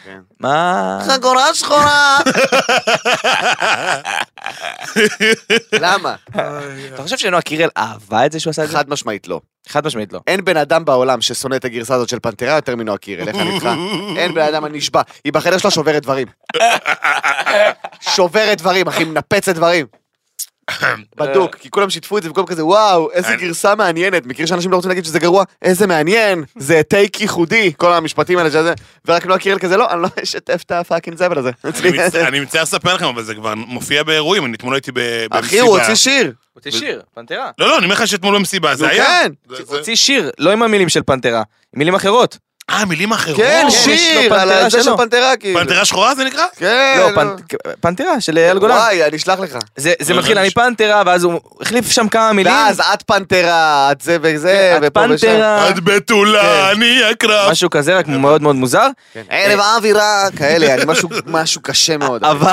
כן. 0.05 0.19
מה? 0.39 0.99
חגורה 1.07 1.53
שחורה. 1.53 2.19
למה? 5.73 6.15
אתה 6.93 7.03
חושב 7.03 7.17
שנועה 7.17 7.41
קירל 7.41 7.69
אהבה 7.77 8.25
את 8.25 8.31
זה 8.31 8.39
שהוא 8.39 8.51
עשה 8.51 8.63
את 8.63 8.69
זה? 8.69 8.77
חד 8.77 8.89
משמעית 8.89 9.27
לא. 9.27 9.41
חד 9.67 9.85
משמעית 9.85 10.13
לא. 10.13 10.19
אין 10.27 10.45
בן 10.45 10.57
אדם 10.57 10.85
בעולם 10.85 11.21
ששונא 11.21 11.55
את 11.55 11.65
הגרסה 11.65 11.95
הזאת 11.95 12.09
של 12.09 12.19
פנתרה 12.19 12.55
יותר 12.55 12.75
מנועה 12.75 12.97
קירל, 12.97 13.27
איך 13.27 13.35
אני 13.35 13.55
איתך? 13.55 13.69
אין 14.17 14.33
בן 14.33 14.41
אדם, 14.41 14.65
אני 14.65 14.77
נשבע. 14.77 15.01
היא 15.23 15.33
בחדר 15.33 15.57
שלה 15.57 15.71
שוברת 15.71 16.03
דברים. 16.03 16.27
שוברת 18.15 18.57
דברים, 18.57 18.87
אחי, 18.87 19.03
מנפצת 19.03 19.55
דברים. 19.55 19.85
בדוק, 21.17 21.55
כי 21.55 21.69
כולם 21.69 21.89
שיתפו 21.89 22.17
את 22.17 22.23
זה 22.23 22.29
וכולם 22.31 22.47
כזה 22.47 22.65
וואו, 22.65 23.11
איזה 23.11 23.35
גרסה 23.35 23.75
מעניינת, 23.75 24.25
מכיר 24.25 24.45
שאנשים 24.45 24.71
לא 24.71 24.75
רוצים 24.75 24.89
להגיד 24.89 25.05
שזה 25.05 25.19
גרוע, 25.19 25.43
איזה 25.61 25.87
מעניין, 25.87 26.43
זה 26.57 26.81
טייק 26.83 27.21
ייחודי, 27.21 27.73
כל 27.77 27.93
המשפטים 27.93 28.37
האלה 28.37 28.49
שזה, 28.51 28.73
ורק 29.05 29.25
נועה 29.25 29.39
קירל 29.39 29.59
כזה 29.59 29.77
לא, 29.77 29.91
אני 29.93 30.01
לא 30.01 30.07
אשתף 30.23 30.61
את 30.65 30.71
הפאקינג 30.71 31.17
זבל 31.17 31.37
הזה. 31.39 31.51
אני 31.63 31.71
מצ- 31.97 32.15
אני 32.27 32.39
מצטער 32.39 32.61
לספר 32.63 32.95
לכם, 32.95 33.05
אבל 33.05 33.23
זה 33.23 33.35
כבר 33.35 33.53
מופיע 33.55 34.03
באירועים, 34.03 34.45
אני 34.45 34.55
אתמול 34.55 34.73
הייתי 34.73 34.91
ב- 34.91 34.99
במסיבה. 34.99 35.39
אחי, 35.39 35.59
הוא 35.59 35.79
הוציא 35.79 35.95
שיר. 35.95 36.33
הוציא 36.53 36.71
שיר, 36.71 37.01
פנתרה. 37.15 37.49
לא, 37.59 37.67
לא, 37.67 37.77
אני 37.77 37.85
אומר 37.85 37.95
לך 37.95 38.07
שאתמול 38.07 38.35
במסיבה, 38.35 38.75
זה 38.75 38.87
היה. 38.89 39.03
כן. 39.05 39.31
הוציא 39.67 39.95
שיר, 39.95 40.31
לא 40.39 40.51
עם 40.51 40.63
המילים 40.63 40.89
של 40.89 41.03
פנתרה, 41.05 41.37
עם 41.39 41.43
מילים 41.79 41.95
אחרות. 41.95 42.37
אה, 42.69 42.85
מילים 42.85 43.11
אחרות. 43.11 43.37
כן, 43.37 43.65
שיר, 43.69 44.33
על 44.33 44.69
זה 44.69 44.83
של. 44.83 44.97
פנתרה, 44.97 45.37
כאילו. 45.37 45.59
פנתרה 45.59 45.85
שחורה 45.85 46.15
זה 46.15 46.23
נקרא? 46.23 46.45
כן. 46.55 46.95
לא, 46.99 47.21
פנ- 47.21 47.69
פנתרה 47.81 48.21
של 48.21 48.37
אייל 48.37 48.59
גולן. 48.59 48.75
וואי, 48.75 49.03
אני 49.03 49.17
אשלח 49.17 49.39
לך. 49.39 49.57
זה 49.77 49.93
זה 49.99 50.13
לא 50.13 50.19
מתחיל, 50.19 50.37
אני 50.37 50.47
הבנתי. 50.47 50.83
פנתרה, 50.83 51.03
ואז 51.05 51.23
הוא 51.23 51.39
החליף 51.61 51.91
שם 51.91 52.07
כמה 52.07 52.33
מילים. 52.33 52.53
ואז 52.53 52.79
את 52.93 53.01
פנתרה, 53.01 53.89
את 53.91 54.01
זה 54.01 54.17
וזה, 54.21 54.71
כן, 54.79 54.83
את 54.83 54.89
ופה 54.91 54.99
ושם. 55.09 55.27
פנתרה, 55.27 55.69
את 55.69 55.79
בתולה, 55.79 56.71
אני 56.71 57.03
הקרב. 57.11 57.51
משהו 57.51 57.69
כזה, 57.69 57.97
רק 57.97 58.07
מאוד 58.07 58.41
מאוד 58.41 58.55
מוזר. 58.55 58.87
כן. 59.13 59.21
ערב 59.29 59.59
האווירה, 59.59 60.27
כאלה, 60.37 60.73
אני 60.73 60.83
משהו- 61.25 61.61
קשה 61.61 61.97
מאוד. 61.97 62.23
אבל 62.31 62.51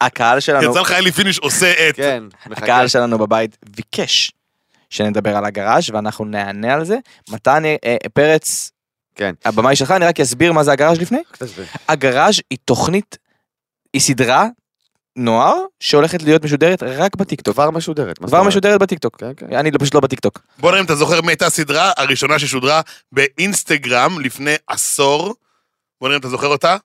הקהל 0.00 0.40
שלנו, 0.40 0.70
יצא 0.70 0.80
לך 0.80 0.92
אלי 0.92 1.12
פיניש 1.12 1.38
עושה 1.38 1.72
את. 1.88 1.96
כן. 1.96 2.22
הקהל 2.50 2.88
שלנו 2.88 3.18
בבית 3.18 3.56
ביקש 3.76 4.32
שנדבר 4.90 5.36
על 5.36 5.44
הגראז' 5.44 5.90
ואנחנו 5.92 6.24
נענה 6.24 6.74
על 6.74 6.84
זה. 6.84 6.96
מתן 7.30 7.62
אה, 7.64 7.96
פרץ, 8.14 8.70
כן. 9.16 9.34
הבמאי 9.44 9.76
שלך, 9.76 9.90
אני 9.90 10.04
רק 10.06 10.20
אסביר 10.20 10.52
מה 10.52 10.64
זה 10.64 10.72
הגראז' 10.72 10.98
לפני. 11.00 11.18
הגראז' 11.88 12.34
היא 12.50 12.58
תוכנית, 12.64 13.18
היא 13.92 14.00
סדרה 14.02 14.46
נוער 15.16 15.54
שהולכת 15.80 16.22
להיות 16.22 16.44
משודרת 16.44 16.82
רק 16.82 17.16
בטיקטוק. 17.16 17.54
כבר 17.54 17.70
משודרת. 17.70 18.18
כבר? 18.18 18.42
משודרת 18.42 18.80
בטיקטוק. 18.80 19.16
כן, 19.20 19.32
כן. 19.36 19.56
אני 19.56 19.70
לא- 19.70 19.78
פשוט 19.80 19.94
לא 19.94 20.00
בטיקטוק. 20.00 20.40
בוא 20.58 20.70
נראה 20.70 20.80
אם 20.80 20.84
אתה 20.84 20.94
זוכר 20.94 21.20
מי 21.20 21.28
הייתה 21.32 21.46
הסדרה 21.46 21.92
הראשונה 21.96 22.38
ששודרה 22.38 22.80
באינסטגרם 23.12 24.20
לפני 24.20 24.54
עשור. 24.66 25.34
בוא 26.00 26.08
נראה 26.08 26.16
אם 26.16 26.20
אתה 26.20 26.28
זוכר 26.28 26.46
אותה. 26.46 26.76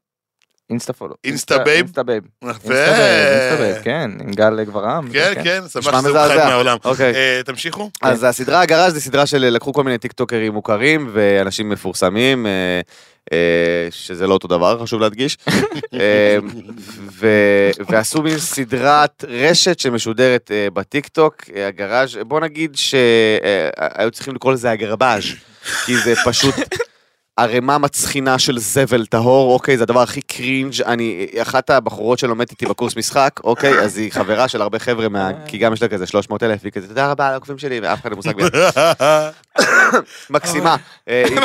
אינסטה 0.71 0.93
פולו. 0.93 1.15
אינסטה 1.23 1.57
בייב? 1.57 1.77
אינסטה 1.77 2.03
בייב. 2.03 2.23
יפה. 2.43 2.49
אינסטה 2.49 2.69
בייב, 2.71 3.27
אינסטה 3.27 3.55
בייב, 3.63 3.83
כן, 3.83 4.11
עם 4.19 4.31
גל 4.31 4.63
גברעם. 4.63 5.09
כן, 5.13 5.33
כן, 5.43 5.61
שמח 5.67 5.83
שזה 5.83 6.09
מזעזע. 6.09 6.45
מהעולם. 6.45 6.77
אוקיי. 6.85 7.13
אה, 7.15 7.41
תמשיכו. 7.45 7.89
אז 8.01 8.23
הסדרה 8.23 8.61
הגראז' 8.61 8.93
זה 8.93 9.01
סדרה 9.01 9.25
של 9.25 9.37
לקחו 9.37 9.73
כל 9.73 9.83
מיני 9.83 9.97
טיקטוקרים 9.97 10.53
מוכרים 10.53 11.09
ואנשים 11.13 11.69
מפורסמים, 11.69 12.45
אה, 12.45 12.81
אה, 13.33 13.37
שזה 13.91 14.27
לא 14.27 14.33
אותו 14.33 14.47
דבר, 14.47 14.83
חשוב 14.83 15.01
להדגיש. 15.01 15.37
אה, 15.93 16.37
ו- 17.11 17.71
ועשו 17.89 18.21
מין 18.21 18.37
סדרת 18.37 19.25
רשת 19.27 19.79
שמשודרת 19.79 20.51
אה, 20.53 20.67
בטיקטוק, 20.73 21.35
אה, 21.55 21.67
הגראז', 21.67 22.17
בוא 22.27 22.39
נגיד 22.39 22.75
שהיו 22.75 24.11
צריכים 24.11 24.35
לקרוא 24.35 24.53
לזה 24.53 24.71
הגרבאז', 24.71 25.23
כי 25.85 25.97
זה 25.97 26.13
פשוט... 26.25 26.55
ערימה 27.41 27.77
מצחינה 27.77 28.39
של 28.39 28.59
זבל 28.59 29.05
טהור, 29.05 29.53
אוקיי, 29.53 29.77
זה 29.77 29.83
הדבר 29.83 30.01
הכי 30.01 30.21
קרינג', 30.21 30.81
אני, 30.81 31.27
אחת 31.41 31.69
הבחורות 31.69 32.19
שלומדת 32.19 32.51
איתי 32.51 32.65
בקורס 32.65 32.97
משחק, 32.97 33.39
אוקיי, 33.43 33.79
אז 33.79 33.97
היא 33.97 34.11
חברה 34.11 34.47
של 34.47 34.61
הרבה 34.61 34.79
חבר'ה, 34.79 35.09
מה, 35.09 35.31
כי 35.47 35.57
גם 35.57 35.73
יש 35.73 35.81
לה 35.81 35.87
כזה 35.87 36.07
300 36.07 36.43
אלף, 36.43 36.59
והיא 36.61 36.71
כזה, 36.71 36.87
תודה 36.87 37.11
רבה 37.11 37.27
על 37.27 37.33
העוקבים 37.33 37.57
שלי, 37.57 37.79
ואף 37.79 38.01
אחד 38.01 38.09
אין 38.09 38.15
מושג 38.15 38.35
ביד. 38.35 38.53
מקסימה. 40.29 40.75
אה, 41.07 41.23
היא 41.25 41.37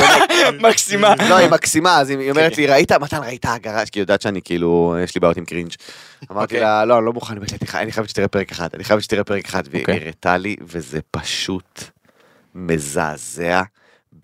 מקסימה. 0.69 1.15
לא, 1.29 1.37
היא 1.37 1.51
מקסימה, 1.51 2.01
אז 2.01 2.11
היא 2.11 2.31
אומרת 2.31 2.57
לי, 2.57 2.67
ראית, 2.67 2.93
מתן, 2.93 3.23
ראית 3.23 3.45
הגראז'? 3.45 3.91
כי 3.91 3.99
היא 3.99 4.03
יודעת 4.03 4.23
שאני 4.23 4.43
כאילו, 4.43 4.97
יש 5.05 5.15
לי 5.15 5.21
בעיות 5.21 5.37
עם 5.37 5.45
קרינג'. 5.45 5.73
אמרתי 6.31 6.43
אוקיי. 6.43 6.61
לה, 6.61 6.85
לא, 6.85 6.99
אני 6.99 7.07
לא 7.07 7.13
מוכן, 7.13 7.35
אני 7.75 7.93
חייבת 7.93 8.09
שתראה 8.09 8.29
פרק 8.29 8.53
אחד, 8.53 8.69
אני 8.75 8.85
חייבת 8.85 9.03
שתראה 9.03 9.25
פרק 9.25 9.45
אחד, 9.45 9.63
והיא 9.71 9.83
אוקיי. 9.83 10.01
הראתה 10.03 10.37
לי, 10.37 10.57
וזה 10.63 10.99
פשוט 11.11 11.83
מזעזע 12.55 13.63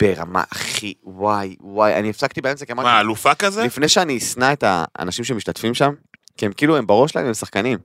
ברמה 0.01 0.45
הכי, 0.51 0.95
וואי, 1.05 1.57
וואי, 1.61 1.95
אני 1.95 2.11
הפסקתי 2.11 2.41
באמצע, 2.41 2.65
כי 2.65 2.73
אמרתי, 2.73 2.89
מה, 2.89 3.01
אלופה 3.01 3.35
כזה? 3.35 3.65
לפני 3.65 3.89
שאני 3.89 4.19
אשנא 4.19 4.53
את 4.53 4.65
האנשים 4.67 5.25
שמשתתפים 5.25 5.75
שם, 5.75 5.93
כי 6.37 6.47
הם 6.47 6.53
כאילו, 6.53 6.77
הם 6.77 6.87
בראש 6.87 7.11
שלהם, 7.11 7.27
הם 7.27 7.35
שחקנים. 7.35 7.79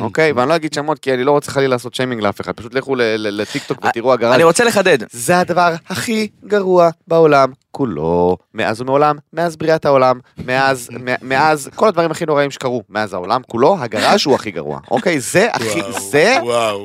אוקיי? 0.00 0.32
ואני 0.32 0.48
לא 0.48 0.56
אגיד 0.56 0.72
שמות, 0.72 0.98
כי 0.98 1.14
אני 1.14 1.24
לא 1.24 1.30
רוצה 1.30 1.50
חלילה 1.50 1.74
לעשות 1.74 1.94
שיימינג 1.94 2.22
לאף 2.22 2.40
אחד, 2.40 2.52
פשוט 2.52 2.74
לכו 2.74 2.94
לטיקטוק 3.18 3.84
ותראו 3.84 4.12
הגראז'. 4.12 4.34
אני 4.34 4.44
רוצה 4.44 4.64
לחדד. 4.64 4.98
זה 5.10 5.38
הדבר 5.38 5.74
הכי 5.88 6.28
גרוע 6.44 6.90
בעולם 7.08 7.52
כולו, 7.70 8.36
מאז 8.54 8.80
ומעולם, 8.80 9.16
מאז 9.32 9.56
בריאת 9.56 9.84
העולם, 9.84 10.18
מאז, 10.38 10.88
מאז, 11.22 11.70
כל 11.74 11.88
הדברים 11.88 12.10
הכי 12.10 12.26
נוראים 12.26 12.50
שקרו, 12.50 12.82
מאז 12.88 13.12
העולם 13.14 13.40
כולו, 13.48 13.76
הגראז' 13.80 14.20
הוא 14.26 14.34
הכי 14.34 14.50
גרוע, 14.50 14.80
אוקיי? 14.90 15.20
זה 15.20 15.48
הכי, 15.52 15.80
זה. 16.10 16.36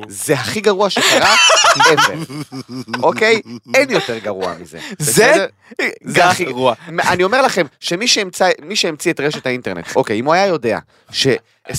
זה 0.08 0.34
הכי 0.34 0.62
גרוע 0.62 0.89
שקרה 0.89 1.36
ever, 1.78 2.34
אוקיי? 3.04 3.42
אין 3.74 3.89
יותר 3.89 4.18
גרוע 4.18 4.54
מזה. 4.62 4.80
זה? 5.00 5.46
זה 6.03 6.25
הכי 6.25 6.45
גרוע. 6.45 6.73
אני 6.88 7.23
אומר 7.23 7.41
לכם, 7.41 7.65
שמי 7.79 8.08
שהמציא 8.75 9.12
את 9.12 9.19
רשת 9.19 9.45
האינטרנט, 9.45 9.95
אוקיי, 9.95 10.19
אם 10.19 10.25
הוא 10.25 10.34
היה 10.34 10.45
יודע 10.47 10.79
ש-20-30 11.12 11.71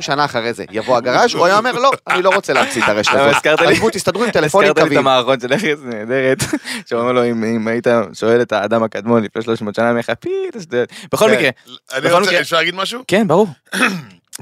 שנה 0.00 0.24
אחרי 0.24 0.52
זה 0.52 0.64
יבוא 0.70 0.96
הגראז', 0.96 1.34
הוא 1.34 1.46
היה 1.46 1.58
אומר, 1.58 1.72
לא, 1.72 1.90
אני 2.08 2.22
לא 2.22 2.30
רוצה 2.34 2.52
להמציא 2.52 2.82
את 2.84 2.88
הרשת 2.88 3.10
אבל 3.10 3.20
הזאת. 3.20 3.34
הזכרת 3.36 3.60
לי- 3.60 3.72
עזבו, 3.72 3.90
תסתדרו 3.90 4.24
עם 4.24 4.30
טלפונים 4.30 4.70
הזכרת 4.70 4.88
לי 4.88 4.94
את. 4.94 4.98
המערכון 5.00 5.40
של 5.40 5.52
ארץ 5.52 5.78
נהדרת, 5.84 6.38
שאומר 6.86 7.12
לו 7.12 7.24
אם 7.24 7.44
אם 7.44 7.68
היית 7.68 7.86
שואל 8.14 8.42
את 8.42 8.52
האדם 8.52 8.82
הקדמון 8.82 9.22
לפני 9.24 9.42
300 9.42 9.74
שנה, 9.74 9.84
אני 9.84 9.90
אומר 9.90 10.00
לך 10.00 10.10
פי, 10.20 10.30
אתה 10.50 10.58
יודע." 10.58 10.84
בכל 11.12 11.26
כן. 11.30 11.34
מקרה, 11.36 11.50
אני 11.92 12.00
בכל 12.00 12.14
רוצה, 12.18 12.26
מקרה- 12.30 12.40
אפשר 12.40 12.56
להגיד 12.56 12.74
משהו? 12.74 13.02
כן 13.08 13.28
ברור. 13.28 13.48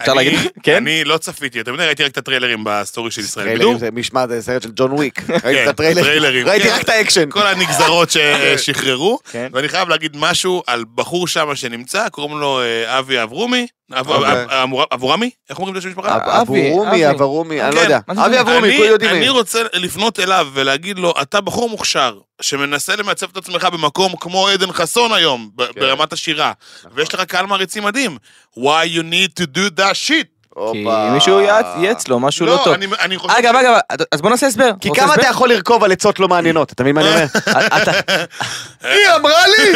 אפשר 0.00 0.12
אני- 0.12 0.24
להגיד? 0.24 0.38
כן? 0.62 0.76
אני 0.76 1.04
לא 1.04 1.18
צפיתי, 1.18 1.60
אתם 1.60 1.70
יודעים, 1.70 1.86
ראיתי 1.86 2.04
רק 2.04 2.10
את 2.12 2.18
הטריילרים 2.18 2.64
בסטורי 2.64 3.10
של 3.10 3.20
ישראל 3.20 3.44
טריילרים 3.46 3.66
בידור. 3.68 3.80
זה 3.80 3.88
משמע, 3.92 4.26
זה 4.26 4.42
סרט 4.42 4.62
של 4.62 4.70
ג'ון 4.76 4.92
וויק. 4.92 5.20
ראיתי 5.44 5.70
את 5.70 5.76
טריילרים, 5.76 6.04
הטריילרים, 6.04 6.46
ראיתי 6.48 6.68
כן. 6.68 6.74
רק 6.74 6.80
את 6.80 6.88
האקשן. 6.88 7.30
כל 7.30 7.46
הנגזרות 7.46 8.10
ששחררו, 8.56 9.18
כן. 9.30 9.48
ואני 9.52 9.68
חייב 9.68 9.88
להגיד 9.88 10.16
משהו 10.16 10.62
על 10.66 10.84
בחור 10.94 11.28
שם 11.28 11.54
שנמצא, 11.54 12.08
קוראים 12.08 12.38
לו 12.38 12.60
אה, 12.60 12.98
אבי 12.98 13.22
אברומי, 13.22 13.66
אב- 13.92 14.08
אוקיי. 14.08 14.42
אב- 14.44 14.50
אב- 14.74 14.84
אברומי? 14.92 15.30
איך 15.50 15.58
אומרים 15.58 15.74
את 15.74 15.78
השם 15.78 15.88
המשפחה? 15.88 16.40
אברומי. 16.42 17.10
אברומי, 17.10 17.62
אני 17.62 17.74
לא 17.74 17.80
כן. 17.80 17.84
יודע. 17.84 17.98
אבי? 18.08 18.40
אברומי, 18.40 18.68
אני- 18.68 18.76
כולם 18.76 18.90
יודעים 18.90 19.10
אני. 19.10 19.28
רוצה 19.28 19.62
לפנות 19.72 20.20
אליו 20.20 20.48
ולהגיד 20.54 20.98
לו, 20.98 21.14
אתה 21.22 21.40
בחור 21.40 21.70
מוכשר, 21.70 22.18
שמנסה 22.42 22.96
למצב 22.96 23.26
את 23.32 23.36
עצמך 23.36 23.64
במקום 23.64 24.12
כמו 24.20 24.48
עדן 24.48 24.72
חסון 24.72 25.12
היום, 25.12 25.50
כן. 25.58 25.80
ברמת 25.80 26.12
השירה, 26.12 26.52
נכון. 26.78 26.90
ויש 26.94 27.14
לך 27.14 27.20
קהל 27.20 27.46
מעריצים 27.46 27.84
מדהים. 27.84 28.18
Why 28.58 28.84
you 28.94 29.02
need 29.02 29.42
to 29.42 29.46
do 29.46 29.70
that 29.78 29.94
shit? 30.08 30.35
כי. 30.72 30.84
מישהו 31.12 31.40
יעץ- 31.40 31.66
ייעץ 31.80 32.08
לו 32.08 32.20
משהו 32.20 32.46
לא 32.46 32.60
טוב. 32.64 32.74
אני 33.00 33.16
חושב... 33.18 33.34
אגב, 33.38 33.54
אגב, 33.56 33.78
אז 34.12 34.20
בוא 34.22 34.30
נעשה 34.30 34.46
הסבר. 34.46 34.70
כי 34.80 34.90
כמה? 34.94 35.14
אתה 35.14 35.26
יכול 35.26 35.48
לרכוב 35.48 35.84
על 35.84 35.92
עצות 35.92 36.20
לא 36.20 36.28
מעניינות, 36.28 36.72
אתה 36.72 36.82
מבין 36.82 36.94
מה 36.94 37.00
אני 37.00 37.08
אומר? 37.10 37.24
אתה- 37.82 37.92
היא 38.82 39.08
אמרה 39.16 39.46
לי 39.46 39.72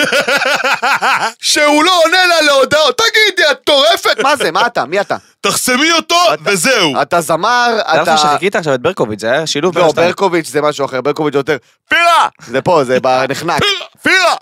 שהוא 1.41 1.85
לא 1.85 2.01
עונה 2.05 2.27
לה 2.27 2.41
להודעות, 2.43 2.99
תגידי, 2.99 3.51
את 3.51 3.59
טורפת? 3.65 4.21
מה 4.23 4.37
זה, 4.37 4.51
מה 4.51 4.67
אתה, 4.67 4.85
מי 4.85 5.01
אתה? 5.01 5.17
תחסמי 5.41 5.93
אותו, 5.93 6.17
וזהו. 6.45 7.03
אתה 7.03 7.21
זמר, 7.21 7.79
אתה... 7.81 8.03
לך 8.03 8.19
שחיכית 8.19 8.57
עכשיו 8.57 8.75
את 8.75 8.81
ברקוביץ', 8.81 9.21
זה 9.21 9.33
היה 9.33 9.47
שילוב 9.47 9.75
בין 9.75 9.85
לא. 9.85 9.93
ברקוביץ' 9.93 10.49
זה 10.49 10.63
משהו 10.63 10.85
אחר, 10.87 11.01
ברקוביץ' 11.01 11.35
יותר 11.35 11.57
פירה! 11.89 12.29
זה 12.47 12.63
פה, 12.63 12.85
זה 12.85 13.01
בנחנק. 13.01 13.63
פירה! 14.03 14.35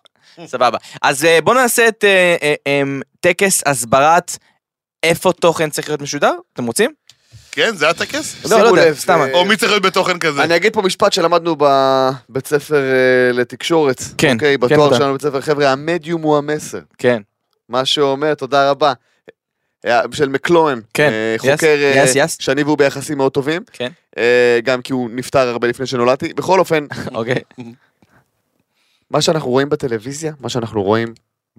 סבבה. 0.46 0.78
אז 1.02 1.24
אה, 1.24 1.38
בוא 1.44 1.54
נעשה 1.54 1.88
את 1.88 2.04
אה, 2.04 2.36
אה, 2.42 2.54
אה, 2.66 2.82
טקס 3.20 3.62
הסברת 3.66 4.36
איפה 5.02 5.32
תוכן 5.32 5.70
צריך 5.70 5.88
להיות 5.88 6.02
משודר, 6.02 6.34
אתם 6.52 6.66
רוצים? 6.66 6.90
כן, 7.52 7.76
זה 7.76 7.88
הטקס? 7.88 8.46
לא, 8.50 8.62
לא 8.62 8.68
יודע, 8.68 8.94
סתם. 8.94 9.20
אה, 9.20 9.32
או 9.32 9.44
מי 9.44 9.56
צריך 9.56 9.70
להיות 9.70 9.82
בתוכן 9.82 10.18
כזה? 10.18 10.44
אני 10.44 10.56
אגיד 10.56 10.72
פה 10.72 10.82
משפט 10.82 11.12
שלמדנו 11.12 11.56
בבית 11.58 12.46
ספר 12.46 12.76
אה, 12.76 13.32
לתקשורת. 13.32 14.02
כן, 14.18 14.34
אוקיי, 14.34 14.58
כן, 14.58 14.60
בתואר 14.60 14.86
תודה. 14.86 14.96
שלנו 14.96 15.08
בבית 15.08 15.22
ספר, 15.22 15.40
חבר'ה, 15.40 15.72
המדיום 15.72 16.22
הוא 16.22 16.38
המסר. 16.38 16.80
כן. 16.98 17.22
מה 17.68 17.84
שאומר, 17.84 18.34
תודה 18.34 18.70
רבה. 18.70 18.92
אה, 19.86 20.00
של 20.12 20.28
מקלוהן, 20.28 20.80
כן, 20.94 21.12
yes, 21.36 21.40
חוקר 21.40 21.66
אה, 21.66 22.04
yes, 22.04 22.14
yes. 22.14 22.36
שאני 22.38 22.62
והוא 22.62 22.78
ביחסים 22.78 23.18
מאוד 23.18 23.32
טובים, 23.32 23.62
כן. 23.72 23.88
גם 24.64 24.82
כי 24.82 24.92
הוא 24.92 25.10
נפטר 25.12 25.48
הרבה 25.48 25.68
לפני 25.68 25.86
שנולדתי. 25.86 26.34
בכל 26.34 26.58
אופן, 26.58 26.86
אוקיי. 27.14 27.42
מה 29.10 29.22
שאנחנו 29.22 29.50
רואים 29.50 29.68
בטלוויזיה, 29.68 30.32
מה 30.40 30.48
שאנחנו 30.48 30.82
רואים 30.82 31.14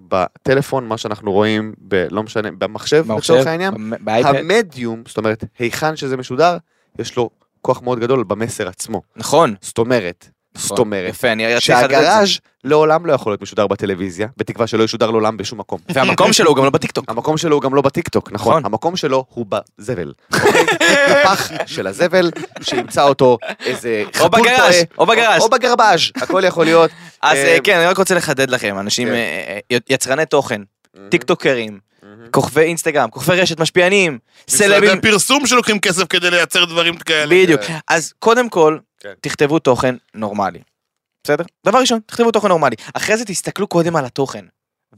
בטלפון, 0.08 0.88
מה 0.88 0.98
שאנחנו 0.98 1.32
רואים, 1.32 1.74
ב, 1.88 2.06
לא 2.10 2.22
משנה, 2.22 2.50
במחשב, 2.58 3.12
לצורך 3.12 3.46
העניין, 3.46 3.74
באייפד. 4.00 4.34
המדיום, 4.34 5.02
זאת 5.06 5.18
אומרת, 5.18 5.44
היכן 5.58 5.96
שזה 5.96 6.16
משודר, 6.16 6.56
יש 6.98 7.16
לו 7.16 7.30
כוח 7.62 7.82
מאוד 7.82 7.98
גדול 7.98 8.24
במסר 8.24 8.68
עצמו. 8.68 9.02
נכון. 9.16 9.54
זאת 9.60 9.78
אומרת, 9.78 10.28
נכון. 10.54 10.68
זאת 10.68 10.78
אומרת, 10.78 11.10
יפה, 11.10 11.32
אני. 11.32 11.60
שהגראז' 11.60 12.28
לעולם 12.64 13.06
לא 13.06 13.12
יכול 13.12 13.32
להיות 13.32 13.42
משודר 13.42 13.66
בטלוויזיה, 13.66 14.28
בתקווה 14.36 14.66
שלא 14.66 14.82
ישודר 14.82 15.10
לעולם 15.10 15.36
בשום 15.36 15.60
מקום. 15.60 15.80
והמקום 15.88 16.32
שלו 16.32 16.48
הוא 16.48 16.56
גם 16.56 16.64
לא 16.64 16.70
בטיקטוק. 16.70 17.04
המקום 17.08 17.36
שלו 17.36 17.56
הוא 17.56 17.62
גם 17.62 17.74
לא 17.74 17.82
בטיקטוק, 17.82 18.32
נכון? 18.32 18.52
נכון. 18.52 18.64
המקום 18.64 18.96
שלו 18.96 19.24
הוא 19.28 19.46
בזבל. 19.48 20.12
אוקיי? 20.34 20.66
הפח 21.08 21.50
של 21.66 21.86
הזבל, 21.86 22.30
שימצא 22.60 23.02
אותו 23.02 23.38
איזה 23.64 24.02
או 24.06 24.12
חתול 24.24 24.40
בגראז', 24.40 24.56
טועה, 24.58 24.98
או 24.98 25.06
בגראז'. 25.06 25.42
או 25.42 25.48
בגרבז', 25.48 26.00
הכל 26.16 26.42
יכול 26.46 26.64
להיות. 26.64 26.90
אז 27.22 27.38
אה, 27.38 27.54
אה, 27.54 27.60
כן, 27.64 27.76
אני 27.76 27.86
רק 27.86 27.98
רוצה 27.98 28.14
לחדד 28.14 28.50
לכם, 28.50 28.78
אנשים, 28.78 29.08
כן. 29.08 29.14
אה, 29.14 29.78
יצרני 29.90 30.26
תוכן, 30.26 30.62
טיקטוקרים, 31.08 31.78
כוכבי 32.30 32.60
אינסטגרם, 32.60 33.10
כוכבי 33.10 33.40
רשת 33.40 33.60
משפיענים, 33.60 34.18
סלבים, 34.48 34.82
משרדי 34.84 35.00
פרסום 35.00 35.46
שלוקחים 35.46 35.80
כסף 35.80 36.04
כדי 36.08 36.30
לייצר 36.30 36.64
דברים 36.64 36.96
כאלה. 36.96 37.26
בדיוק. 37.30 37.60
אז 37.88 38.12
קודם 38.18 38.48
כל, 38.48 38.78
כן. 39.00 39.12
תכתבו 39.20 39.58
תוכן 39.58 39.94
נורמלי. 40.14 40.58
בסדר? 41.24 41.44
דבר 41.66 41.78
ראשון, 41.78 42.00
תכתבו 42.06 42.30
תוכן 42.30 42.48
נורמלי. 42.48 42.76
אחרי 42.94 43.16
זה 43.16 43.24
תסתכלו 43.24 43.66
קודם 43.66 43.96
על 43.96 44.04
התוכן. 44.04 44.44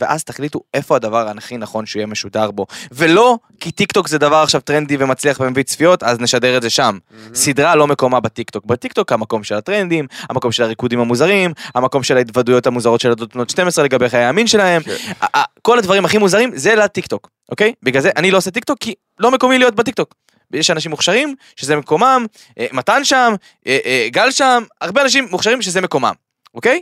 ואז 0.00 0.24
תחליטו 0.24 0.60
איפה 0.74 0.96
הדבר 0.96 1.28
הכי 1.38 1.56
נכון 1.56 1.86
שיהיה 1.86 2.06
משודר 2.06 2.50
בו. 2.50 2.66
ולא 2.92 3.38
כי 3.60 3.72
טיק 3.72 3.92
טוק 3.92 4.08
זה 4.08 4.18
דבר 4.18 4.36
עכשיו 4.36 4.60
טרנדי 4.60 4.96
ומצליח 4.98 5.40
ומביא 5.40 5.62
צפיות, 5.62 6.02
אז 6.02 6.20
נשדר 6.20 6.56
את 6.56 6.62
זה 6.62 6.70
שם. 6.70 6.98
סדרה 7.34 7.74
לא 7.74 7.86
מקומה 7.86 8.20
בטיק 8.20 8.50
טוק. 8.50 8.64
בטיק 8.64 8.92
טוק 8.92 9.12
המקום 9.12 9.44
של 9.44 9.54
הטרנדים, 9.54 10.06
המקום 10.30 10.52
של 10.52 10.62
הריקודים 10.62 11.00
המוזרים, 11.00 11.52
המקום 11.74 12.02
של 12.02 12.16
ההתוודויות 12.16 12.66
המוזרות 12.66 13.00
של 13.00 13.08
ילדות 13.08 13.34
בנות 13.34 13.50
12 13.50 13.84
לגבי 13.84 14.08
חיי 14.08 14.24
המין 14.24 14.46
שלהם. 14.46 14.82
כן. 14.82 14.96
ה- 15.20 15.38
ה- 15.38 15.44
כל 15.62 15.78
הדברים 15.78 16.04
הכי 16.04 16.18
מוזרים 16.18 16.50
זה 16.54 16.74
לטיק 16.74 17.06
טוק, 17.06 17.28
אוקיי? 17.50 17.72
בגלל 17.82 18.02
זה 18.02 18.10
אני 18.16 18.30
לא 18.30 18.38
עושה 18.38 18.50
טיק 18.50 18.64
טוק 18.64 18.78
כי 18.78 18.94
לא 19.18 19.30
מקומי 19.30 19.58
להיות 19.58 19.74
בטיק 19.74 19.94
טוק. 19.94 20.14
יש 20.52 20.70
אנשים 20.70 20.90
מוכשרים 20.90 21.34
שזה 21.56 21.76
מקומם, 21.76 22.26
אה, 22.58 22.66
מתן 22.72 23.04
שם, 23.04 23.34
אה, 23.66 23.78
אה, 23.84 24.06
גל 24.10 24.30
שם, 24.30 24.62
הרבה 24.80 25.02
אנשים 25.02 25.26
מוכשרים 25.30 25.62
שזה 25.62 25.80
מקומם, 25.80 26.12
אוקיי? 26.54 26.80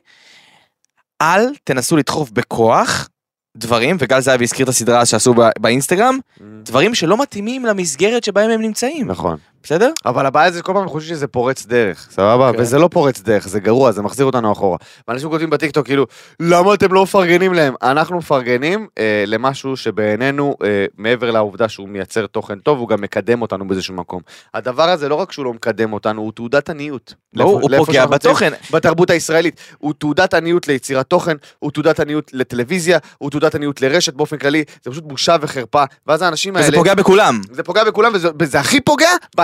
אל 1.23 1.55
תנסו 1.65 1.97
לדחוף 1.97 2.31
בכוח 2.31 3.09
דברים, 3.57 3.97
וגל 3.99 4.21
זהבי 4.21 4.45
הזכיר 4.45 4.65
את 4.65 4.69
הסדרה 4.69 5.07
שעשו 5.07 5.35
ב- 5.35 5.51
באינסטגרם, 5.59 6.19
דברים 6.63 6.95
שלא 6.95 7.23
מתאימים 7.23 7.65
למסגרת 7.65 8.25
שבהם 8.25 8.51
הם 8.51 8.61
נמצאים, 8.61 9.09
נכון. 9.09 9.37
בסדר? 9.63 9.91
אבל 10.07 10.27
הבעיה 10.27 10.51
זה 10.51 10.63
כל 10.63 10.73
פעם 10.73 10.89
חושבים 10.89 11.17
שזה 11.17 11.27
פורץ 11.27 11.67
דרך, 11.67 12.09
סבבה? 12.11 12.53
כן. 12.53 12.61
וזה 12.61 12.79
לא 12.79 12.89
פורץ 12.89 13.21
דרך, 13.21 13.49
זה 13.49 13.61
גרוע, 13.61 13.93
זה 13.93 14.03
מחזיר 14.03 14.27
אותנו 14.27 14.53
אחורה. 14.53 14.77
ואנשים 15.09 15.29
כותבים 15.29 15.51
בטיקטוק 15.51 15.87
כאילו, 15.87 16.07
למה 16.41 16.75
אתם 16.75 16.93
לא 16.93 17.03
מפרגנים 17.03 17.55
להם? 17.55 17.75
אנחנו 17.83 18.19
מפרגנים 18.19 18.87
אה, 18.99 19.25
למשהו 19.27 19.77
שבעינינו, 19.77 20.57
אה, 20.65 20.85
מעבר 20.99 21.31
לעובדה 21.31 21.69
שהוא 21.69 21.89
מייצר 21.89 22.27
תוכן 22.27 22.59
טוב, 22.59 22.79
הוא 22.79 22.89
גם 22.89 23.01
מקדם 23.01 23.43
אותנו 23.43 23.69
באיזשהו 23.69 23.95
מקום. 23.95 24.21
הדבר 24.55 24.89
הזה, 24.89 25.09
לא 25.09 25.15
רק 25.15 25.33
שהוא 25.33 25.45
לא 25.45 25.53
מקדם 25.53 25.93
אותנו, 25.93 26.21
הוא 26.23 26.33
תעודת 26.33 26.71
עניות. 26.71 27.15
ברור, 27.37 27.61
לאיפה- 27.61 27.77
הוא 27.77 27.87
פוגע. 27.87 28.07
בתוכן. 28.07 28.53
בתרבות 28.73 29.11
הישראלית. 29.11 29.61
הוא 29.79 29.93
תעודת 29.99 30.35
עניות 30.35 30.69
ליצירת 30.69 31.07
תוכן, 31.07 31.37
הוא 31.59 31.71
תעודת 31.71 32.01
עניות 32.01 32.31
לטלוויזיה, 32.33 32.99
הוא 33.19 33.31
תעודת 33.31 33.55
עניות 33.55 33.81
לרשת 33.83 34.15
באופן 34.15 34.37
כללי, 34.37 34.65
זה 34.85 34.91
פשוט 34.91 35.05
בושה 35.05 35.37
וחרפה. 35.41 35.85
ואז 36.07 36.23
האנשים 36.23 36.57
האלה... 36.57 36.69
וזה 36.69 36.77
פוגע 36.77 36.95
בכולם. 36.95 37.41
זה 37.53 37.63
פוגע 37.63 37.85
בכולם, 37.85 38.13
וזה, 38.15 38.29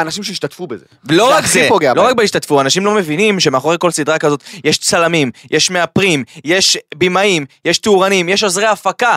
באנשים 0.06 0.24
שהשתתפו 0.24 0.66
בזה. 0.66 0.84
לא 1.10 1.30
רק 1.32 1.46
זה, 1.46 1.66
פוגע 1.68 1.94
לא 1.94 2.02
בהם. 2.02 2.10
רק 2.10 2.16
בהשתתפו, 2.16 2.60
אנשים 2.60 2.84
לא 2.84 2.94
מבינים 2.94 3.40
שמאחורי 3.40 3.76
כל 3.80 3.90
סדרה 3.90 4.18
כזאת 4.18 4.42
יש 4.64 4.78
צלמים, 4.78 5.30
יש 5.50 5.70
מאפרים, 5.70 6.24
יש 6.44 6.78
במאים, 6.94 7.46
יש 7.64 7.78
תאורנים, 7.78 8.28
יש 8.28 8.44
עוזרי 8.44 8.66
הפקה, 8.66 9.16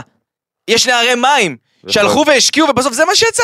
יש 0.68 0.88
נערי 0.88 1.16
מים, 1.16 1.58
נכון. 1.78 1.92
שהלכו 1.92 2.24
והשקיעו 2.28 2.70
ובסוף 2.70 2.94
זה 2.94 3.06
מה 3.06 3.16
שיצא. 3.16 3.44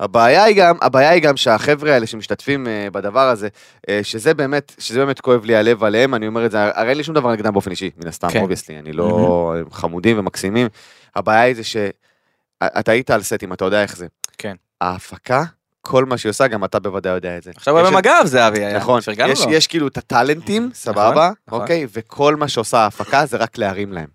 הבעיה 0.00 0.44
היא 0.44 0.56
גם, 0.56 0.76
הבעיה 0.82 1.10
היא 1.10 1.22
גם 1.22 1.36
שהחבר'ה 1.36 1.94
האלה 1.94 2.06
שמשתתפים 2.06 2.66
uh, 2.66 2.90
בדבר 2.90 3.28
הזה, 3.28 3.48
uh, 3.76 3.90
שזה 4.02 4.34
באמת, 4.34 4.74
שזה 4.78 4.98
באמת 4.98 5.20
כואב 5.20 5.44
לי 5.44 5.56
הלב 5.56 5.84
עליהם, 5.84 6.14
אני 6.14 6.26
אומר 6.26 6.46
את 6.46 6.50
זה, 6.50 6.58
הרי 6.74 6.88
אין 6.88 6.96
לי 6.96 7.04
שום 7.04 7.14
דבר 7.14 7.32
נגדם 7.32 7.52
באופן 7.52 7.70
אישי, 7.70 7.90
מן 7.96 8.08
הסתם, 8.08 8.28
כן. 8.30 8.40
obviously, 8.40 8.78
אני 8.78 8.92
לא, 8.92 9.54
הם 9.58 9.70
חמודים 9.70 10.18
ומקסימים. 10.18 10.68
הבעיה 11.16 11.40
היא 11.40 11.56
זה 11.56 11.64
שאתה 11.64 12.92
היית 12.92 13.10
על 13.10 13.22
סטים, 13.22 13.52
אתה 13.52 13.64
יודע 13.64 13.82
איך 13.82 13.96
זה. 13.96 14.06
כן. 14.38 14.54
ההפקה, 14.80 15.44
כל 15.86 16.04
מה 16.04 16.18
שהיא 16.18 16.30
עושה, 16.30 16.46
גם 16.46 16.64
אתה 16.64 16.78
בוודאי 16.78 17.12
יודע 17.12 17.38
את 17.38 17.42
זה. 17.42 17.50
עכשיו 17.56 17.78
הוא 17.78 17.90
במג"ב 17.90 18.26
זה 18.26 18.48
אבי 18.48 18.64
היה. 18.64 18.78
נכון, 18.78 19.00
יש. 19.26 19.44
יש 19.50 19.66
כאילו 19.66 19.88
את 19.88 19.98
הטאלנטים, 19.98 20.70
סבבה, 20.74 21.30
נכון. 21.48 21.60
אוקיי? 21.60 21.86
וכל 21.92 22.36
מה 22.36 22.48
שעושה 22.48 22.78
ההפקה 22.78 23.26
זה 23.26 23.36
רק 23.36 23.58
להרים 23.58 23.92
להם. 23.92 24.06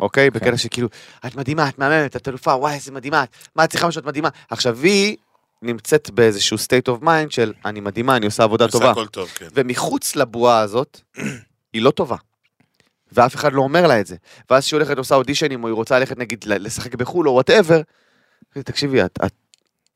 אוקיי? 0.00 0.30
בקטע 0.30 0.56
שכאילו, 0.56 0.88
את 1.26 1.34
מדהימה, 1.34 1.68
את 1.68 1.78
מהממת, 1.78 2.16
את 2.16 2.28
אלופה, 2.28 2.54
וואי, 2.54 2.74
איזה 2.74 2.92
מדהימה, 2.92 3.24
מה 3.56 3.64
את 3.64 3.70
צריכה 3.70 3.88
משהו, 3.88 4.00
את 4.00 4.06
מדהימה. 4.06 4.28
עכשיו, 4.50 4.78
היא 4.82 5.16
נמצאת 5.62 6.10
באיזשהו 6.10 6.56
state 6.56 6.92
of 6.92 7.04
mind 7.04 7.30
של 7.30 7.52
אני 7.64 7.80
מדהימה, 7.80 8.16
אני 8.16 8.26
עושה 8.26 8.42
עבודה 8.42 8.64
עושה 8.64 8.78
טובה. 8.78 8.90
הכל 8.90 9.06
טוב, 9.06 9.28
כן. 9.28 9.46
ומחוץ 9.54 10.16
לבועה 10.16 10.58
הזאת, 10.58 11.00
היא 11.72 11.82
לא 11.82 11.90
טובה. 11.90 12.16
ואף 13.12 13.34
אחד 13.34 13.52
לא 13.52 13.60
אומר 13.60 13.86
לה 13.86 14.00
את 14.00 14.06
זה. 14.06 14.16
ואז 14.50 14.64
כשהיא 14.64 14.78
הולכת 14.78 14.98
עושה 14.98 15.14
אודישנים, 15.14 15.62
או 15.62 15.68
היא 15.68 15.74
רוצה 15.74 15.98
ללכת 15.98 16.18
נגיד 16.18 16.44
ל- 16.46 16.66
לשחק 16.66 16.94
בחו"ל 16.94 17.28
או 17.28 17.32
whatever, 17.32 17.80
תקשיבי, 18.58 19.04
את, 19.04 19.18
את, 19.24 19.32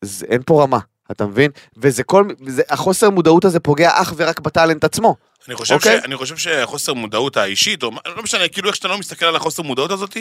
זה, 0.03 0.27
אין 0.27 0.43
פה 0.47 0.63
רמה, 0.63 0.79
אתה 1.11 1.27
מבין? 1.27 1.51
וזה 1.77 2.03
כל, 2.03 2.29
זה, 2.47 2.63
החוסר 2.69 3.11
מודעות 3.11 3.45
הזה 3.45 3.61
פוגע 3.61 3.91
אך 3.95 4.15
ורק 4.17 4.41
בטאלנט 4.41 4.85
עצמו. 4.85 5.17
אני 5.51 5.57
חושב, 5.57 5.75
אוקיי. 5.75 6.01
ש, 6.01 6.05
אני 6.05 6.17
חושב 6.17 6.37
שחוסר 6.37 6.95
מודעות 6.95 7.37
האישית, 7.37 7.83
או 7.83 7.91
לא 8.17 8.23
משנה, 8.23 8.49
כאילו 8.49 8.69
איך 8.69 8.77
שאתה 8.77 8.89
לא 8.89 8.99
מסתכל 8.99 9.27
על 9.27 9.37
החוסר 9.37 9.63
מודעות 9.63 9.91
הזאת, 9.91 10.15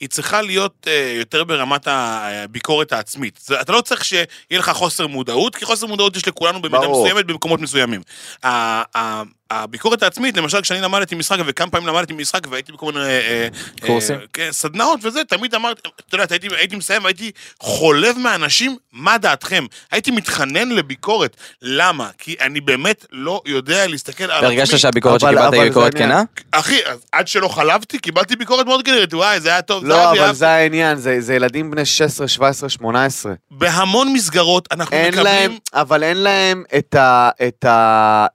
היא 0.00 0.08
צריכה 0.08 0.42
להיות 0.42 0.86
אה, 0.86 1.14
יותר 1.18 1.44
ברמת 1.44 1.82
הביקורת 1.86 2.92
העצמית. 2.92 3.38
זה, 3.42 3.60
אתה 3.60 3.72
לא 3.72 3.80
צריך 3.80 4.04
שיהיה 4.04 4.26
לך 4.50 4.70
חוסר 4.70 5.06
מודעות, 5.06 5.56
כי 5.56 5.64
חוסר 5.64 5.86
מודעות 5.86 6.16
יש 6.16 6.28
לכולנו 6.28 6.62
במידה. 6.62 6.88
מסוימת 6.88 7.26
במקומות 7.26 7.60
מסוימים. 7.60 8.02
ה- 8.44 8.98
ה- 8.98 9.22
הביקורת 9.50 10.02
העצמית, 10.02 10.36
למשל 10.36 10.60
כשאני 10.60 10.80
למדתי 10.80 11.14
משחק, 11.14 11.38
וכמה 11.46 11.70
פעמים 11.70 11.88
למדתי 11.88 12.12
משחק 12.12 12.46
והייתי 12.50 12.72
בכל 12.72 12.92
מיני... 12.92 13.04
אה, 13.04 13.10
אה, 13.20 13.48
קורסים. 13.86 14.16
כן, 14.32 14.48
סדנאות 14.52 15.00
וזה, 15.02 15.24
תמיד 15.24 15.54
אמרתי, 15.54 15.80
אתה 16.08 16.14
יודע, 16.14 16.24
הייתי, 16.30 16.48
הייתי 16.56 16.76
מסיים 16.76 17.04
והייתי 17.04 17.30
חולב 17.60 18.18
מהאנשים, 18.18 18.76
מה 18.92 19.18
דעתכם? 19.18 19.66
הייתי 19.90 20.10
מתחנן 20.10 20.68
לביקורת. 20.68 21.36
למה? 21.62 22.10
כי 22.18 22.36
אני 22.40 22.60
באמת 22.60 23.06
לא 23.12 23.42
יודע 23.46 23.86
להסתכל 23.86 24.24
על 24.24 24.44
עצמי. 24.62 24.73
והרגשת 24.74 24.82
שהביקורת 24.82 25.20
שקיבלת 25.20 25.52
היא 25.52 25.62
ביקורת. 25.62 25.94
כנה? 25.94 26.22
אחי, 26.52 26.78
עד 27.12 27.28
שלא 27.28 27.48
חלבתי, 27.48 27.98
קיבלתי 27.98 28.36
ביקורת 28.36 28.66
מאוד 28.66 28.84
גנרית, 28.84 29.14
וואי, 29.14 29.40
זה 29.40 29.48
היה 29.48 29.62
טוב, 29.62 29.84
לא, 29.84 30.10
אבל. 30.10 30.32
זה 30.34 30.48
העניין, 30.48 30.98
זה, 30.98 31.20
זה 31.20 31.34
ילדים 31.34 31.70
בני 31.70 31.84
16, 31.84 32.28
17, 32.28 32.68
18. 32.68 33.32
בהמון 33.50 34.12
מסגרות 34.12 34.68
אנחנו 34.72 34.96
אין 34.96 35.08
מקבלים... 35.08 35.24
להם, 35.24 35.56
אבל 35.74 36.02
אין 36.02 36.16
להם 36.16 36.64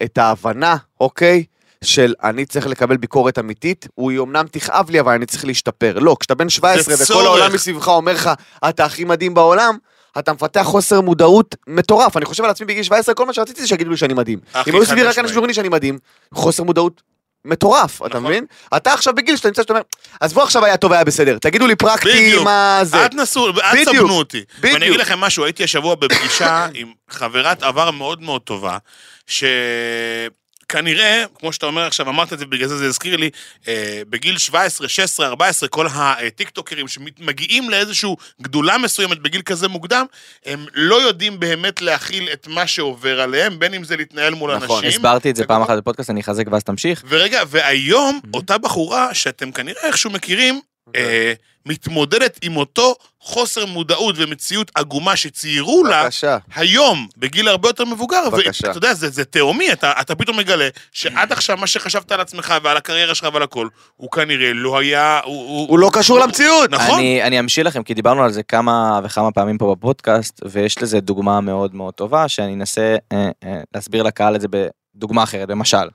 את, 0.04 0.18
ההבנה, 0.18 0.76
אוקיי? 1.02 1.44
של 1.84 2.14
אני 2.24 2.46
צריך 2.46 2.68
לקבל 2.68 2.98
ביקורת 2.98 3.40
אמיתית, 3.40 3.88
הוא 3.96 4.12
אמנם 4.24 4.46
תכאב 4.52 4.90
לי, 4.90 5.00
אבל 5.00 5.14
אני 5.14 5.26
צריך 5.26 5.46
להשתפר. 5.46 6.00
לא, 6.00 6.16
כשאתה 6.20 6.36
בן 6.36 6.50
17 6.50 6.96
זה 6.96 7.14
וכל. 7.14 7.26
העולם 7.26 7.54
מסביבך 7.54 7.88
אומר 7.88 8.14
לך, 8.14 8.30
אתה 8.70 8.86
הכי 8.86 9.04
מדהים 9.04 9.34
בעולם, 9.34 9.78
אתה 10.20 10.34
מפתח 10.34 10.62
חוסר 10.62 11.02
מודעות 11.02 11.56
מטורף. 11.68 12.18
אני 12.18 12.26
חושב 12.26 12.44
על 12.44 12.50
עצמי 12.50 12.68
בגיל 12.68 12.84
17, 12.84 13.16
כל 13.16 13.26
מה 13.26 13.34
שרציתי 13.34 13.62
זה 13.62 13.68
שיגידו 13.68 13.90
לי 13.92 13.98
שאני 13.98 14.14
מדהים. 14.14 14.40
אם 14.68 14.76
היו 14.76 14.86
סביבי 14.86 15.04
רק. 15.04 15.18
אנשים 15.18 15.34
שאומרים 15.34 15.48
לי 15.48 15.54
שאני 15.54 15.70
מדהים, 15.70 15.98
חוסר 16.34 16.64
מודעות 16.64 17.02
מטורף, 17.46 18.02
אתה 18.02 18.08
נכון. 18.10 18.24
מבין? 18.24 18.46
אתה 18.78 18.94
עכשיו 18.94 19.14
בגיל 19.16 19.36
שאתה 19.36 19.48
נמצא 19.48 19.62
שאתה 19.62 19.74
אומר, 19.74 19.84
עזבו 20.20 20.44
עכשיו 20.44 20.66
היה 20.66 20.78
טוב, 20.78 20.94
היה 20.94 21.04
בסדר. 21.04 21.38
תגידו 21.38 21.68
לי 21.68 21.76
פרקטי 21.76 22.10
בדיוק. 22.10 22.44
מה 22.44 22.80
זה. 22.84 22.98
אל 22.98 23.08
תנסו, 23.08 23.48
אל. 23.48 23.86
תסבנו 23.86 24.14
אותי. 24.14 24.44
בדיוק. 24.60 24.74
ואני 24.74 24.88
אגיד 24.88 25.00
לכם 25.00 25.20
משהו, 25.20 25.44
הייתי 25.44 25.64
השבוע 25.64 25.96
בפגישה 25.96 26.68
עם 26.74 26.92
חברת 27.10 27.64
עבר 27.64 27.92
מאוד 27.92 28.22
מאוד 28.22 28.42
טובה, 28.42 28.78
שכנראה, 30.70 31.24
כמו 31.40 31.54
שאתה 31.54 31.66
אומר 31.66 31.88
עכשיו, 31.88 32.10
אמרת 32.10 32.34
את 32.34 32.40
זה, 32.40 32.46
בגלל 32.46 32.68
זה 32.68 32.78
זה 32.78 32.86
הזכיר 32.86 33.16
לי, 33.16 33.30
אה, 33.68 34.02
בגיל 34.10 34.38
17, 34.38 34.88
16, 34.90 35.28
14, 35.28 35.70
כל 35.70 35.88
הטיקטוקרים 35.94 36.88
שמגיעים 36.88 37.70
לאיזושהי 37.70 38.10
גדולה 38.42 38.78
מסוימת 38.78 39.20
בגיל 39.20 39.42
כזה 39.42 39.68
מוקדם, 39.68 40.06
הם 40.46 40.66
לא 40.74 41.02
יודעים 41.02 41.40
באמת 41.40 41.82
להכיל 41.82 42.30
את 42.34 42.48
מה 42.48 42.68
שעובר 42.68 43.22
עליהם, 43.22 43.60
בין 43.60 43.74
אם 43.74 43.84
זה 43.84 43.98
להתנהל 43.98 44.34
מול 44.34 44.56
נכון. 44.56 44.76
אנשים. 44.76 44.90
הסברתי 44.90 45.30
את 45.30 45.36
זה 45.36 45.46
פעם 45.46 45.62
אחת 45.62 45.78
בפודקאסט, 45.78 46.10
אני 46.10 46.22
אחזק 46.22 46.46
ואז 46.52 46.64
תמשיך. 46.64 47.04
ורגע, 47.08 47.42
והיום 47.48 48.20
אותה 48.34 48.58
בחורה 48.58 49.14
שאתם 49.14 49.52
כנראה 49.52 49.84
איכשהו 49.84 50.10
מכירים. 50.10 50.62
אה, 50.96 51.34
מתמודדת 51.66 52.40
עם 52.42 52.58
אותו 52.58 52.96
חוסר 53.22 53.66
מודעות 53.66 54.16
ומציאות 54.18 54.72
עגומה 54.76 55.16
שציירו 55.16 55.84
לה 55.84 56.04
בבקשה. 56.04 56.38
היום, 56.56 57.08
בגיל 57.18 57.48
הרבה 57.48 57.70
יותר 57.70 57.86
מבוגר. 57.86 58.30
בבקשה. 58.30 58.68
ואתה 58.68 58.78
יודע, 58.78 58.94
זה, 58.94 59.10
זה 59.10 59.26
תהומי, 59.26 59.72
אתה, 59.72 59.92
אתה 60.02 60.16
פתאום 60.16 60.38
מגלה 60.38 60.68
שעד 60.92 61.32
עכשיו 61.32 61.58
מה 61.58 61.68
שחשבת 61.68 62.12
על 62.12 62.22
עצמך 62.22 62.54
ועל 62.64 62.78
הקריירה 62.78 63.16
שלך 63.16 63.28
ועל 63.34 63.44
הכל, 63.44 63.68
הוא 63.96 64.12
כנראה 64.12 64.54
לא 64.54 64.80
היה... 64.80 65.20
הוא, 65.26 65.70
הוא 65.70 65.80
לא 65.80 65.90
קשור 65.94 66.20
למציאות. 66.20 66.72
נכון. 66.72 67.00
אני, 67.00 67.24
אני 67.24 67.40
אמשיל 67.40 67.68
לכם, 67.68 67.84
כי 67.84 67.94
דיברנו 67.94 68.24
על 68.24 68.32
זה 68.32 68.44
כמה 68.44 69.00
וכמה 69.04 69.32
פעמים 69.32 69.58
פה 69.58 69.76
בפודקאסט, 69.76 70.42
ויש 70.46 70.82
לזה 70.82 71.00
דוגמה 71.00 71.42
מאוד 71.42 71.76
מאוד 71.76 71.94
טובה, 71.94 72.28
שאני 72.28 72.54
אנסה 72.54 72.96
אה, 73.12 73.30
אה, 73.44 73.62
להסביר 73.76 74.04
לקהל 74.04 74.36
את 74.36 74.42
זה 74.42 74.48
בדוגמה 74.96 75.24
אחרת, 75.24 75.48
במשל. 75.48 75.90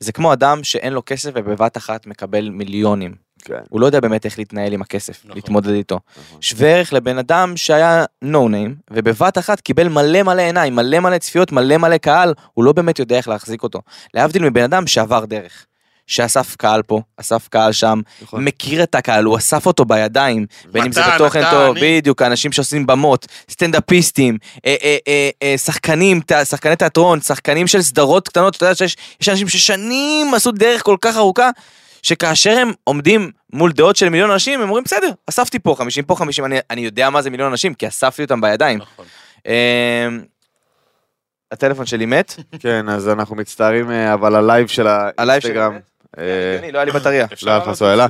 זה 0.00 0.12
כמו 0.12 0.32
אדם 0.32 0.64
שאין 0.64 0.92
לו 0.92 1.02
כסף 1.06 1.30
ובבת 1.34 1.76
אחת 1.76 2.06
מקבל 2.06 2.50
מיליונים. 2.50 3.23
כן. 3.44 3.54
הוא 3.70 3.80
לא 3.80 3.86
יודע 3.86 4.00
באמת 4.00 4.24
איך 4.24 4.38
להתנהל 4.38 4.72
עם 4.72 4.82
הכסף, 4.82 5.20
נכון. 5.24 5.36
להתמודד 5.36 5.70
איתו. 5.70 6.00
נכון. 6.26 6.42
שווה 6.42 6.68
ערך 6.68 6.92
לבן 6.92 7.18
אדם 7.18 7.56
שהיה 7.56 8.04
נו 8.22 8.48
ניים, 8.48 8.74
ובבת 8.90 9.38
אחת 9.38 9.60
קיבל 9.60 9.88
מלא 9.88 10.22
מלא 10.22 10.42
עיניים, 10.42 10.74
מלא 10.74 11.00
מלא 11.00 11.18
צפיות, 11.18 11.52
מלא 11.52 11.76
מלא 11.76 11.96
קהל, 11.96 12.34
הוא 12.54 12.64
לא 12.64 12.72
באמת 12.72 12.98
יודע 12.98 13.16
איך 13.16 13.28
להחזיק 13.28 13.62
אותו. 13.62 13.80
להבדיל 14.14 14.42
מבן 14.42 14.62
אדם 14.62 14.86
שעבר 14.86 15.24
דרך. 15.24 15.66
שאסף 16.06 16.56
קהל 16.56 16.82
פה, 16.82 17.00
אסף 17.16 17.48
קהל 17.48 17.72
שם, 17.72 18.00
נכון. 18.22 18.44
מכיר 18.44 18.82
את 18.82 18.94
הקהל, 18.94 19.24
הוא 19.24 19.36
אסף 19.36 19.66
אותו 19.66 19.84
בידיים, 19.84 20.46
בין 20.72 20.84
אם 20.84 20.92
זה 20.92 21.00
בתוכן 21.14 21.40
אתה, 21.40 21.50
טוב, 21.50 21.76
אני. 21.76 21.98
בדיוק, 21.98 22.22
האנשים 22.22 22.52
שעושים 22.52 22.86
במות, 22.86 23.26
סטנדאפיסטים, 23.50 24.38
אה, 24.66 24.76
אה, 24.82 24.96
אה, 25.08 25.30
אה, 25.42 25.58
שחקנים, 25.58 26.20
שחקני 26.44 26.76
תיאטרון, 26.76 27.20
שחקנים 27.20 27.66
של 27.66 27.82
סדרות 27.82 28.28
קטנות, 28.28 28.56
אתה 28.56 28.64
יודע 28.64 28.74
שיש 28.74 28.96
יש 29.20 29.28
אנשים 29.28 29.48
ששנים 29.48 30.34
עשו 30.34 30.52
דרך 30.52 30.82
כל 30.82 30.96
כך 31.00 31.16
ארוכה, 31.16 31.50
שכאשר 32.04 32.50
הם 32.58 32.72
עומדים 32.84 33.30
מול 33.52 33.72
דעות 33.72 33.96
של 33.96 34.08
מיליון 34.08 34.30
אנשים, 34.30 34.60
הם 34.60 34.68
אומרים, 34.68 34.84
בסדר, 34.84 35.10
אספתי 35.30 35.58
פה 35.58 35.74
50, 35.78 36.04
פה 36.04 36.14
50, 36.16 36.44
אני, 36.44 36.58
אני 36.70 36.80
יודע 36.80 37.10
מה 37.10 37.22
זה 37.22 37.30
מיליון 37.30 37.50
אנשים, 37.50 37.74
כי 37.74 37.88
אספתי 37.88 38.22
אותם 38.22 38.40
בידיים. 38.40 38.78
נכון. 38.78 39.04
אה, 39.46 40.08
הטלפון 41.52 41.86
שלי 41.86 42.06
מת, 42.06 42.34
כן, 42.60 42.88
אז 42.88 43.08
אנחנו 43.08 43.36
מצטערים, 43.36 43.90
אה, 43.90 44.14
אבל 44.14 44.34
הלייב 44.34 44.66
של 44.66 44.86
הלייב 45.18 45.42
שלי 45.42 45.50
האינסטגרם. 45.50 45.74
מת. 45.76 45.82
אה, 46.18 46.52
הגיוני, 46.54 46.72
לא 46.72 46.78
היה 46.78 46.84
לי 46.84 46.90
בטריה. 46.92 47.26
לא 47.42 47.50
היה 47.50 47.58
לך 47.60 47.72
סוללה? 47.72 48.06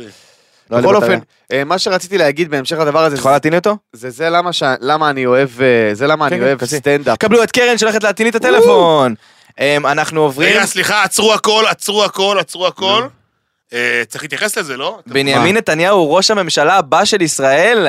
לא 0.70 0.78
בכל. 0.80 0.96
אופן, 0.96 1.18
אה, 1.52 1.64
מה 1.64 1.78
שרציתי 1.78 2.18
להגיד 2.18 2.50
בהמשך 2.50 2.76
לדבר 2.78 2.98
הזה, 3.04 3.14
אתה 3.14 3.20
יכול 3.20 3.32
להטעין 3.32 3.52
לי 3.52 3.58
אותו? 3.58 3.76
זה 3.92 4.10
זה 4.10 4.30
למה 4.30 4.52
ש- 4.52 4.62
למה 4.80 5.10
אני 5.10 5.26
אוהב, 5.26 5.48
זה 5.92 6.06
למה 6.06 6.28
כן, 6.28 6.32
אני 6.34 6.40
כן, 6.40 6.46
אוהב 6.46 6.58
כזה. 6.58 6.76
סטנדאפ. 6.76 7.18
קבלו 7.18 7.42
את 7.42 7.50
קרן 7.50 7.78
שהולכת 7.78 8.02
להטעין 8.02 8.26
לי 8.26 8.30
את 8.30 8.34
הטלפון. 8.34 9.14
אמ, 9.60 9.86
אנחנו 9.86 10.20
עוברים, 10.20 10.50
רגע, 10.56 10.66
סליחה, 10.66 11.02
עצרו 11.04 11.34
הכל, 11.34 11.64
עצרו 11.68 12.04
הכל, 12.04 12.36
עצרו 12.40 12.66
הכל. 12.66 13.06
אה, 13.72 14.02
צריך 14.08 14.24
להתייחס 14.24 14.58
לזה, 14.58 14.76
לא? 14.76 14.98
בנימין 15.06 15.56
נתניהו 15.56 15.98
הוא 15.98 16.16
ראש 16.16 16.30
הממשלה 16.30 16.76
הבא 16.76 17.04
של 17.04 17.22
ישראל. 17.22 17.86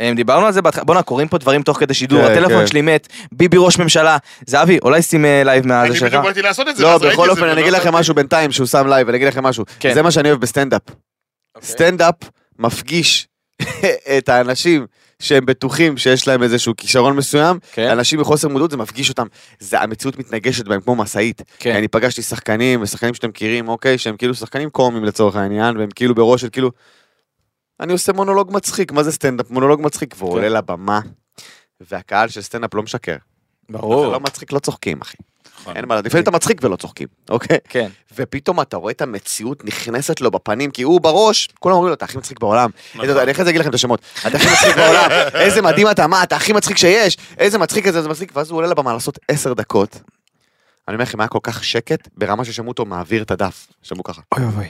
אמ, 0.00 0.14
דיברנו 0.14 0.46
על 0.46 0.52
זה 0.52 0.62
בהתחלה, 0.62 0.84
בואנה, 0.84 1.02
קוראים 1.02 1.28
פה 1.28 1.38
דברים 1.38 1.62
תוך 1.62 1.78
כדי 1.78 1.94
שידור, 1.94 2.26
כן, 2.26 2.32
הטלפון 2.32 2.60
כן. 2.60 2.66
שלי 2.66 2.82
מת, 2.82 3.08
ביבי 3.32 3.56
ראש 3.60 3.78
ממשלה. 3.78 4.16
זהבי, 4.46 4.78
אולי 4.82 5.02
שים 5.02 5.24
אה, 5.24 5.42
לייב 5.44 5.66
מהזה 5.66 5.90
אני 5.90 5.96
שלך. 5.96 6.08
בדיוק 6.08 6.24
באתי 6.24 6.42
לעשות 6.42 6.68
את 6.68 6.76
זה. 6.76 6.82
לא, 6.82 6.98
בכל 6.98 7.30
אופן, 7.30 7.42
אני 7.42 7.52
ולא 7.52 7.60
אגיד 7.60 7.72
לכם. 7.72 7.94
משהו 7.94 8.14
בינתיים 8.14 8.52
שהוא 8.52 8.66
שם 8.66 8.86
לייב, 8.86 9.08
אני 9.08 9.16
אגיד 9.16 9.28
לכם 9.28 9.42
משהו. 9.42 9.64
כן. 9.80 9.94
זה 9.94 10.02
מה 10.02 10.10
שאני 10.10 10.28
אוהב 10.28 10.40
בסטנדאפ. 10.40 10.82
סטנדאפ 11.62 12.14
מפגיש 12.58 13.28
את 14.18 14.28
האנשים 14.28 14.86
שהם 15.20 15.46
בטוחים 15.46 15.96
שיש 15.96 16.28
להם 16.28 16.42
איזשהו 16.42 16.74
כישרון 16.76 17.16
מסוים, 17.16 17.58
כן. 17.72 17.90
אנשים 17.90 18.20
מחוסר 18.20 18.48
מודעות, 18.48 18.70
זה 18.70 18.76
מפגיש 18.76 19.08
אותם. 19.08 19.26
זה, 19.58 19.80
המציאות 19.80 20.18
מתנגשת 20.18 20.68
בהם 20.68 20.80
כמו 20.80 20.96
משאית. 20.96 21.42
כן. 21.58 21.76
אני 21.76 21.88
פגשתי 21.88 22.22
שחקנים, 22.22 22.82
ושחקנים 22.82 23.14
שאתם 23.14 23.28
מכירים, 23.28 23.68
אוקיי, 23.68 23.98
שהם 23.98 24.16
כאילו 24.16 24.34
שחקנים 24.34 24.70
קומיים 24.70 25.04
לצורך 25.04 25.36
העניין, 25.36 25.76
והם 25.76 25.88
כאילו 25.94 26.14
בראש 26.14 26.40
של 26.40 26.48
כאילו, 26.52 26.70
אני 27.80 27.92
עושה 27.92 28.12
מונולוג 28.12 28.52
מצחיק, 28.52 28.92
מה 28.92 29.02
זה 29.02 29.12
סטנדאפ? 29.12 29.50
מונולוג 29.50 29.80
מצחיק, 29.82 30.14
והוא 30.18 30.30
כן. 30.30 30.36
עולה 30.36 30.48
לבמה, 30.48 31.00
והקהל 31.80 32.28
של 32.28 32.42
סטנדאפ 32.42 32.74
לא 32.74 32.82
משקר. 32.82 33.16
זה 33.68 33.78
ברור. 33.78 34.12
לא 34.12 34.20
מצחיק, 34.20 34.52
לא 34.52 34.58
צוחקים, 34.58 35.00
אחי. 35.02 35.16
נכון. 35.60 35.76
אין 35.76 35.84
מה 35.88 35.94
לדעת, 35.94 36.06
לפעמים 36.06 36.22
אתה 36.22 36.30
מצחיק 36.30 36.60
ולא 36.62 36.76
צוחקים, 36.76 37.08
אוקיי? 37.30 37.58
כן. 37.68 37.88
ופתאום 38.16 38.60
אתה 38.60 38.76
רואה 38.76 38.92
את 38.92 39.02
המציאות 39.02 39.64
נכנסת 39.64 40.20
לו 40.20 40.30
בפנים, 40.30 40.70
כי 40.70 40.82
הוא 40.82 41.00
בראש, 41.00 41.48
כולם 41.58 41.74
אומרים 41.74 41.88
לו, 41.88 41.94
אתה 41.94 42.04
הכי 42.04 42.18
מצחיק 42.18 42.40
בעולם. 42.40 42.70
נכון. 42.94 43.10
אני 43.10 43.32
אחרי 43.32 43.44
זה 43.44 43.50
אגיד 43.50 43.60
לכם 43.60 43.70
את 43.70 43.74
השמות. 43.74 44.00
אתה 44.26 44.36
הכי 44.36 44.46
מצחיק 44.52 44.76
בעולם, 44.76 45.10
איזה 45.44 45.62
מדהים 45.62 45.90
אתה, 45.90 46.06
מה, 46.06 46.22
אתה 46.22 46.36
הכי 46.36 46.52
מצחיק 46.52 46.76
שיש, 46.76 47.16
איזה 47.38 47.58
מצחיק 47.58 47.86
איזה, 47.86 48.08
מצחיק, 48.08 48.32
ואז 48.34 48.50
הוא 48.50 48.56
עולה 48.56 48.68
לבמה 48.68 48.92
לעשות 48.92 49.18
עשר 49.28 49.52
דקות. 49.52 50.00
אני 50.88 50.94
אומר 50.94 51.02
לכם, 51.02 51.20
היה 51.20 51.28
כל 51.28 51.38
כך 51.42 51.64
שקט, 51.64 52.08
ברמה 52.16 52.44
ששמעו 52.44 52.68
אותו 52.68 52.84
מעביר 52.84 53.22
את 53.22 53.30
הדף. 53.30 53.66
שמעו 53.82 54.04
ככה. 54.04 54.22
אוי 54.34 54.44
אוי. 54.56 54.66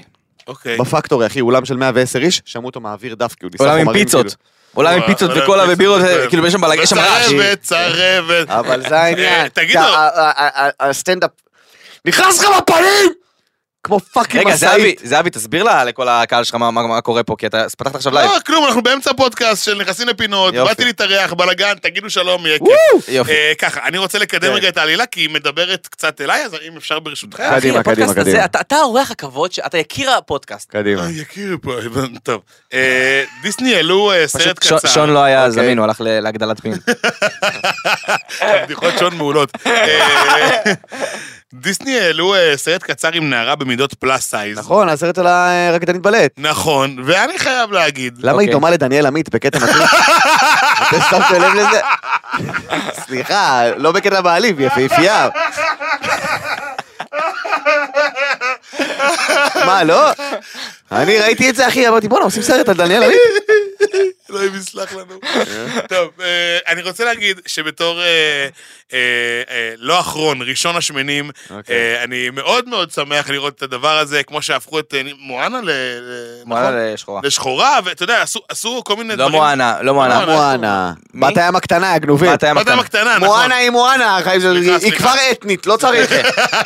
אוקיי. 0.46 0.78
בפקטורי, 0.78 1.26
אחי, 1.26 1.40
אולם 1.40 1.64
של 1.64 1.76
110 1.76 2.18
איש, 2.18 2.42
שמעו 2.44 2.66
אותו 2.66 2.80
מעביר 2.80 3.14
דף, 3.14 3.34
כי 3.34 3.44
הוא 3.44 3.50
ניסה 3.52 3.64
עולם 3.64 3.78
עם 3.78 3.84
חומרים, 3.84 4.04
פיצות. 4.04 4.36
כאילו. 4.74 4.88
עולם 4.88 5.02
עם 5.02 5.06
פיצות 5.06 5.30
וקולה 5.36 5.64
ובירות. 5.68 6.02
כאילו 6.28 6.46
יש 6.46 6.52
שם 6.52 6.60
בלגן, 6.60 6.82
יש 6.82 6.90
שם 6.90 6.98
רעש. 6.98 7.26
צרבת, 7.26 7.62
צרבת. 7.62 8.50
אבל 8.50 8.82
זה 8.88 9.00
העניין. 9.00 9.48
תגידו. 9.54 9.80
הסטנדאפ 10.80 11.30
נכנס 12.04 12.42
לך 12.44 12.50
בפנים! 12.62 13.19
כמו 13.82 14.00
fucking 14.00 14.46
רגע, 14.46 14.56
זהבי, 14.56 14.76
משאית. 14.82 15.00
זהבי, 15.04 15.30
תסביר 15.30 15.62
לה 15.62 15.84
לכל 15.84 16.08
הקהל 16.08 16.44
שלך 16.44 16.54
מה- 16.54 16.70
מה 16.70 16.86
מה 16.86 17.00
קורה 17.00 17.22
פה, 17.22 17.34
כי 17.38 17.46
אתה 17.46 17.64
פתחת 17.78 17.94
עכשיו 17.94 18.12
לייב. 18.14 18.30
לא, 18.30 18.36
כלום, 18.46 18.64
אנחנו 18.66 18.82
באמצע 18.82 19.10
פודקאסט 19.16 19.64
של 19.64 19.78
נכנסים 19.80 20.08
לפינות, 20.08 20.54
יופי. 20.54 20.68
באתי 20.68 20.84
להתארח, 20.84 21.32
בלאגן, 21.32 21.74
תגידו 21.82 22.10
שלום, 22.10 22.46
יהיה 22.46 22.58
כיף. 22.58 23.08
יופי. 23.08 23.32
אה, 23.32 23.52
ככה, 23.58 23.80
אני 23.86 23.98
רוצה 23.98 24.18
לקדם 24.18 24.48
כן. 24.48 24.54
רגע 24.54 24.68
את 24.68 24.76
העלילה, 24.76 25.06
כי 25.06 25.20
היא 25.20 25.30
מדברת 25.30 25.86
קצת 25.86 26.20
אליי, 26.20 26.44
אז 26.44 26.54
אם 26.68 26.76
אפשר 26.76 26.98
ברשותכם. 26.98 27.42
קדימה, 27.42 27.54
אחי, 27.54 27.60
קדימה, 27.60 27.80
הפודקאסט 27.80 28.18
הזה, 28.18 28.30
קדימה. 28.30 28.44
אתה- 28.44 28.60
אתה 28.60 28.76
אורח 28.80 29.10
הכבוד, 29.10 29.52
ש- 29.52 29.58
אתה 29.58 29.78
יקיר 29.78 30.10
הפודקאסט. 30.10 30.70
קדימה. 30.70 31.02
אה, 31.02 31.10
יקיר 31.10 31.56
פה, 31.62 31.72
טוב. 32.22 32.40
אה, 32.74 33.24
דיסני 33.42 33.74
העלו 33.74 34.12
אה, 34.12 34.28
סרט 34.28 34.42
פשוט 34.58 34.64
שון- 34.68 34.78
קצר. 34.78 34.88
שון 34.88 35.10
לא 35.10 35.18
היה 35.24 35.46
אוקיי. 35.46 35.52
זמין, 35.64 35.78
הוא 35.78 35.84
הלך 35.84 36.00
להגדלת 36.04 36.60
פין. 36.60 36.74
בדיחות 38.64 38.94
שון 38.98 39.16
מעולות. 39.16 39.52
אה, 41.54 41.58
דיסני 41.60 42.00
העלו 42.00 42.34
אה, 42.34 42.56
סרט 42.56 42.82
קצר 42.82 43.08
עם 43.12 43.30
נערה 43.30 43.54
במידות 43.56 43.94
פלאס 43.94 44.30
סייז. 44.30 44.58
נכון, 44.58 44.88
הסרט 44.88 45.18
על 45.18 45.26
הרקדנית 45.26 46.02
בלט. 46.02 46.32
נכון, 46.36 46.96
ואני 47.04 47.38
חייב 47.38 47.72
להגיד, 47.72 48.18
למה 48.18 48.30
היא 48.30 48.36
אוקיי. 48.36 48.52
דומה 48.52 48.70
לדניאל 48.70 49.06
עמית 49.06 49.34
בקטע 49.34 49.58
מתאים? 49.58 49.82
אתם 50.88 50.98
שמתם 51.10 51.42
לב 51.42 51.54
לזה? 51.54 51.80
סליחה, 53.06 53.62
לא 53.76 53.92
בקטע 53.92 54.20
מעליב, 54.20 54.58
היא 54.58 54.66
יפהפייה. 54.66 55.28
מה, 59.66 59.84
לא? 59.84 60.10
אני 60.92 61.18
ראיתי 61.18 61.50
את 61.50 61.56
זה, 61.56 61.68
אחי, 61.68 61.88
אמרתי, 61.88 62.08
בואנה, 62.08 62.24
עושים 62.24 62.42
סרט 62.42 62.68
על 62.68 62.74
דניאל 62.76 63.02
עמית? 63.02 63.16
אלוהים 64.30 64.54
יסלח 64.56 64.92
לנו. 64.92 65.18
טוב, 65.88 66.10
אה, 66.20 66.26
אני 66.72 66.82
רוצה 66.82 67.04
להגיד 67.04 67.40
שבתור 67.46 68.00
אה, 68.00 68.48
אה, 68.92 68.98
לא 69.78 70.00
אחרון, 70.00 70.42
ראשון 70.42 70.76
השמנים, 70.76 71.30
אוקיי. 71.50 72.02
אני 72.04 72.30
מאוד 72.30 72.68
מאוד 72.68 72.90
שמח 72.90 73.30
לראות 73.30 73.54
את 73.56 73.62
הדבר 73.62 73.98
הזה, 73.98 74.22
כמו 74.22 74.42
שהפכו 74.42 74.78
את 74.78 74.94
מואנה 75.18 75.60
ל... 75.60 75.70
מואנה 76.44 76.68
נכון? 76.70 76.92
לשחורה. 76.94 77.20
לשחורה, 77.24 77.78
ואתה 77.84 78.02
יודע, 78.02 78.22
עשו- 78.48 78.82
כל 78.84 78.96
מיני 78.96 79.08
לא 79.08 79.14
דברים. 79.14 79.32
מואנה, 79.32 79.76
לא 79.82 79.94
מואנה. 79.94 80.14
מואנה. 80.18 80.32
מואנה. 80.36 80.92
מי? 81.14 81.26
בת 81.30 81.36
הים 81.38 81.56
הקטנה, 81.56 81.92
הגנובית. 81.92 82.30
בת 82.30 82.42
הים 82.42 82.56
הקטנה. 82.78 83.04
נכון. 83.16 83.20
מואנה 83.28 83.54
היא 83.56 83.70
מואנה, 83.70 84.18
אחי, 84.18 84.40
זה- 84.40 84.48
סליחה, 84.54 84.76
היא. 84.86 84.92
כבר 84.92 85.14
אתנית, 85.32 85.66
לא 85.66 85.76
צריך. 85.76 86.12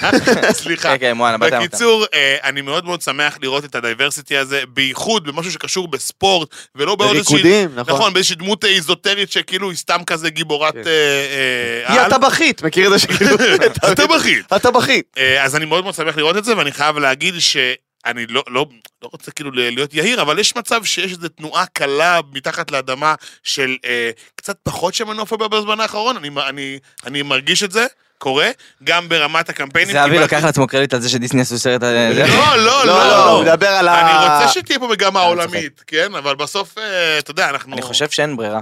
סליחה. 0.62 0.94
מואנה, 1.14 1.36
הקטנה. 1.46 1.60
בקיצור, 1.60 2.06
אני 2.44 2.60
מאוד 2.60 2.84
מאוד 2.84 3.02
שמח 3.02 3.38
לראות 3.42 3.64
את 3.64 3.74
ה 4.18 4.20
diversity 4.20 4.36
הזה, 4.36 4.62
בייחוד 4.68 5.24
במשהו 5.24 5.52
שקשור 5.52 5.88
בספורט, 5.88 6.48
ולא 6.74 6.96
בעוד 6.96 7.16
איזושהי... 7.16 7.42
בריקודים, 7.42 7.78
נכון. 7.78 7.94
נכון, 7.94 8.12
באיזושהי 8.12 8.36
דמות 8.36 8.64
איזוטרית 8.64 9.32
שכאילו 9.32 9.70
היא 9.70 9.78
סתם 9.78 10.04
כזה 10.06 10.30
גיבורת 10.30 10.74
כן. 10.74 10.82
אה, 10.86 11.84
אה, 11.86 11.92
היא 11.92 12.00
על. 12.00 12.12
הטבחית, 12.12 12.62
מכיר 12.62 12.86
את 12.86 12.92
זה 12.92 12.98
שכאילו... 13.04 13.36
הטבחית. 13.82 14.52
הטבחית. 14.52 15.06
אה, 15.18 15.44
אז 15.44 15.56
אני 15.56 15.64
מאוד 15.64 15.84
מאוד 15.84 15.94
שמח 15.94 16.16
לראות 16.16 16.36
את 16.36 16.44
זה, 16.44 16.56
ואני 16.56 16.72
חייב 16.72 16.98
להגיד 16.98 17.34
שאני 17.38 18.26
לא, 18.28 18.42
לא, 18.48 18.66
לא 19.02 19.08
רוצה 19.12 19.30
כאילו 19.30 19.50
להיות 19.50 19.94
יהיר, 19.94 20.22
אבל 20.22 20.38
יש 20.38 20.56
מצב 20.56 20.84
שיש 20.84 21.12
איזו 21.12 21.28
תנועה 21.28 21.66
קלה 21.66 22.20
מתחת 22.32 22.70
לאדמה 22.70 23.14
של 23.42 23.76
אה, 23.84 24.10
קצת 24.34 24.56
פחות 24.62 24.94
שמנופוביה 24.94 25.48
בזמן 25.48 25.80
האחרון, 25.80 26.16
אני, 26.16 26.30
אני, 26.48 26.78
אני 27.06 27.22
מרגיש 27.22 27.62
את 27.62 27.72
זה, 27.72 27.86
קורה, 28.18 28.50
גם 28.84 29.08
ברמת 29.08 29.48
הקמפיינים. 29.48 29.92
זהבי 29.92 30.18
לוקח 30.18 30.44
לעצמו 30.44 30.66
קרדיט 30.66 30.94
על 30.94 31.00
זה 31.00 31.08
שדיסני 31.08 31.40
עשו 31.40 31.58
סרט 31.58 31.82
על 31.82 32.14
זה. 32.14 32.24
לא, 32.26 32.56
לא, 32.56 32.86
לא, 32.86 33.08
לא, 33.08 33.30
הוא 33.30 33.42
מדבר 33.44 33.68
על 33.68 33.88
ה... 33.88 34.00
אני 34.00 34.34
רוצה 34.34 34.52
שתהיה 34.52 34.78
פה 34.78 34.88
מגמה 34.88 35.20
עולמית, 35.20 35.82
כן? 35.86 36.14
אבל 36.14 36.34
בסוף, 36.34 36.78
אה, 36.78 37.18
אתה 37.18 37.30
יודע, 37.30 37.48
אנחנו... 37.48 37.72
אני 37.72 37.82
חושב 37.82 38.10
שאין 38.10 38.36
ברירה. 38.36 38.60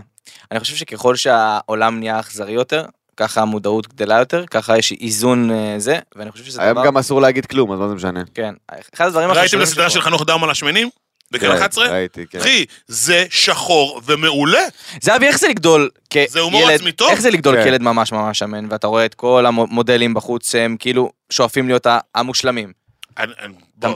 אני 0.50 0.60
חושב 0.60 0.76
שככל 0.76 1.16
שהעולם 1.16 1.98
נהיה 1.98 2.20
אכזרי 2.20 2.52
יותר, 2.52 2.84
ככה 3.16 3.40
המודעות 3.40 3.94
גדלה 3.94 4.18
יותר, 4.18 4.46
ככה 4.46 4.78
יש 4.78 4.92
איזון 4.92 5.50
אה, 5.50 5.74
זה, 5.78 5.98
ואני 6.16 6.30
חושב 6.30 6.44
שזה 6.44 6.62
היום 6.62 6.72
דבר... 6.72 6.86
גם 6.86 6.98
אסור 6.98 7.20
להגיד 7.20 7.46
כלום, 7.46 7.72
אז 7.72 7.78
מה 7.78 7.88
זה 7.88 7.94
משנה? 7.94 8.22
כן. 8.34 8.54
אחד 8.94 9.06
הדברים 9.06 9.28
ראיתם 9.28 9.40
החשובים 9.40 9.62
את 9.62 9.68
הסדרה 9.68 9.90
של. 9.90 10.00
חנוך 10.00 10.24
דאום 10.26 10.44
על 10.44 10.50
השמנים? 10.50 10.90
בכאן 11.32 11.48
כן, 11.48 11.54
11? 11.56 11.88
ראיתי, 11.88 12.26
כן. 12.30 12.38
אחי, 12.38 12.64
זה 12.86 13.24
שחור 13.30 14.00
ומעולה. 14.04 14.62
זהבי, 15.00 15.26
איך 15.26 15.38
זה 15.38 15.48
לגדול 15.48 15.90
כילד... 16.10 16.28
זה 16.28 16.40
הומור 16.40 16.68
עצמי 16.70 16.92
טוב? 16.92 17.10
איך 17.10 17.20
זה 17.20 17.30
לגדול 17.30 17.56
כן. 17.56 17.64
כילד 17.64 17.82
ממש 17.82 18.12
ממש 18.12 18.38
שמן, 18.38 18.66
ואתה 18.70 18.86
רואה 18.86 19.04
את 19.04 19.14
כל 19.14 19.44
המודלים 19.46 20.14
בחוץ, 20.14 20.54
הם 20.54 20.76
כאילו 20.78 21.12
שואפים 21.30 21.66
להיות 21.68 21.86
המושלמים. 22.14 22.72
אני- 23.18 23.32
אני- 23.40 23.54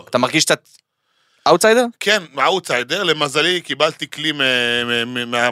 אתה- 0.09 0.19
מרגיש 0.19 0.45
קצת 0.45 0.69
אאוטסיידר? 1.49 1.87
כן, 2.01 2.23
אאוטסיידר, 2.39 3.03
למזלי 3.03 3.61
קיבלתי 3.61 4.11
כלי 4.11 4.33
מה... 4.33 5.51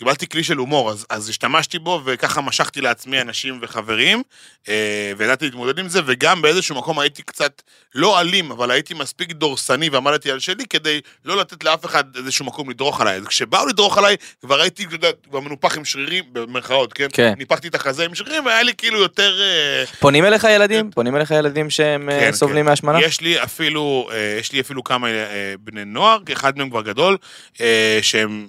קיבלתי 0.00 0.28
כלי 0.28 0.44
של 0.44 0.56
הומור, 0.56 0.90
אז, 0.90 1.06
אז 1.10 1.28
השתמשתי 1.28 1.78
בו 1.78 2.00
וככה 2.04 2.40
משכתי 2.40 2.80
לעצמי 2.80 3.20
אנשים 3.20 3.58
וחברים, 3.62 4.22
אה, 4.68 5.12
וידעתי 5.16 5.44
להתמודד 5.44 5.78
עם 5.78 5.88
זה, 5.88 6.00
וגם 6.06 6.42
באיזשהו 6.42 6.76
מקום 6.76 6.98
הייתי 6.98 7.22
קצת 7.22 7.62
לא 7.94 8.20
אלים, 8.20 8.50
אבל 8.50 8.70
הייתי 8.70 8.94
מספיק 8.94 9.32
דורסני 9.32 9.88
ועמדתי 9.88 10.30
על 10.30 10.38
שלי 10.38 10.64
כדי 10.70 11.00
לא 11.24 11.36
לתת 11.36 11.64
לאף 11.64 11.84
אחד 11.84 12.04
איזשהו 12.16 12.44
מקום 12.44 12.70
לדרוך 12.70 13.00
עליי. 13.00 13.16
אז 13.16 13.26
כשבאו 13.26 13.66
לדרוך 13.66 13.98
עליי, 13.98 14.16
כבר 14.40 14.60
הייתי, 14.60 14.84
אתה 14.84 14.94
יודע, 14.94 15.08
כבר 15.28 15.40
מנופח 15.40 15.76
עם 15.76 15.84
שרירים, 15.84 16.24
במרכאות, 16.32 16.92
כן? 16.92 17.08
כן. 17.12 17.34
ניפחתי 17.38 17.68
את 17.68 17.74
החזה 17.74 18.04
עם 18.04 18.14
שרירים, 18.14 18.46
והיה 18.46 18.62
לי 18.62 18.72
כאילו 18.78 18.98
יותר... 18.98 19.40
אה, 19.40 19.84
פונים 19.98 20.24
אליך 20.24 20.46
ילדים? 20.50 20.90
פונים 20.90 21.16
אליך 21.16 21.30
ילדים 21.30 21.70
שהם 21.70 22.10
אה, 22.10 22.20
כן, 22.20 22.32
סובלים 22.32 22.64
כן. 22.64 22.70
מהשמנה? 22.70 23.00
יש 23.00 23.20
לי 23.20 23.42
אפילו, 23.42 24.08
אה, 24.12 24.36
יש 24.40 24.52
לי 24.52 24.60
אפילו 24.60 24.84
כמה 24.84 25.08
אה, 25.08 25.54
בני 25.60 25.84
נוער, 25.84 26.18
אחד 26.32 26.58
מהם 26.58 26.70
כבר 26.70 26.82
גדול, 26.82 27.16
אה, 27.60 27.98
שהם 28.02 28.46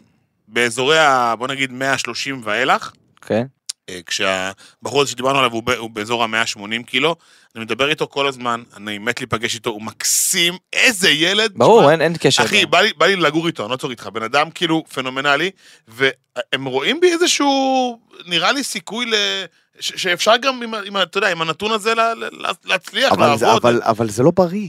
באזורי 0.55 0.99
ה... 0.99 1.35
בוא 1.39 1.47
נגיד 1.47 1.71
130 1.71 2.41
ואילך, 2.43 2.91
כן. 3.21 3.43
אה, 3.89 3.99
כשהבחור 4.05 5.01
הזה 5.01 5.11
שדיברנו 5.11 5.39
עליו 5.39 5.51
הוא, 5.51 5.63
ב, 5.63 5.69
הוא 5.69 5.89
באזור 5.89 6.23
ה-180 6.23 6.59
קילו, 6.85 7.15
אני 7.55 7.63
מדבר 7.63 7.89
איתו 7.89 8.07
כל 8.07 8.27
הזמן, 8.27 8.63
אני 8.77 8.97
מת 8.97 9.19
להיפגש 9.19 9.55
איתו, 9.55 9.69
הוא 9.69 9.81
מקסים, 9.81 10.53
איזה 10.73 11.09
ילד. 11.09 11.51
ברור, 11.55 11.91
אין 11.91 12.01
אין 12.01 12.13
קשר. 12.19 12.43
אחי, 12.43 12.65
בא 12.65 12.81
לי, 12.81 12.91
בא 12.97 13.05
לי 13.05 13.15
לגור 13.15 13.47
איתו, 13.47 13.63
אני 13.63 13.71
לא 13.71 13.77
צוחק 13.77 13.91
איתך, 13.91 14.07
בן 14.07 14.23
אדם 14.23 14.51
כאילו 14.51 14.83
פנומנלי, 14.93 15.51
והם 15.87 16.65
רואים 16.65 16.99
בי 16.99 17.11
איזשהו, 17.11 17.99
נראה 18.25 18.51
לי 18.51 18.63
סיכוי 18.63 19.05
ל... 19.05 19.13
ש- 19.79 20.01
שאפשר 20.01 20.37
גם, 20.41 20.63
עם, 20.63 20.73
עם, 20.85 20.97
אתה 20.97 21.17
יודע, 21.17 21.31
עם 21.31 21.41
הנתון 21.41 21.71
הזה 21.71 21.95
לה, 21.95 22.13
לה, 22.13 22.27
להצליח, 22.65 23.11
אבל 23.11 23.37
זה- 23.37 23.45
לעבוד. 23.45 23.65
אבל- 23.65 23.81
אבל 23.83 24.09
זה 24.09 24.23
לא 24.23 24.31
בריא. 24.35 24.67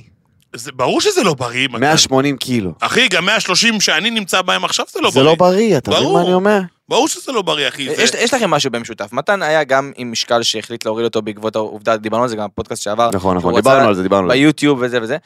זה 0.56 0.72
ברור 0.72 1.00
שזה 1.00 1.22
לא 1.22 1.34
בריא, 1.34 1.68
מתן. 1.68 1.80
180 1.80 2.36
קילו. 2.36 2.72
אחי, 2.80 3.08
גם 3.08 3.24
130 3.26 3.80
שאני 3.80 4.10
נמצא 4.10 4.42
בהם 4.42 4.64
עכשיו 4.64 4.86
זה 4.92 5.00
לא 5.00 5.10
זה 5.10 5.14
בריא. 5.20 5.30
לא 5.30 5.34
בריא, 5.34 5.76
אתה 5.76 5.90
מבין 5.90 6.02
ברור. 6.02 6.18
מה 6.18 6.24
אני 6.24 6.32
אומר? 6.34 6.60
ברור 6.88 7.08
שזה 7.08 7.32
לא 7.32 7.42
בריא, 7.42 7.68
אחי. 7.68 7.94
זה- 7.96 8.02
יש, 8.02 8.10
יש 8.14 8.34
לכם 8.34 8.50
משהו 8.50 8.70
במשותף. 8.70 9.08
מתן 9.12 9.42
היה 9.42 9.64
גם 9.64 9.92
עם 9.96 10.12
משקל 10.12 10.42
שהחליט 10.42 10.84
להוריד 10.84 11.04
אותו 11.04 11.22
בעקבות 11.22 11.56
העובדה, 11.56 11.96
דיברנו 11.96 12.22
על 12.22 12.28
זה 12.28 12.36
גם 12.36 12.46
בפודקאסט 12.52 12.82
שעבר. 12.82 13.10
נכון, 13.14 13.36
נכון, 13.36 13.54
דיברנו 13.54 13.88
על 13.88 13.94
זה, 13.94 14.02
דיברנו 14.02 14.22
על 14.24 14.28
זה. 14.30 14.34
ביוטיוב 14.34 14.78
וזה 14.82 15.02
וזה. 15.02 15.16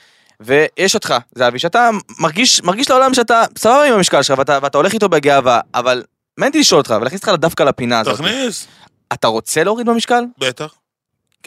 ויש 0.41 0.95
אותך, 0.95 1.15
זהבי, 1.35 1.59
שאתה 1.59 1.91
מרגיש, 2.19 2.63
מרגיש 2.63 2.91
לעולם 2.91 3.15
שאתה 3.15 3.43
סבבה 3.59 3.85
עם 3.85 3.95
המשקל 3.95 4.23
שלך 4.23 4.39
ואתה, 4.39 4.59
ואתה 4.63 4.79
הולך 4.79 4.93
איתו 4.93 5.09
בגאווה, 5.09 5.61
אבל 5.75 6.03
מעניין 6.39 6.51
אותי 6.51 6.61
לשאול 6.61 6.79
אותך 6.81 6.95
ולהכניס 7.01 7.21
אותך 7.21 7.35
דווקא 7.41 7.63
לפינה 7.63 8.01
הזאת. 8.01 8.15
תכניס, 8.15 8.67
אתה 9.13 9.29
רוצה 9.29 9.65
להוריד 9.65 9.87
במשקל? 9.87 10.25
בטח. 10.39 10.75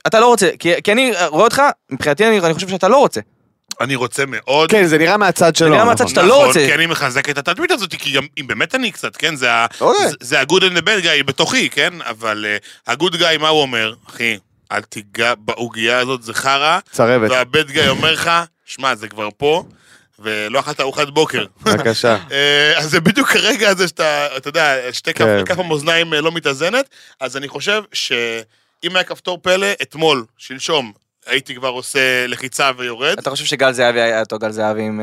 אתה 0.07 0.19
לא 0.19 0.27
רוצה, 0.27 0.49
כי, 0.59 0.82
כי 0.84 0.91
אני 0.91 1.11
רואה 1.27 1.43
אותך, 1.43 1.61
מבחינתי 1.91 2.27
אני, 2.27 2.39
אני 2.39 2.53
חושב 2.53 2.69
שאתה 2.69 2.88
לא 2.88 2.97
רוצה. 2.97 3.21
אני 3.82 3.95
רוצה 3.95 4.23
מאוד. 4.27 4.71
כן, 4.71 4.86
זה 4.86 4.97
נראה 4.97 5.17
מהצד 5.17 5.55
שלו. 5.55 5.67
נראה 5.67 5.77
נכון. 5.80 5.88
מהצד 5.89 6.07
שאתה 6.07 6.21
לא 6.23 6.45
רוצה. 6.45 6.59
כי 6.67 6.73
אני 6.73 6.86
מחזק 6.86 7.30
את 7.30 7.38
התדמית 7.38 7.71
הזאת, 7.71 7.93
כי 7.95 8.11
גם 8.11 8.25
אם 8.39 8.47
באמת 8.47 8.75
אני 8.75 8.91
קצת, 8.91 9.15
כן, 9.15 9.36
זה 9.36 9.47
אוקיי. 9.82 10.07
זה- 10.09 10.15
זה 10.21 10.39
ה-good 10.39 10.61
and 10.61 10.77
the 10.77 10.82
bad 10.82 11.03
guy 11.03 11.23
בתוכי, 11.25 11.69
כן? 11.69 11.93
אבל 12.01 12.45
אה, 12.47 12.57
ה-good 12.93 13.13
guy, 13.13 13.38
מה 13.39 13.47
הוא 13.49 13.61
אומר? 13.61 13.93
אחי, 14.09 14.38
אל 14.71 14.82
תיגע 14.82 15.34
בעוגייה 15.38 15.99
הזאת, 15.99 16.23
זה 16.23 16.34
חרא. 16.34 16.80
צרבת. 16.91 17.32
וה-bad 17.32 17.69
guy 17.75 17.88
אומר 17.88 18.11
לך, 18.13 18.32
שמע, 18.65 18.95
זה 18.95 19.07
כבר 19.07 19.30
פה, 19.38 19.63
ולא 20.19 20.59
אכלת 20.59 20.80
ארוחת 20.80 21.07
בוקר. 21.09 21.45
בבקשה. 21.63 22.17
אה, 22.32 22.73
אז 22.77 22.91
זה 22.91 22.99
בדיוק 23.01 23.36
הרגע 23.36 23.69
הזה 23.69 23.88
שאתה, 23.88 24.38
אתה 24.38 24.49
יודע, 24.49 24.75
שתי 24.91 25.13
כף, 25.13 25.25
כן. 25.25 25.45
כף 25.45 25.59
המאזניים 25.59 26.13
אה, 26.13 26.21
לא 26.21 26.32
מתאזנת, 26.32 26.89
אז 27.19 27.38
אני 27.38 27.47
חושב 27.47 27.84
שאם 27.93 28.25
היה 28.95 29.03
כפתור 29.03 29.38
פלא, 29.41 29.67
אתמול, 29.82 30.25
שלשום, 30.38 30.91
הייתי 31.28 31.55
כבר 31.55 31.67
עושה 31.67 31.99
לחיצה 32.28 32.72
ויורד. 32.78 33.15
אתה 33.20 33.30
חושב 33.30 33.45
שגל 33.45 33.72
זהבי 33.72 34.01
היה 34.01 34.20
אותו 34.20 34.39
גל 34.39 34.51
זהבי 34.51 34.82
עם... 34.84 35.01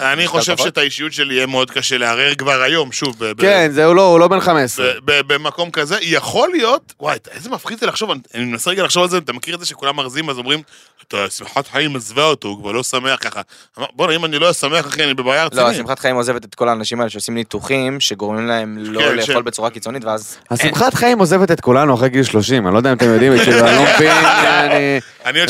אה, 0.00 0.12
אני 0.12 0.26
חושב? 0.26 0.56
שאת 0.56 0.78
האישיות 0.78 1.12
שלי 1.12 1.34
יהיה 1.34 1.46
מאוד 1.46 1.70
קשה 1.70 1.98
לערער 1.98 2.34
כבר 2.34 2.62
היום, 2.62 2.92
שוב. 2.92 3.16
כן, 3.38 3.68
זהו 3.72 3.94
לא, 3.94 4.02
הוא 4.10 4.20
לא 4.20 4.28
בן 4.28 4.40
15. 4.40 4.86
ב- 5.04 5.10
ב- 5.12 5.32
במקום 5.32 5.70
כזה, 5.70 5.96
יכול 6.02 6.48
להיות, 6.50 6.92
וואי, 7.00 7.16
איזה 7.30 7.50
מפחיד 7.50 7.78
זה 7.78 7.86
לחשוב, 7.86 8.10
אני- 8.10 8.44
מנסה 8.44 8.70
רגע 8.70 8.82
לחשוב 8.82 9.02
על 9.02 9.08
זה, 9.08 9.18
אתה 9.18 9.32
מכיר 9.32 9.54
את 9.54 9.60
זה 9.60 9.66
שכולם 9.66 9.96
מרזים, 9.96 10.30
אז 10.30 10.38
אומרים, 10.38 10.62
אתה, 11.08 11.16
שמחת 11.30 11.66
חיים 11.68 11.96
עזבה 11.96 12.24
אותו, 12.24 12.48
הוא 12.48 12.58
כבר 12.60 12.72
לא 12.72 12.82
שמח 12.82 13.18
ככה. 13.20 13.40
אמר, 13.78 13.86
בוא'נה, 13.94 14.16
אם 14.16 14.24
אני 14.24 14.38
לא 14.38 14.50
אשמח, 14.50 14.86
אחי, 14.86 15.04
אני 15.04 15.14
בבעיה 15.14 15.44
לא, 15.52 15.60
רצינית. 15.62 15.76
שמחת 15.76 15.98
חיים 15.98 16.16
עוזבת 16.16 16.44
את 16.44 16.54
כל 16.54 16.68
האנשים 16.68 17.00
האלה 17.00 17.10
שעושים 17.10 17.34
ניתוחים, 17.34 18.00
שגורמים 18.00 18.46
להם 18.46 18.76
לא 18.78 19.00
כן, 19.00 19.16
לאכול 19.16 19.34
ש- 19.34 19.44
בצורה 19.46 19.70
קיצונית, 19.70 20.04
ואז... 20.04 20.38
השמחת 20.50 20.94
חיים 20.94 21.18
עוזבת 21.18 21.50
את 21.50 21.60
כולנו 21.60 21.94
אחרי 21.94 22.08
גיל 22.08 22.22
30, 22.22 22.66
אני 22.66 22.72
לא 22.74 22.78
יודע 22.78 22.92
אם 22.92 22.96
אתם 22.96 23.06
יודעים, 23.12 23.32
כאילו, 23.44 23.58
אני 23.66 23.76
לא 23.76 23.82
מבין, 23.94 24.10
אני... 24.12 25.00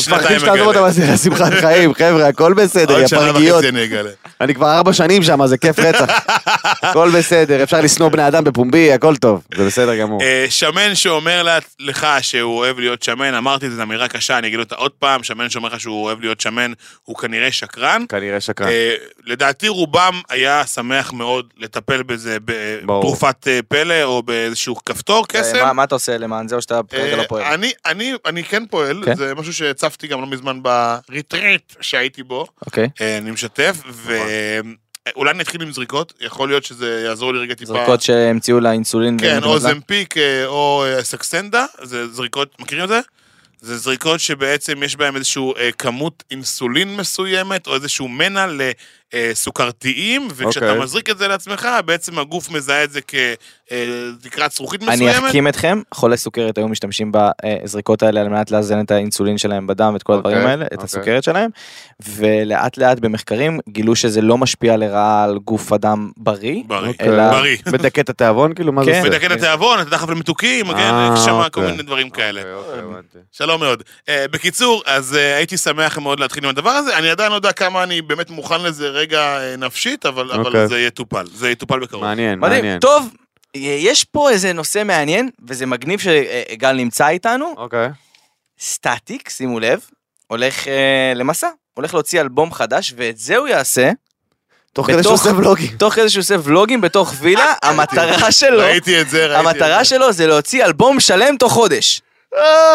מפחדים 0.09 0.39
שתעזוב. 0.39 0.77
אותם 0.77 0.85
לשמחת 1.13 1.53
חיים, 1.53 1.95
חבר'ה, 1.95 2.29
הכל 2.29 2.55
בסדר, 2.55 3.01
יא 3.01 3.07
פרגיות. 3.07 3.65
אני 4.41 4.55
כבר 4.55 4.77
ארבע 4.77 4.93
שנים 4.93 5.23
שם, 5.23 5.47
זה 5.47 5.59
כיף 5.59 5.79
רצח. 5.79 6.07
הכל 6.83 7.11
בסדר, 7.19 7.63
אפשר 7.63 7.81
לשנוא 7.81 8.09
בני 8.09 8.29
אדם 8.29 8.45
בפומבי, 8.45 8.93
הכל 8.93 9.17
טוב, 9.17 9.43
זה 9.57 9.67
בסדר 9.67 9.97
גמור. 9.97 10.23
אה, 10.23 10.47
שמן 10.51 10.95
שאומר 10.95 11.57
לך 11.81 12.07
שהוא 12.21 12.59
אוהב 12.59 12.79
להיות 12.79 13.03
שמן, 13.03 13.35
אמרתי 13.35 13.67
את 13.67 13.71
זה, 13.71 13.77
זו 13.77 13.83
אמירה 13.83 14.09
קשה, 14.09 14.39
אני 14.39 14.47
אגיד 14.49 14.59
אותה 14.59 14.75
עוד 14.75 14.91
פעם, 14.99 15.23
שמן 15.23 15.51
שאומר 15.51 15.69
לך 15.69 15.81
שהוא 15.81 16.05
אוהב 16.05 16.21
להיות 16.21 16.41
שמן, 16.41 16.73
הוא 17.05 17.17
כנראה 17.17 17.53
שקרן. 17.53 18.05
כנראה 18.09 18.41
שקרן. 18.41 18.69
אה, 18.69 18.95
לדעתי 19.27 19.69
רובם 19.69 20.21
היה 20.31 20.67
שמח 20.67 21.13
מאוד 21.13 21.47
לטפל 21.59 22.03
בזה. 22.03 22.37
בתרופת 22.45 23.49
אה, 23.49 23.61
פלא 23.69 24.03
או 24.03 24.23
באיזשהו 24.23 24.77
כפתור 24.85 25.27
קסם. 25.29 25.75
מה- 25.75 25.85
אתה 25.85 25.95
עושה 25.95 26.19
למען 26.19 26.49
זה, 26.49 26.57
או 26.57 26.63
שאתה 26.63 26.81
כרגע 26.91 27.17
לא 27.17 27.23
פועל? 27.29 27.43
אני, 27.45 27.73
אני, 27.87 28.13
אני 28.27 28.45
כן 28.45 28.63
פועל, 28.71 29.03
כן? 29.05 29.17
זה 29.17 29.35
משהו 29.35 29.53
שהצפתי 29.97 30.07
גם 30.07 30.21
לא 30.21 30.27
מזמן 30.27 30.61
בריטריט 30.63 31.73
שהייתי 31.81 32.23
בו, 32.23 32.47
אוקיי. 32.67 32.89
אה, 33.01 33.19
אני 33.19 33.31
משתף, 33.31 33.83
ואולי 33.87 35.31
אני 35.31 35.43
אתחיל 35.43 35.63
עם 35.63 35.73
זריקות, 35.73 36.13
יכול 36.21 36.49
להיות 36.49 36.65
שזה 36.65 37.03
יעזור 37.05 37.33
לי 37.33 37.39
רגע 37.39 37.55
טיפה. 37.55 37.73
זריקות 37.73 38.03
שהמציאו 38.03 38.61
לאינסולין. 38.61 39.19
כן, 39.21 39.43
או? 39.43 39.59
זמפיק 39.59 40.17
אה, 40.17 40.47
או 40.47 40.85
אה, 40.87 41.05
סקסנדה, 41.05 41.67
זה 41.83 42.09
זריקות, 42.09 42.61
מכירים 42.61 42.85
את 42.85 42.89
זה? 42.89 43.01
זה 43.61 43.79
זריקות 43.79 44.21
שבעצם 44.21 44.83
יש 44.83 44.97
בהן 44.97 45.17
איזושהי 45.17 45.43
אה, 45.59 45.73
כמות 45.73 46.25
אינסולין 46.31 46.97
מסוימת, 46.97 47.67
או 47.67 47.75
איזשהו 47.75 48.09
מנע 48.09 48.47
לסוכרתיים, 49.15 50.29
וכשאתה 50.37 50.67
אוקיי. 50.67 50.83
מזריק 50.83 51.11
את 51.11 51.19
זה 51.19 51.29
לעצמך, 51.29 51.69
בעצם 51.87 52.19
הגוף 52.19 52.51
מזהה 52.51 52.85
את 52.85 52.91
זה 52.91 53.01
כתקרת 53.01 54.53
זכוכית 54.53 54.83
אני 54.83 54.91
מסוימת. 54.91 55.25
אחכים 55.25 55.49
אתכם, 55.49 55.81
חולי 55.95 56.17
סוכרת 56.17 56.59
היו 56.59 56.69
משתמשים 56.69 57.13
בזריקות 57.15 58.03
האלה 58.03 58.21
על 58.21 58.29
מנת 58.29 58.51
לאזן 58.51 58.81
את 58.81 58.91
האינסולין 58.91 59.39
שלהם 59.39 59.67
בדם 59.67 59.91
ואת 59.93 60.03
כל 60.03 60.13
הדברים 60.13 60.37
אוקיי, 60.37 60.51
האלה, 60.51 60.65
את 60.67 60.73
אוקיי. 60.73 60.85
הסוכרת 60.85 61.25
שלהם, 61.25 61.51
ולאט 62.09 62.79
לאט 62.79 62.99
במחקרים 62.99 63.61
גילו 63.69 63.97
שזה 63.97 64.21
לא 64.21 64.39
משפיע 64.39 64.77
לראה 64.77 65.25
על 65.25 65.39
גוף 65.39 65.73
אדם 65.73 66.11
בריא, 66.17 66.63
בריא, 66.67 66.93
אלא- 67.01 67.31
בריא. 67.31 67.57
מדכא 67.73 68.01
את 68.01 68.09
התיאבון, 68.09 68.55
כאילו, 68.55 68.73
מה 68.73 68.85
זה 68.85 68.91
כן. 68.91 68.99
עושה? 68.99 69.11
מדכא 69.11 69.27
את 69.27 69.31
התיאבון, 69.31 69.81
אתה 69.81 69.91
דחף 69.91 70.09
למתוקים, 70.11 70.67
כן, 70.67 70.79
אה, 70.79 71.15
יש 71.15 71.25
שם 71.25 71.43
כל. 71.53 71.61
מיני 71.61 71.83
דברים 71.83 72.11
כאלה. 72.11 72.43
שלום 73.33 73.61
מאוד. 73.61 73.83
Uh, 74.01 74.11
בקיצור, 74.31 74.83
אז 74.87 75.13
uh, 75.13 75.37
הייתי 75.37 75.57
שמח 75.57 75.99
מאוד 75.99 76.21
להתחיל 76.21 76.45
עם 76.45 76.51
הדבר 76.51 76.71
הזה. 76.71 76.99
אני 76.99 77.11
עדיין 77.11 77.31
לא 77.31 77.37
יודע 77.37 77.53
כמה 77.53 77.83
אני 77.83 78.03
באמת 78.03 78.31
מוכן 78.31 78.63
לזה 78.63 78.96
רגע 78.97 79.39
uh, 79.39 79.57
נפשית, 79.57 80.07
אבל, 80.07 80.33
אבל 80.33 80.47
אוקיי. 80.47 80.69
זה 80.69 80.81
יטופל. 80.81 81.27
זה 81.35 81.51
יטופל 81.51 81.81
בקרוב. 81.81 82.05
מעניין, 82.05 82.39
מדהים, 82.39 82.63
מעניין. 82.63 82.81
טוב, 82.81 83.15
יש 83.55 84.05
פה 84.05 84.31
איזה 84.31 84.53
נושא 84.53 84.83
מעניין, 84.85 85.31
וזה 85.49 85.67
מגניב 85.67 86.01
שגל 86.01 86.73
נמצא 86.73 87.09
איתנו, 87.09 87.55
אוקיי. 87.57 87.89
סטטיק, 88.61 89.29
שימו 89.29 89.61
לב, 89.61 89.81
הולך 90.27 90.69
אה, 90.69 91.13
למסע, 91.15 91.49
הולך 91.75 91.95
להוציא 91.95 92.21
אלבום 92.21 92.53
חדש, 92.53 92.95
ואת 92.97 93.19
זה 93.19 93.37
הוא 93.37 93.49
יעשה, 93.49 93.91
תוך 94.73 94.87
כדי 94.87 95.03
שהוא 95.03 95.15
עושה 95.15 95.37
ולוגים. 95.37 95.77
תוך 95.77 95.95
כדי 95.95 96.09
שהוא 96.09 96.21
עושה 96.21 96.37
ולוגים 96.43 96.81
בתוך 96.81 97.15
וילה, 97.21 97.53
המטרה 97.63 98.33
שלו, 98.33 98.59
ראיתי 98.59 99.01
את 99.01 99.09
זה, 99.11 99.27
ראיתי 99.27 99.41
את 99.41 99.45
זה. 99.45 99.51
המטרה 99.51 99.85
שלו 99.85 100.13
זה 100.13 100.27
להוציא 100.27 100.65
אלבום 100.65 101.01
שלם 101.01 101.37
תוך 101.37 101.53
חודש. 101.53 102.03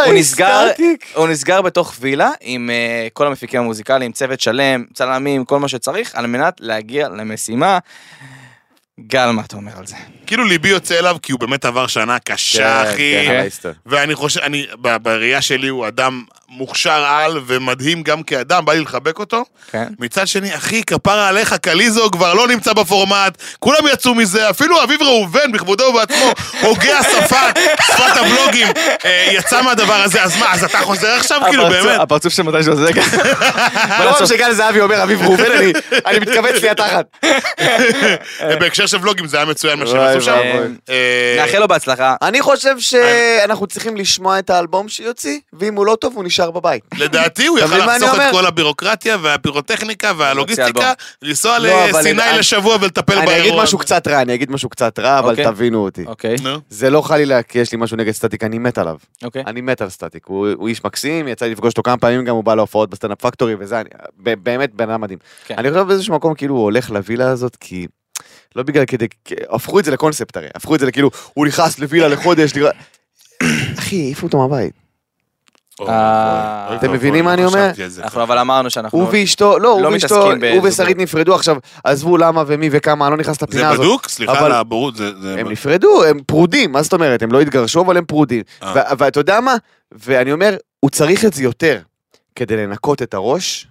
הוא 0.06 0.14
נסגר, 0.14 0.72
הוא 1.16 1.28
נסגר 1.28 1.62
בתוך 1.62 1.94
וילה 2.00 2.32
עם 2.42 2.70
uh, 2.70 3.10
כל 3.14 3.28
המפיקים 3.28 3.60
המוזיקליים, 3.62 4.12
צוות 4.12 4.40
שלם, 4.40 4.86
צלמים, 4.94 5.46
כל 5.46 5.60
מה 5.60 5.68
שצריך, 5.68 6.16
על 6.16 6.28
מנת 6.28 6.54
להגיע 6.60 7.10
למשימה. 7.10 7.80
גל, 9.00 9.32
מה 9.32 9.42
אתה 9.48 9.56
אומר 9.56 9.72
על 9.78 9.88
זה? 9.88 9.96
כאילו 10.28 10.44
ליבי 10.44 10.70
יוצא 10.70 11.00
אליו, 11.00 11.18
כי 11.22 11.32
הוא 11.32 11.40
באמת 11.40 11.66
עבר 11.66 11.88
שנה 11.88 12.20
קשה, 12.20 12.84
כן, 12.84 12.90
אחי. 12.94 13.24
כן, 13.28 13.36
ההיסטוריה. 13.40 13.78
ואני 13.86 14.16
חושב, 14.16 14.40
אני, 14.42 14.66
בראייה 14.82 15.42
שלי 15.42 15.68
הוא 15.68 15.88
אדם 15.88 16.24
מוכשר 16.50 16.92
על 17.06 17.40
ומדהים 17.48 18.04
גם 18.04 18.24
כאדם, 18.24 18.66
בא 18.66 18.74
לי 18.74 18.80
לחבק 18.80 19.20
אותו. 19.20 19.46
כן. 19.72 19.88
מצד 20.00 20.28
שני, 20.28 20.56
אחי, 20.56 20.84
כפרה 20.84 21.28
עליך, 21.28 21.54
קליזו 21.54 22.10
כבר 22.12 22.34
לא 22.34 22.48
נמצא 22.48 22.74
בפורמט, 22.74 23.38
כולם 23.60 23.78
יצאו 23.94 24.16
מזה, 24.16 24.50
אפילו 24.50 24.84
אביב 24.84 25.02
ראובן 25.02 25.52
בכבודו 25.52 25.84
ובעצמו, 25.84 26.32
הוגה 26.68 27.00
השפה, 27.00 27.42
שפת 27.88 28.18
הבלוגים, 28.18 28.68
אה, 29.06 29.28
יצא 29.32 29.62
מהדבר 29.62 29.94
הזה, 29.94 30.24
אז 30.24 30.38
מה, 30.40 30.54
אז 30.54 30.64
אתה 30.64 30.78
חוזר 30.78 31.08
עכשיו? 31.08 31.42
כאילו, 31.50 31.70
באמת. 31.70 32.00
הפרצוף 32.00 32.34
של 32.34 32.44
מתישהו 32.44 32.76
זה 32.76 32.94
ככה. 32.94 33.18
רק 34.04 34.26
שגל 34.30 34.54
זהבי 34.54 34.82
אומר 34.82 35.04
אביב 35.04 35.22
ראובן, 35.22 35.52
אני- 35.52 35.74
אני 36.06 36.20
מתכווץ 36.20 36.62
לי 36.62 36.70
התחת. 36.70 37.06
בהקשר 38.60 38.88
של 38.92 38.98
ולוגים 39.02 39.28
זה 39.28 39.38
היה 39.38 39.46
מצוין 39.46 39.80
מה 39.80 39.88
שהם 39.88 40.00
עשו 40.00 40.22
שם. 40.22 40.42
אה, 40.90 41.36
נאחל 41.40 41.60
לו 41.60 41.68
בהצלחה. 41.68 42.16
אני 42.22 42.42
חושב 42.42 42.80
שאנחנו 42.80 43.68
צריכים 43.68 43.98
לשמוע 43.98 44.40
את 44.40 44.50
האלבום 44.50 44.90
שיוציא, 44.90 45.40
ואם 45.54 45.76
הוא 45.76 45.86
לא 45.86 45.96
טוב 45.96 46.16
הוא 46.16 46.24
נשאר 46.24 46.52
בבית. 46.52 46.84
לדעתי 46.98 47.48
הוא 47.48 47.60
יכל 47.60 47.78
לחסוך 47.78 48.16
את? 48.16 48.32
כל 48.32 48.46
הבירוקרטיה 48.46 49.18
והפירוטכניקה. 49.22 50.12
והלוגיסטיקה, 50.18 50.94
לנסוע 51.22 51.60
לא, 51.60 51.86
לסיני 51.88 52.22
לשבוע 52.38 52.78
ולטפל 52.82 53.16
באירוע. 53.16 53.34
אני 53.34 53.42
אגיד 53.42 53.54
משהו. 53.56 53.78
קצת 53.78 54.08
רע, 54.08 54.22
אני 54.22 54.34
אגיד 54.34 54.52
משהו 54.52 54.70
קצת 54.70 55.00
רע, 55.00 55.20
אבל 55.20 55.30
אוקיי. 55.30 55.46
תבינו 55.46 55.84
אותי. 55.84 56.06
אוקיי. 56.06 56.36
זה 56.70 56.90
לא 56.90 57.02
חלילה 57.02 57.44
כי 57.44 57.60
יש 57.60 57.72
לי 57.72 57.78
משהו 57.78 57.98
נגד 57.98 58.12
סטטיק, 58.12 58.44
אני 58.44 58.60
מת 58.60 58.78
עליו. 58.78 58.96
אוקיי. 59.24 59.44
אני 59.48 59.62
מת 59.62 59.82
על 59.82 59.90
סטטיק, 59.90 60.26
הוא 60.26 60.68
איש 60.68 60.86
מקסים, 60.86 61.28
יצא 61.28 61.46
לי 61.46 61.52
לפגוש 61.52 61.72
אותו 61.72 61.84
כמה 61.84 61.98
פעמים, 61.98 62.26
גם 62.26 62.36
הוא 62.36 62.44
בא 62.44 62.56
להופעות 62.56 62.90
בסטנדאפ 62.90 63.22
פקטורי 63.22 63.56
וזה, 63.60 63.82
באמת 64.18 64.74
בן 64.74 64.90
אדם 64.90 65.02
מדהים. 65.02 65.20
כן. 65.46 65.56
אני 65.58 65.70
חושב 65.72 65.82
באיזשהו 65.82 66.16
מקום 66.16 66.34
כאילו 66.34 66.56
הוא 66.56 66.64
הולך 66.64 66.90
לווילה 66.90 67.30
הזאת, 67.30 67.56
כי... 67.60 67.88
לא 68.56 68.64
בגלל 68.64 68.86
כדי... 68.86 69.08
הפכו 69.50 69.80
את 69.80 69.86
זה 69.86 69.92
לקונספט 69.92 70.38
הרי, 70.38 70.48
הפכו 70.56 70.76
את 70.76 70.80
זה 70.80 70.86
לכאילו, 70.86 71.10
הוא 71.34 71.46
נכנס 71.48 71.80
לווילה 71.80 72.08
לחודש, 72.08 72.54
אחי, 73.80 73.96
העיפו 74.02 74.26
אותו 74.28 74.38
מהבית. 74.38 74.74
אה, 75.90 76.68
אוי, 76.70 76.76
אתם 76.78 76.92
מבינים 76.94 77.14
אוי, 77.14 77.22
מה 77.22 77.30
לא 77.30 77.34
אני 77.34 77.46
אומר? 77.46 77.72
זה. 77.88 78.04
אנחנו 78.04 78.24
אבל 78.24 78.38
אמרנו 78.38 78.70
שאנחנו... 78.70 79.00
הוא 79.00 79.08
ואשתו, 79.12 79.60
לא, 79.60 79.72
הוא 79.72 79.82
לא 79.82 79.88
ואשתו, 79.88 80.16
מתעסקים 80.28 80.60
הוא. 80.60 80.68
ושרית 80.68 80.98
נפרדו 80.98 81.36
עכשיו, 81.36 81.58
עזבו 81.84 82.18
למה 82.18 82.44
ומי 82.48 82.70
וכמה, 82.72 83.06
אני 83.08 83.12
לא 83.12 83.18
נכנס 83.18 83.40
זה 83.40 83.46
לפינה 83.46 83.70
הזאת. 83.70 83.86
בדוק? 83.86 84.08
סליחה 84.10 84.32
אבל- 84.32 84.46
על 84.46 84.52
הבורות, 84.52 84.96
זה... 84.96 85.22
זה- 85.22 85.36
הם 85.40 85.50
נפרדו, 85.52 86.04
הם 86.04 86.20
פרודים, 86.26 86.72
מה 86.72 86.82
זאת 86.84 86.94
אומרת? 86.94 87.22
הם 87.22 87.32
לא 87.32 87.42
התגרשו, 87.42 87.82
אבל 87.82 87.98
הם 87.98 88.06
פרודים. 88.06 88.44
אה. 88.64 88.74
ו- 88.76 88.98
ואתה 88.98 89.20
יודע 89.20 89.40
מה? 89.40 89.56
ואני 89.92 90.32
אומר, 90.32 90.56
הוא 90.80 90.90
צריך 90.90 91.26
את 91.26 91.34
זה 91.34 91.44
יותר 91.44 91.80
כדי 92.36 92.58
לנקות 92.58 93.02
את 93.02 93.14
הראש 93.14 93.68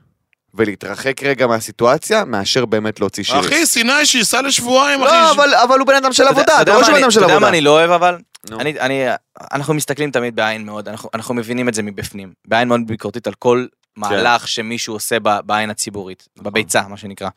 ולהתרחק 0.55 1.23
רגע 1.23 1.47
מהסיטואציה, 1.47 2.25
מאשר 2.25 2.65
באמת 2.65 3.01
להוציא 3.01 3.25
שירים. 3.25 3.45
אחי, 3.45 3.67
סיני 3.67 4.07
שייסע 4.07 4.43
לשבועיים, 4.43 5.03
אחי. 5.03 5.13
לא, 5.13 5.31
אבל, 5.31 5.55
אבל 5.55 5.79
הוא 5.79 5.87
בן 5.87 5.95
אדם 5.95 6.13
של 6.13 6.27
עבודה, 6.27 6.63
אתה 6.63 6.73
רואה 6.73 6.85
שהוא 6.85 6.95
בן 6.97 7.03
אדם 7.03 7.11
של 7.11 7.19
אתה 7.19 7.25
יודע 7.25 7.35
עבודה. 7.35 7.47
מה 7.47 7.49
אני 7.49 7.61
לא 7.61 7.71
אוהב 7.71 7.91
אבל? 7.91 8.19
אני, 8.53 8.81
אני, 8.81 9.05
אנחנו 9.53 9.75
מסתכלים 9.75 10.11
תמיד 10.11 10.37
בעין 10.37 10.65
מאוד, 10.65 10.89
אנחנו, 10.89 11.11
אנחנו 11.15 11.35
מבינים 11.35 11.69
את 11.69 11.75
זה 11.75 11.83
מבפנים, 11.83 12.33
בעין 12.49 12.69
מאוד 12.69 12.81
ביקורתית 12.87 13.27
על 13.27 13.35
כל 13.35 13.67
מהלך 13.97 14.49
שמישהו 14.49 14.95
עושה 14.95 15.17
ב- 15.23 15.41
בעין 15.41 15.71
הציבורית, 15.71 16.29
נכון. 16.37 16.53
בביצה, 16.53 16.83
מה 16.89 16.97
שנקרא. 16.97 17.29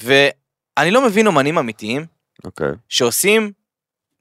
ואני 0.00 0.90
לא 0.90 1.06
מבין 1.06 1.26
אומנים 1.26 1.58
אמיתיים 1.58 2.06
אוקיי. 2.44 2.70
שעושים 2.88 3.52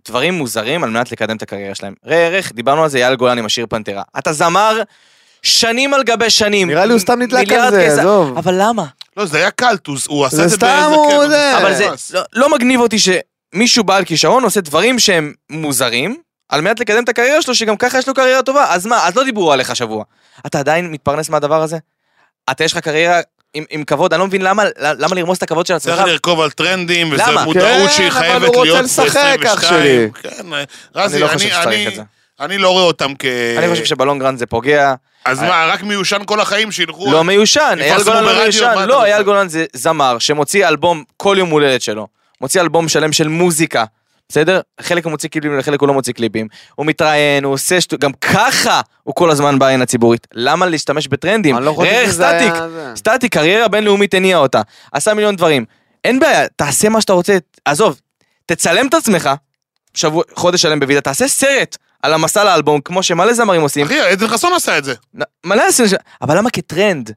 דברים 0.07 0.33
מוזרים 0.33 0.83
על 0.83 0.89
מנת 0.89 1.11
לקדם 1.11 1.37
את 1.37 1.41
הקריירה 1.41 1.75
שלהם. 1.75 1.93
ראה 2.05 2.27
ערך, 2.27 2.51
דיברנו 2.51 2.83
על 2.83 2.89
זה, 2.89 2.97
אייל 2.97 3.15
גולן 3.15 3.37
עם 3.37 3.45
השיר 3.45 3.65
פנתרה. 3.69 4.03
אתה 4.17 4.33
זמר 4.33 4.81
שנים 5.47 5.93
על 5.93 6.03
גבי 6.03 6.29
שנים. 6.29 6.67
נראה 6.67 6.85
לי 6.85 6.91
הוא 6.91 6.99
סתם 6.99 7.21
נדלק 7.21 7.51
על 7.51 7.71
זה, 7.71 7.85
כסף. 7.89 7.99
עזוב. 7.99 8.37
אבל 8.37 8.53
למה? 8.57 8.83
לא, 9.17 9.25
זה 9.25 9.37
היה 9.37 9.51
קלט, 9.51 9.87
הוא- 9.87 9.97
הוא 10.07 10.25
עשה 10.25 10.35
זה 10.37 10.43
את 10.43 10.49
זה 10.49 10.55
סתם, 10.55 10.89
הוא 10.93 11.27
זה. 11.27 11.57
אבל 11.57 11.73
זה. 11.75 11.87
לא, 12.13 12.21
לא 12.33 12.49
מגניב 12.49 12.79
אותי 12.79 12.97
שמישהו 12.99 13.83
בעל 13.83 14.05
כישרון 14.05 14.43
עושה 14.43 14.61
דברים 14.61 14.99
שהם 14.99 15.33
מוזרים, 15.49 16.17
על 16.49 16.61
מנת 16.61 16.79
לקדם 16.79 17.03
את 17.03 17.09
הקריירה 17.09 17.41
שלו, 17.41 17.55
שגם 17.55 17.77
ככה 17.77 17.97
יש 17.99 18.07
לו 18.07 18.13
קריירה 18.13 18.41
טובה. 18.43 18.65
אז 18.69 18.85
מה, 18.85 19.07
אז 19.07 19.15
לא 19.15 19.23
דיברו 19.23 19.53
עליך 19.53 19.75
שבוע. 19.75 20.03
אתה 20.45 20.59
עדיין 20.59 20.91
מתפרנס 20.91 21.29
מהדבר 21.29 21.61
הזה? 21.61 21.77
אתה 22.51 22.63
יש 22.63 22.71
לך 22.73 22.79
קריירה 22.79 23.19
עם, 23.53 23.63
עם 23.69 23.83
כבוד, 23.83 24.13
אני 24.13 24.19
לא 24.19 24.27
מבין 24.27 24.41
למה, 24.41 24.63
למה 24.79 25.15
לרמוס 25.15 25.37
את 25.37 25.43
הכבוד 25.43 25.65
של 25.65 25.73
עצמך. 25.73 25.93
צריך 25.95 26.07
לרכוב 26.07 26.41
על 26.41 26.51
טרנדים, 26.51 27.11
וזו 27.11 27.23
למה? 27.27 27.43
מודעות 27.45 27.89
כן, 27.89 27.95
שהיא 27.95 28.07
אבל 28.07 28.19
חייבת 28.19 28.47
הוא 28.47 28.55
רוצה 28.55 28.63
להיות 28.63 28.85
לשחק, 28.85 29.37
אח 29.45 29.63
ב-22. 29.63 29.67
שלי. 29.69 30.07
כן, 30.21 30.29
רזי, 30.95 31.15
אני 31.15 31.21
לא 31.23 31.27
חושב 31.27 31.39
אני- 31.39 31.49
שצריך 31.49 31.67
אני- 31.67 31.87
את 31.87 31.95
זה. 31.95 32.01
אני 32.39 32.57
לא 32.57 32.69
רואה 32.69 32.83
אותם 32.83 33.11
כ... 33.19 33.25
אני 33.57 33.69
חושב 33.69 33.85
שבלונגרן 33.85 34.37
זה 34.37 34.45
פוגע, 34.45 34.93
אז 35.25 35.41
מה, 35.41 35.65
רק 35.69 35.83
מיושן 35.83 36.21
כל 36.25 36.39
החיים 36.39 36.71
שילכו? 36.71 37.11
לא 37.11 37.23
מיושן, 37.23 37.77
אייל 37.81 38.03
גולן 38.03 38.23
לא 38.23 38.43
מיושן, 38.43 38.85
לא? 38.87 39.03
אייל 39.03 39.23
גולן 39.23 39.49
זה 39.49 39.65
זמר 39.73 40.19
שמוציא 40.19 40.67
אלבום 40.67 41.03
כל 41.17 41.35
יום 41.39 41.49
הולדת 41.49 41.81
שלו, 41.81 42.07
מוציא 42.41 42.61
אלבום 42.61 42.89
שלם 42.89 43.13
של 43.13 43.27
מוזיקה, 43.27 43.85
בסדר? 44.29 44.61
חלק 44.81 45.03
הוא 45.03 45.11
מוציא 45.11 45.29
קליפים 45.29 45.59
וחלק 45.59 45.81
הוא 45.81 45.87
לא 45.87 45.93
מוציא 45.93 46.13
קליפים, 46.13 46.47
הוא 46.75 46.85
מתראיין, 46.85 47.43
הוא 47.43 47.53
עושה 47.53 47.81
שטות, 47.81 47.99
גם 47.99 48.13
ככה 48.13 48.81
הוא 49.03 49.15
כל 49.15 49.31
הזמן 49.31 49.59
בעין 49.59 49.81
הציבורית, 49.81 50.27
למה 50.33 50.65
להשתמש 50.65 51.07
בטרנדים? 51.07 51.57
אני 51.57 51.65
לא 51.65 51.71
חושב 51.71 51.89
ראה 51.89 52.01
איך 52.01 52.11
שזה 52.11 52.29
היה 52.29 52.39
סטטיק. 52.39 52.63
סטטיק, 52.95 53.33
קריירה 53.33 53.67
בינלאומית 53.67 54.13
הניעה 54.13 54.39
אותה, 54.39 54.61
עשה 54.91 55.13
מיליון 55.13 55.35
דברים, 55.35 55.65
אין 56.03 56.19
בעיה, 56.19 56.47
תעשה 56.55 56.89
מה 56.89 57.01
שאתה 57.01 57.13
רוצה, 57.13 57.37
עזוב, 57.65 57.99
תצלם 58.45 58.87
את 58.87 58.93
עצמך, 58.93 59.29
שבוע, 59.93 60.23
חודש 60.35 60.61
שלם 60.61 60.79
בוועידה, 60.79 61.01
תעשה 61.01 61.27
סרט 61.27 61.77
על 62.03 62.13
המסע 62.13 62.43
לאלבום, 62.43 62.81
כמו 62.81 63.03
שמלא 63.03 63.33
זמרים 63.33 63.61
עושים, 63.61 63.85
אחי, 63.85 63.99
עדן 63.99 64.27
חסון 64.27 64.53
עשה 64.53 64.77
את 64.77 64.83
זה. 64.83 64.93
מלא 65.45 65.63
עשינו, 65.67 65.89
ש- 65.89 65.93
אבל 66.21 66.37
למה 66.37 66.49
כטרנד? 66.49 67.11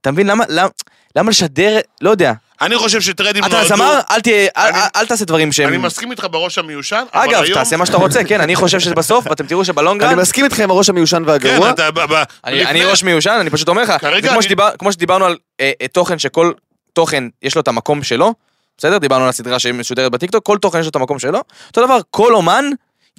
אתה 0.00 0.10
מבין? 0.10 0.26
למה, 0.26 0.44
למה, 0.48 0.68
למה 1.16 1.30
לשדר, 1.30 1.78
לא 2.00 2.10
יודע. 2.10 2.32
אני 2.60 2.76
חושב 2.78 3.00
שטרנדים 3.00 3.44
אתה 3.44 3.52
נועדו... 3.52 3.68
זמר, 3.68 4.00
אל 4.10 4.20
תהיה, 4.20 4.48
אל- 4.56 4.66
אני- 4.68 4.78
אל- 4.78 4.88
אל 4.96 5.06
תעשה 5.06 5.24
דברים 5.24 5.52
שהם... 5.52 5.68
אני 5.68 5.76
מסכים 5.76 6.10
איתך 6.10 6.26
בראש 6.30 6.58
המיושן, 6.58 7.04
אבל 7.14 7.22
אגב, 7.24 7.42
היום... 7.42 7.54
תעשה 7.54 7.76
מה 7.76 7.86
שאתה 7.86 7.96
רוצה, 7.96 8.24
כן, 8.24 8.40
אני 8.40 8.56
חושב 8.56 8.80
שזה 8.80 8.94
בסוף, 8.94 9.26
ואתם 9.26 9.46
תראו 9.46 9.60
אני 9.60 9.66
שבלונגרן, 9.66 10.18
מסכים 10.18 10.44
איתכם 10.44 10.62
עם 10.62 10.70
הראש 10.70 10.88
המיושן 10.88 11.16
כן, 11.24 11.28
והגרוע. 11.28 11.70
אתה... 11.70 11.90
ב- 11.90 12.00
ב- 12.00 12.22
אני 12.44 12.56
לפני- 12.60 12.70
אני 12.70 12.84
ראש 12.84 13.02
מיושן, 13.04 13.36
אני 13.40 13.50
פשוט 13.50 13.68
אומר 13.68 13.82
לך, 13.82 13.92
כרגע 14.00 14.20
זה 14.22 14.28
כמו 14.28 14.34
אני- 14.36 14.42
שדיבר- 14.42 14.70
כמו 14.78 14.92
שדיברנו 14.92 15.24
על 15.24 15.36
אה, 15.60 15.72
אה, 15.82 15.88
תוכן 15.88 16.18
שכל 16.18 16.52
תוכן 16.92 17.24
יש 17.42 17.54
לו 17.54 17.60
את 17.60 17.68
המקום 17.68 18.02
שלו, 18.02 18.34
בסדר? 18.78 18.98
דיברנו 18.98 19.22
על 19.24 19.28
הסדרה 19.28 19.58
שמשודרת 19.58 20.12
בטיקטוק, 20.12 20.44
כל 20.46 20.58
תוכן 20.58 20.78
יש 20.80 20.84
לו 20.84 20.90
את 20.90 20.96
המקום 20.96 21.18
שלו, 21.18 21.40
אותו 21.68 21.84
דבר, 21.84 21.98
כל 22.10 22.34
אומן, 22.34 22.64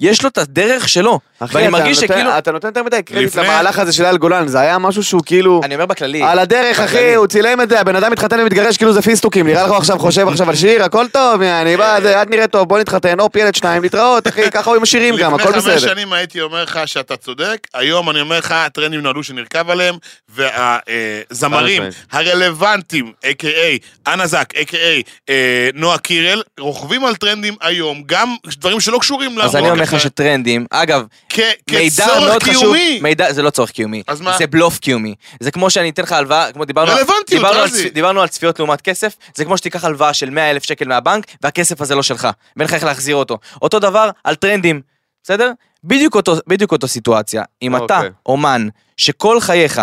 יש 0.00 0.22
לו 0.22 0.28
את 0.28 0.38
הדרך 0.38 0.88
שלו. 0.88 1.20
אחי, 1.40 1.54
ואני 1.56 1.68
אתה 1.68 1.72
מרגיש 1.78 1.98
נותן- 2.02 2.14
שכאילו, 2.14 2.38
אתה 2.38 2.52
נותן 2.52 2.68
יותר 2.68 2.82
מדי 2.82 3.02
קרדיט 3.02 3.26
לפני- 3.28 3.42
למהלך 3.42 3.78
הזה 3.78 3.92
של 3.92 4.04
אייל 4.04 4.16
גולן, 4.16 4.48
זה 4.48 4.60
היה 4.60 4.78
משהו 4.78 5.02
שהוא 5.04 5.22
כאילו... 5.26 5.60
אני 5.64 5.74
אומר 5.74 5.86
בכללי, 5.86 6.22
על 6.22 6.38
הדרך, 6.38 6.80
אחי. 6.80 7.14
הוא 7.14 7.26
צילם 7.26 7.60
את 7.60 7.68
זה, 7.68 7.80
הבן 7.80 7.96
אדם 7.96 8.12
מתחתן 8.12 8.40
ומתגרש 8.40 8.76
כאילו 8.76 8.92
זה 8.92 9.02
פיסטוקים, 9.02 9.46
נראה 9.46 9.62
לך 9.64 9.68
הוא 9.70 9.76
עכשיו 9.76 9.98
חושב 9.98 10.28
עכשיו 10.28 10.48
על 10.48 10.56
שיר, 10.56 10.84
הכל 10.84 11.08
טוב, 11.08 11.42
אני 11.42 11.76
בא, 11.76 12.00
זה, 12.02 12.22
את 12.22 12.30
נראית 12.30 12.50
טוב, 12.50 12.68
בוא 12.68 12.78
נתחתן, 12.78 13.20
הופ, 13.20 13.36
ילד 13.36 13.54
שניים, 13.54 13.82
להתראות, 13.82 14.28
אחי, 14.28 14.50
ככה 14.54 14.70
הוא 14.70 14.76
עם 14.76 14.82
השירים 14.82 15.16
גם, 15.16 15.34
הכל 15.34 15.48
לפני 15.48 15.62
חמש 15.62 15.72
בסדר. 15.74 15.94
שנים 15.94 16.12
הייתי 16.12 16.40
אומר 16.40 16.62
לך 16.62 16.80
שאתה 16.86 17.16
צודק, 17.16 17.56
היום 17.74 18.10
אני 18.10 18.20
אומר 18.20 18.38
לך, 18.38 18.52
הטרנדים 18.56 19.00
נועדו 19.00 19.22
שנרכב 19.22 19.70
עליהם, 19.70 19.94
והזמרים 20.28 21.82
חד 22.10 22.22
הרלוונטיים, 22.26 23.12
a.k.a. 23.24 23.78
אנה 24.12 24.26
זק, 24.26 24.54
a.k.a. 24.54 25.02
אה, 25.28 25.68
נועה 25.74 25.98
קירל, 25.98 26.42
רוכבים 26.60 27.04
על 27.04 27.14
טרנדים 27.16 27.54
היום, 27.60 28.02
גם 28.06 28.34
דברים 28.56 28.80
שלא 28.80 28.98
קשורים 28.98 29.38
אז 29.40 29.56
אני 29.56 29.70
אומר 29.70 29.82
לך 29.82 29.94
אה, 29.94 29.98
שטרנדים, 29.98 30.66
אגב, 30.70 31.02
כצורך 31.28 32.42
חשוב, 32.42 32.62
קיומי. 32.62 32.98
מידע, 33.02 33.32
זה 33.32 33.42
לא 33.42 33.50
צורך 33.50 33.70
קיומי, 33.70 34.02
אז 34.06 34.20
מה? 34.20 34.38
זה 34.38 34.46
בלוף 34.46 34.78
קיומי. 34.78 35.14
זה 35.40 35.50
כמו 35.50 35.70
שאני 35.70 35.90
אתן 35.90 36.02
לך 36.02 36.12
הלוואה, 36.12 36.52
כמו 36.52 36.64
דיברנו, 36.64 36.90
רלוונטיות, 36.90 37.30
דיברנו, 37.30 37.58
על, 37.58 37.68
דיברנו 37.92 38.20
על 38.20 38.28
צפיות 38.28 38.58
לעומת 38.58 38.80
כסף, 38.80 39.16
זה 39.34 39.44
כמו 39.44 39.58
שתיקח 39.58 39.84
הלוואה 39.84 40.14
של 40.14 40.30
100 40.30 40.50
אלף 40.50 40.62
שקל 40.62 40.88
מהבנק, 40.88 41.26
והכסף 41.42 41.80
הזה 41.80 41.94
לא 41.94 42.02
שלך, 42.02 42.28
ואין 42.56 42.68
לך 42.68 42.74
איך 42.74 42.84
להחזיר 42.84 43.16
אותו. 43.16 43.38
אותו 43.62 43.78
דבר 43.78 44.10
על 44.24 44.34
טרנדים, 44.34 44.80
בסדר? 45.22 45.52
בדיוק 45.84 46.14
אותו, 46.14 46.34
בדיוק 46.46 46.72
אותו 46.72 46.88
סיטואציה. 46.88 47.42
אם 47.62 47.76
אתה 47.76 47.96
אוקיי. 47.96 48.10
אומן 48.26 48.68
שכל 48.96 49.40
חייך, 49.40 49.80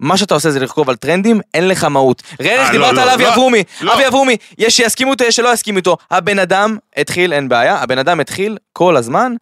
מה 0.00 0.16
שאתה 0.16 0.34
עושה 0.34 0.50
זה 0.50 0.60
לרכוב 0.60 0.90
על 0.90 0.96
טרנדים, 0.96 1.40
אין 1.54 1.68
לך 1.68 1.84
מהות. 1.84 2.22
ראה 2.40 2.52
איך 2.52 2.66
אה, 2.66 2.72
דיברת 2.72 2.94
לא, 2.94 3.00
על 3.00 3.08
לא, 3.08 3.14
אבי 3.14 3.22
לא. 3.22 3.34
אברומי, 3.34 3.64
לא. 3.80 3.94
אבי 3.94 4.06
אברומי, 4.06 4.36
יש 4.58 4.76
שיסכימו 4.76 5.12
איתו, 5.12 5.24
יש 5.24 5.36
שלא 5.36 5.52
יסכימו 5.52 5.76
איתו. 5.76 5.96
הבן 6.10 6.38
אדם 6.38 6.76
התחיל, 6.96 7.32
אין 7.32 7.48
בעיה, 7.48 7.76
הבן 7.76 7.98
אדם 7.98 8.20
התחיל 8.20 8.58
כל 8.72 8.96
הזמן 8.96 9.32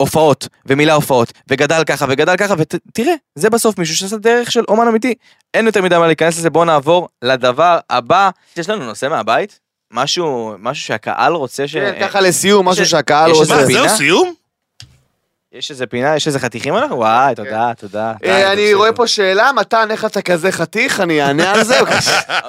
בהופעות, 0.00 0.48
ומילא 0.66 0.92
הופעות, 0.92 1.32
וגדל 1.48 1.84
ככה 1.86 2.06
וגדל 2.08 2.36
ככה, 2.36 2.54
ותראה, 2.58 3.14
זה 3.34 3.50
בסוף 3.50 3.78
מישהו 3.78 3.96
שעשה 3.96 4.16
דרך 4.16 4.52
של 4.52 4.62
אומן 4.68 4.88
אמיתי. 4.88 5.14
אין 5.54 5.66
יותר 5.66 5.82
מדי 5.82 5.98
מה 5.98 6.06
להיכנס 6.06 6.38
לזה, 6.38 6.50
בואו 6.50 6.64
נעבור 6.64 7.08
לדבר 7.22 7.78
הבא. 7.90 8.30
יש 8.56 8.70
לנו 8.70 8.84
נושא 8.84 9.06
מהבית? 9.06 9.60
משהו, 9.92 10.54
משהו 10.58 10.84
שהקהל 10.84 11.32
רוצה 11.32 11.68
ש... 11.68 11.76
כן, 11.76 11.94
ככה 12.00 12.20
לסיום, 12.20 12.68
משהו 12.68 12.86
שהקהל 12.86 13.30
יש 13.30 13.36
רוצה. 13.36 13.56
מה, 13.56 13.66
זהו? 13.66 13.88
סיום? 13.88 14.34
יש 15.52 15.70
איזה 15.70 15.86
פינה, 15.86 16.16
יש 16.16 16.26
איזה 16.26 16.38
חתיכים 16.38 16.74
עליך? 16.74 16.92
וואי, 16.92 17.34
תודה, 17.34 17.72
תודה. 17.78 18.12
אה, 18.24 18.52
אני 18.52 18.74
רואה 18.74 18.92
פה 18.92 19.06
שאלה, 19.06 19.50
מתן, 19.52 19.90
איך 19.90 20.04
אתה 20.04 20.22
כזה 20.22 20.52
חתיך? 20.52 21.00
אני 21.00 21.22
אענה 21.22 21.52
על 21.52 21.64
זה. 21.64 21.80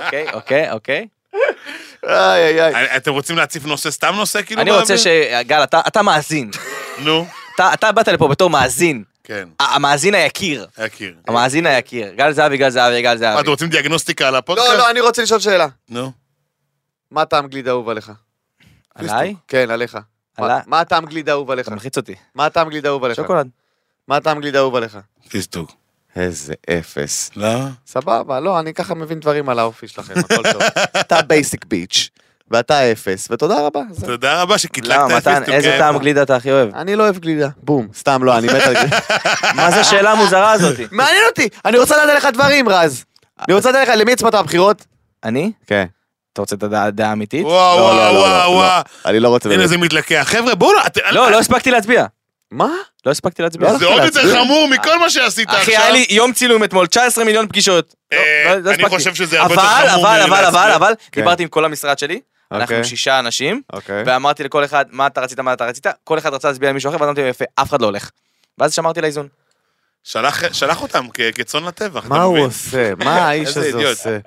אוקיי, 0.06 0.28
אוקיי, 0.34 0.72
אוקיי. 0.72 1.08
איי, 2.08 2.44
איי, 2.62 2.76
איי. 2.76 2.98
אתם 2.98 3.12
רוצים 3.12 3.36
להציף 3.38 3.66
נושא, 3.66 3.92
סתם 3.92 4.14
נושא 4.16 4.42
כאילו? 4.42 4.62
אני 4.62 4.72
רוצה? 4.72 4.98
ש... 4.98 5.08
גל, 5.42 5.64
אתה- 5.64 5.82
אתה 5.88 6.02
מאזין. 6.02 6.52
נו, 7.00 7.28
אתה, 7.56 7.74
אתה 7.74 7.92
באת 7.92 8.08
לפה 8.08 8.28
בתור 8.28 8.50
מאזין, 8.50 9.04
כן, 9.24 9.50
המאזין 9.60 10.14
היקיר, 10.16 10.68
יכיר. 10.86 11.16
המאזין 11.28 11.66
היקיר, 11.66 12.14
גל 12.14 12.32
זהבי, 12.32 12.58
גל 12.58 12.70
זהבי, 12.70 13.02
גל 13.02 13.10
מה, 13.12 13.18
זהבי. 13.18 13.42
אתם 13.42 13.50
רוצים 13.50 13.70
דיאגנוסטיקה 13.70 14.28
על 14.28 14.36
הפודקאסט? 14.36 14.70
לא, 14.70 14.78
לא, 14.78 14.90
אני 14.90 15.00
רוצה 15.02 15.24
לשאול 15.24 15.40
שאלה. 15.40 15.68
נו. 15.90 16.12
מה 17.12 17.22
הטעם 17.22 17.48
גלידה 17.48 17.72
אהוב 17.72 17.90
עליך? 17.90 18.12
עליי? 18.96 19.36
כן, 19.48 19.70
עליך. 19.72 19.96
מה- 19.96 20.46
עליי? 20.46 20.62
מה 20.68 20.80
הטעם 20.80 21.06
גלידה 21.06 21.32
אהוב 21.32 21.52
עליך? 21.52 21.68
אתה 21.68 21.76
מלחיץ 21.76 21.98
אותי. 21.98 22.16
מה 22.36 22.46
הטעם 22.46 22.70
גלידה 22.70 22.90
אהוב 22.90 23.04
עליך? 23.04 23.16
שוקולד. 23.16 23.48
מה 24.08 24.16
הטעם 24.16 24.40
גלידה 24.42 24.60
אהוב 24.60 24.76
עליך? 24.76 24.98
פיסטוק. 25.30 25.72
איזה 26.16 26.54
אפס. 26.70 27.32
לא? 27.36 27.48
סבבה, 27.88 28.40
לא, 28.40 28.60
אני 28.60 28.74
ככה 28.74 28.96
מבין 28.96 29.20
דברים 29.20 29.50
על 29.50 29.60
האופי 29.60 29.88
שלכם, 29.88 30.14
הכל 30.20 30.52
טוב. 30.52 30.62
אתה 31.00 31.22
basic 31.22 31.66
bitch, 31.66 32.10
ואתה 32.52 32.92
אפס, 32.92 33.28
ותודה 33.32 33.66
רבה. 33.66 33.82
תודה 34.06 34.42
רבה 34.42 34.58
שקטלגת 34.58 34.98
למה, 34.98 35.18
את 35.18 35.28
מתן. 35.28 35.52
איזה. 35.52 35.76
טעם 35.80 35.98
גלידה 35.98 36.22
אתה 36.22 36.36
הכי 36.36 36.52
אוהב? 36.52 36.76
אני 36.76 36.96
לא 36.96 37.04
אוהב 37.04 37.18
גלידה. 37.18 37.50
בום, 37.64 37.88
סתם 37.94 38.24
לא, 38.24 38.38
אני 38.38 38.48
מת 38.48 38.54
על 38.54 38.74
גלידה. 38.74 39.00
מה 39.56 39.72
זה 39.72 39.80
השאלה 39.80 40.12
המוזרה 40.12 40.52
הזאתי? 40.52 40.86
מעניין 40.92 41.24
אותי, 41.30 41.50
אני 41.66 41.78
רוצה 41.78 41.96
לדעת 41.98 42.10
עליך 42.10 42.28
דברים, 42.34 42.70
רז. 42.70 43.06
אני 43.48 43.54
רוצה 43.54 43.70
לדעת 43.70 43.88
עליך, 43.88 44.02
למי 44.02 44.14
הצבעת 44.14 44.36
בבחירות? 44.36 44.86
אני? 45.24 45.52
כן. 45.68 45.86
אתה 46.34 46.42
רוצה 46.42 46.56
את 46.56 46.64
הדעה 46.64 47.10
האמיתית? 47.10 47.46
וואו, 47.46 47.78
לא, 47.78 47.84
וואו, 47.84 47.96
לא, 47.96 48.14
לא, 48.14 48.20
וואו, 48.20 48.52
לא. 48.54 48.58
וואו. 48.58 48.82
אני 49.06 49.20
לא 49.20 49.30
רוצה... 49.30 49.54
הנה. 49.54 49.68
זה 49.68 49.78
מתלקח. 49.78 50.24
חבר'ה, 50.26 50.56
בואו, 50.56 50.74
לא, 50.74 50.82
לא, 51.12 51.32
לא 51.32 51.40
הספקתי 51.40 51.72
להצביע. 51.72 52.06
מה? 52.52 52.70
לא 53.06 53.12
הספקתי 53.12 53.42
להצביע. 53.42 53.72
לא 53.72 53.78
זה 53.78 53.86
עוד 53.86 54.04
יותר. 54.04 54.36
חמור 54.44 54.68
מכל 54.68 55.00
מה 55.00 55.10
שעשית 55.10 55.50
עכשיו. 55.50 55.62
אחי, 55.62 55.78
היה 55.78 55.90
לי 55.90 56.06
יום 56.10 56.34
צילום 56.34 56.64
אתמול, 56.64 56.88
19 56.88 57.24
מיליון 57.26 57.48
פגישות. 57.48 57.96
לא, 58.12 58.18
אה, 58.18 58.56
לא- 58.56 58.72
אני. 58.72 58.90
חושב 58.90 59.16
שזה 59.16 59.42
הרבה 59.42 59.54
אבל, 59.56 59.64
יותר 59.64 59.90
חמור 59.92 60.06
אבל, 60.08 60.22
אבל, 60.22 60.30
מלהצביע. 60.30 60.62
אבל, 60.64 60.72
אבל, 60.72 60.94
כן. 61.12 61.22
דיברתי 61.22 61.44
עם 61.44 61.50
כל 61.50 61.66
המשרד 61.66 62.00
שלי, 62.00 62.20
אנחנו 62.52 62.76
אוקיי. 62.76 62.84
שישה 62.84 63.20
אנשים, 63.20 63.62
אוקיי. 63.74 64.04
ואמרתי 64.06 64.44
לכל 64.44 64.66
אחד, 64.66 64.86
מה 64.92 65.08
אתה 65.08 65.22
רצית, 65.22 65.40
מה 65.40 65.54
אתה 65.54 65.66
רצית, 65.66 65.86
כל 66.04 66.18
אחד 66.18 66.34
רצה 66.34 66.48
להצביע 66.48 66.70
למישהו 66.70 66.90
אחר, 66.90 67.02
ואמרתי 67.02 67.22
לו, 67.22 67.28
יפה, 67.28 67.46
אף 67.56 67.70
אחד 67.70 67.82
לא 67.82 67.86
הולך. 67.86 68.10
ואז 68.58 68.74
שמרתי 68.74 69.02
לאיזון. 69.02 69.28
שלח- 70.08 70.54
שלח 70.54 70.82
אותם 70.82 71.06
כ- 71.14 71.22
כצאן 71.36 71.64
לטבח. 71.64 72.04
מה 72.08 72.22
הוא? 72.24 72.40
עושה? 72.40 72.92
מה 72.98 73.12
האיש 73.28 73.58
הזה. 73.58 73.90
עושה? 73.90 74.18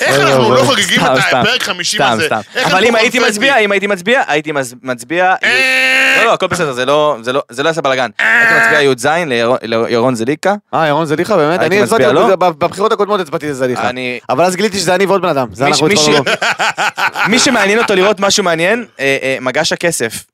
איך 0.00 0.20
אנחנו 0.20 0.44
אוי, 0.44 0.50
לא 0.54 0.58
אוי. 0.58 0.66
חוגגים 0.66 1.00
סתם, 1.00 1.14
את. 1.18 1.34
הפרק 1.34 1.62
50 1.62 2.00
סתם, 2.00 2.12
הזה? 2.12 2.28
אבל 2.64 2.84
אם 2.84 2.94
הייתי? 2.94 3.18
מצביע, 3.18 3.58
אם 3.58 3.72
הייתי 3.72 3.86
מצביע, 3.86 4.22
הייתי 4.26 4.52
מצביע... 4.82 5.34
אה, 5.44 6.14
לא, 6.18 6.24
לא, 6.24 6.32
הכל 6.32 6.46
בסדר, 6.46 6.72
זה 6.72 6.84
לא, 6.84 7.16
זה 7.22 7.32
לא, 7.32 7.42
זה 7.50 7.62
לא 7.62 7.68
יעשה 7.68 7.80
בלאגן. 7.82 8.10
הייתי 8.18 8.54
מצביע 8.60 8.82
י"ז 8.82 9.06
לירון- 9.06 9.58
לירון 9.62 10.14
זליקה. 10.14 10.54
אה, 10.74 10.86
ירון 10.86 11.06
זליכה 11.06 11.36
באמת? 11.36 11.60
אני 11.60 11.82
הצבעתי. 11.82 12.04
בבחירות 12.38 12.92
הקודמות 12.92 13.20
הצבעתי 13.20 13.48
לזליכה. 13.48 13.88
אני... 13.88 14.18
אבל 14.28 14.44
אז 14.44 14.56
גיליתי 14.56 14.78
שזה 14.78 14.94
אני 14.94 15.06
ועוד 15.06 15.22
בן 15.22 15.28
אדם. 15.28 15.48
זה 15.52 15.64
מי- 15.64 15.70
אנחנו 15.70 15.88
שמעניין 17.38 17.78
אותו 17.78 17.94
לראות 17.94 18.20
משהו 18.20 18.44
מעניין, 18.44 18.86
אה, 19.00 19.16
אה, 19.22 19.36
מגש 19.40 19.72
הכסף. 19.72 20.24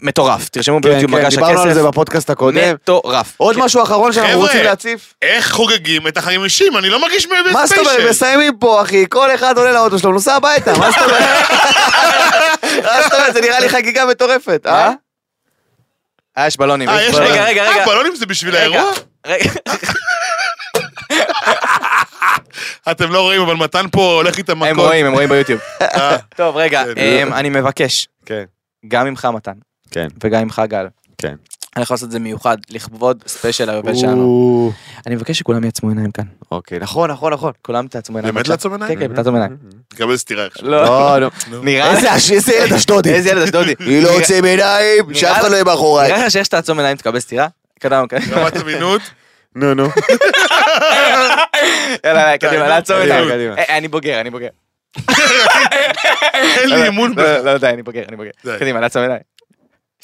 מטורף, 0.00 0.48
תרשמו 0.48 0.78
כן, 0.82 0.88
ביוטיוב 0.88 1.10
כן, 1.10 1.16
מגש 1.16 1.34
דיברנו 1.34 1.60
על 1.60 1.74
זה 1.74 1.80
הכסף. 1.80 1.88
בפודקאסט 1.88 2.30
הקודם. 2.30 2.74
מטורף. 2.74 3.34
עוד 3.36 3.58
משהו 3.58 3.82
אחרון 3.82 4.12
שאנחנו 4.12 4.32
חבר'ה. 4.32 4.44
רוצים 4.46 4.64
להציף? 4.64 5.14
איך 5.22 5.52
חוגגים 5.52 6.08
את 6.08 6.16
החיים 6.16 6.44
אישיים? 6.44 6.76
אני 6.76 6.90
לא 6.90 7.00
מרגיש 7.00 7.26
מהם 7.26 7.52
מה 7.52 7.66
זאת 7.66 7.78
אומרת? 7.78 8.10
מסיימים 8.10 8.56
פה, 8.58 8.82
אחי, 8.82 9.04
כל 9.10 9.34
אחד 9.34 9.58
עולה 9.58 9.72
לאוטו 9.72 9.98
שלו, 9.98 10.12
נוסע 10.12 10.34
הביתה, 10.34 10.78
מה 10.78 10.90
זאת 10.90 11.00
אומרת? 11.02 11.22
מה 12.86 13.02
זאת 13.02 13.12
אומרת? 13.12 13.34
זה 13.34 13.40
נראה 13.40 13.60
לי 13.60 13.68
חגיגה 13.68 14.06
מטורפת, 14.06 14.66
אה? 14.66 14.90
אה, 16.38 16.46
יש 16.46 16.56
בלונים. 16.56 16.88
אה, 16.88 17.02
יש 17.02 17.14
רגע, 17.14 17.18
בלונים. 17.24 17.42
רגע, 17.42 17.64
אה, 17.64 17.70
רגע. 17.70 17.86
בלונים 17.86 18.16
זה 18.16 18.26
בשביל 18.26 18.54
רגע, 18.56 18.60
האירוע? 18.62 18.92
רגע. 19.26 19.50
אתם 22.90 23.12
לא 23.12 23.20
רואים, 23.20 23.42
אבל 23.42 23.54
מתן 23.56 23.86
פה 23.92 24.12
הולך 24.14 24.38
איתם 24.38 24.56
מכות. 24.58 24.68
הם 24.68 24.80
רואים, 24.80 25.06
הם 25.06 25.12
רואים 25.12 25.28
ביוטיוב. 25.28 25.60
אה, 25.82 26.16
טוב, 26.36 26.56
רגע, 26.56 26.84
כן. 26.94 27.00
אמ, 27.00 27.34
אני 27.34 27.48
מבקש, 27.48 28.08
כן, 28.26 28.44
גם 28.88 29.06
ממך 29.06 29.24
מתן, 29.24 29.52
כן, 29.90 30.08
וגם 30.24 30.42
ממך 30.42 30.62
גל. 30.68 30.86
כן. 31.18 31.34
אני 31.76 31.82
יכול 31.82 31.94
לעשות 31.94 32.06
את 32.06 32.12
זה 32.12 32.18
מיוחד, 32.18 32.56
לכבוד 32.70 33.24
ספיישל 33.26 33.70
היובל 33.70 33.94
שלנו. 33.94 34.72
אני 35.06 35.14
מבקש 35.14 35.38
שכולם 35.38 35.64
יעצמו 35.64 35.88
עיניים 35.88 36.10
כאן. 36.10 36.24
אוקיי, 36.50 36.78
נכון, 36.78 37.10
נכון, 37.10 37.32
נכון. 37.32 37.52
כולם 37.62 37.88
תעצמו 37.88 38.16
עיניים. 38.16 38.34
באמת. 38.34 38.48
לעצום 38.48 38.72
עיניים? 38.72 38.98
כן, 38.98 39.08
כן, 39.08 39.14
תעצום 39.14 39.34
עיניים. 39.34 39.56
תקבל 39.88 40.16
סטירה 40.16 40.46
עכשיו. 40.46 40.68
לא, 40.68 40.82
לא, 40.84 41.18
לא. 41.18 41.30
נו. 41.50 41.62
נראה 41.62 41.92
איזה 42.32 42.52
ילד 42.52 42.72
אשדודי. 42.72 43.14
איזה 43.14 43.30
ילד 43.30 43.42
אשדודי. 43.42 43.74
היא 43.86 44.02
לא 44.02 44.16
עוצם 44.16 44.44
עיניים, 44.44 45.14
שאף 45.14 45.40
אחד 45.40 45.50
לא 45.50 45.54
יהיה 45.54 45.64
מאחוריי. 45.64 46.12
נראה 46.12 46.24
לך 46.24 46.30
שאיך 46.30 46.44
שתעצום 46.44 46.78
עיניים 46.78 46.96
תקבל 46.96 47.20
סטירה? 47.20 47.48
קדימה, 47.80 48.06
קדימה. 48.06 48.36
רמת 48.36 48.56
אמינות. 48.56 49.02
נו, 49.54 49.74
נו. 49.74 49.88
יאללה, 52.04 52.38
קדימה, 52.38 52.68
לעצום 52.68 52.96
עיניים. 53.00 53.28
קדימה. 53.28 53.54
אה, 53.58 53.78
אני 53.78 53.88
בוגר, 53.88 54.20
אני 54.20 54.30
בוגר. 54.30 54.48
אין 56.32 56.70
לי 56.70 56.88
אמון 56.88 57.14
לא, 57.16 57.22
בך. 57.22 57.44
לא, 57.44 57.58
די, 57.58 57.66
אני 57.66 57.82
בוגר, 57.82 58.02
אני 58.08 58.16
בוגר. 58.16 58.30
די. 58.44 58.56
קדימה, 58.58 58.80
לעצום 58.80 59.02
עיניים. 59.02 59.35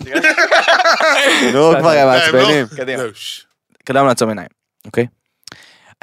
נו, 0.01 1.72
כבר 1.78 1.90
הם 1.90 2.09
הם 2.09 2.09
לא- 2.09 2.12
מעצבנים. 2.12 2.66
קדימה. 2.76 3.03
ש- 3.14 3.47
קדם 3.84 4.07
לעצום 4.07 4.28
עיניים, 4.28 4.49
אוקיי? 4.86 5.07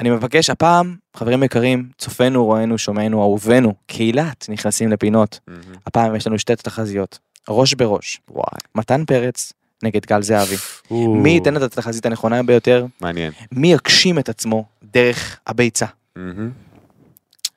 אני 0.00 0.10
מבקש 0.10 0.50
הפעם, 0.50 0.96
חברים 1.16 1.42
יקרים, 1.42 1.88
צופינו, 1.98 2.44
רואינו, 2.44 2.78
שומענו, 2.78 3.20
אהובינו, 3.22 3.74
קהילת 3.86 4.46
נכנסים 4.48 4.92
לפינות. 4.92 5.38
הפעם 5.86 6.16
יש 6.16 6.26
לנו 6.26 6.38
שתי 6.38 6.56
תחזיות, 6.56 7.18
ראש 7.48 7.74
בראש. 7.74 8.20
וואי. 8.30 8.44
מתן 8.74 9.04
פרץ 9.04 9.52
נגד 9.82 10.06
גל 10.06 10.22
זהבי. 10.22 10.56
מי 10.90 11.30
ייתן 11.30 11.56
את 11.56 11.62
התחזית 11.62 12.06
הנכונה 12.06 12.42
ביותר? 12.42 12.86
מעניין. 13.00 13.32
מי 13.52 13.72
יגשים 13.72 14.18
את 14.18 14.28
עצמו 14.28 14.64
דרך 14.82 15.38
הביצה? 15.46 15.86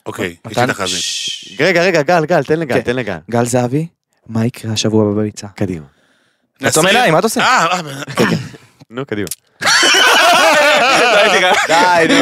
אוקיי, 0.05 0.25
יש 0.27 0.57
לי 0.57 0.63
מתן? 0.63 0.67
תחזית. 0.73 1.03
רגע, 1.59 1.81
רגע, 1.83 2.01
גל, 2.01 2.25
גל, 2.25 2.43
תן 2.43 2.59
לגל, 2.59 2.75
כן. 2.75 2.81
תן 2.81 2.95
לגל. 2.95 3.17
גל 3.31 3.45
זהבי, 3.45 3.87
מה 4.27 4.45
יקרה 4.45 4.73
השבוע 4.73 5.11
בביצה? 5.13 5.47
קדימה. 5.47 5.85
נסרין- 6.61 6.87
עיניים, 6.87 7.13
מה 7.13 7.19
אתה 7.19 7.25
עושה? 7.27 7.41
אה, 7.41 7.65
אה, 7.71 7.79
נו, 8.89 9.05
קדימה. 9.05 9.27
די, 11.67 12.05
נו. 12.09 12.15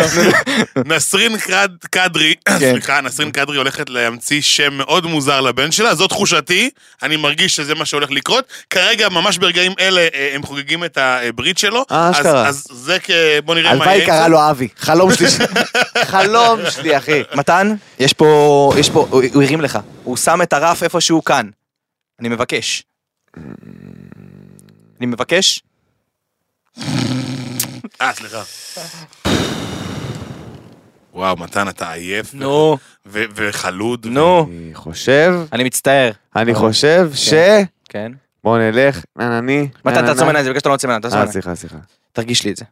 נסרין 0.96 1.38
קד- 1.38 1.70
קדרי, 1.92 2.36
כן. 2.46 2.60
סליחה, 2.60 3.02
נסרין 3.02 3.32
קדרי 3.32 3.58
הולכת 3.58 3.90
להמציא 3.90 4.42
שם 4.42 4.74
מאוד 4.74 5.06
מוזר 5.06 5.42
לבן 5.42 5.72
שלה, 5.72 5.96
זו 5.96 6.08
תחושתי, 6.08 6.70
אני 7.04 7.18
מרגיש 7.18 7.56
שזה 7.56 7.76
מה 7.76 7.86
שהולך 7.86 8.12
לקרות. 8.12 8.46
כרגע, 8.70 9.10
ממש 9.10 9.38
ברגעים 9.38 9.72
אלה, 9.80 10.08
אה, 10.14 10.32
הם 10.36 10.44
חוגגים 10.44 10.84
את 10.84 10.98
הברית 11.02 11.58
שלו. 11.58 11.86
אה, 11.92 12.12
אשכרה. 12.12 12.48
אז 12.48 12.68
זה 12.72 12.98
כ... 13.04 13.10
בוא 13.46 13.56
נראה 13.56 13.70
מה 13.70 13.84
הלוואי 13.84 13.92
יהיה. 13.98 14.04
עם 14.04 14.10
קרא. 14.10 14.28
לו 14.28 14.50
אבי. 14.50 14.68
חלום 14.78 15.10
שלי. 15.16 15.28
חלום 16.06 16.60
שלי, 16.70 16.98
אחי. 16.98 17.24
מתן, 17.36 17.74
יש 18.00 18.14
פה, 18.14 18.74
יש 18.80 18.90
פה, 18.90 19.08
הוא 19.10 19.24
הוא 19.34 19.44
הרים 19.44 19.62
לך, 19.62 19.80
הוא 20.04 20.18
שם 20.18 20.42
את 20.42 20.54
הרף 20.54 20.84
איפה 20.84 21.02
שהוא 21.02 21.24
כאן. 21.24 21.50
אני 22.20 22.30
מבקש. 22.30 22.84
אני 25.02 25.08
מבקש, 25.08 25.64
אה, 28.02 28.14
סליחה. 28.14 28.44
וואו, 31.14 31.38
מתן, 31.38 31.70
אתה 31.70 31.92
עייף. 31.92 32.34
נו, 32.34 32.78
ו- 33.06 33.24
וחלוד. 33.36 34.06
נו, 34.06 34.48
אני 34.50 34.74
חושב, 34.74 35.34
אני 35.54 35.64
מצטער. 35.64 36.12
אני 36.36 36.56
חושב 36.56 37.12
ש... 37.14 37.34
כן. 37.90 38.12
בוא 38.44 38.58
נלך, 38.58 39.04
ננני. 39.16 39.68
מתן, 39.86 40.06
תעצום 40.06 40.28
עיניים, 40.28 40.44
זה 40.44 40.50
בגלל 40.50 40.60
שאתה 40.60 40.70
לא 40.70 40.74
עוצם 40.74 40.88
עיניים, 40.88 41.02
תעצום 41.02 41.18
אה, 41.18 41.24
עיניים. 41.24 41.42
סליחה, 41.42 41.56
סליחה. 41.56 41.78
תרגיש 42.12 42.44
לי 42.46 42.52
את 42.52 42.58
זה. 42.58 42.66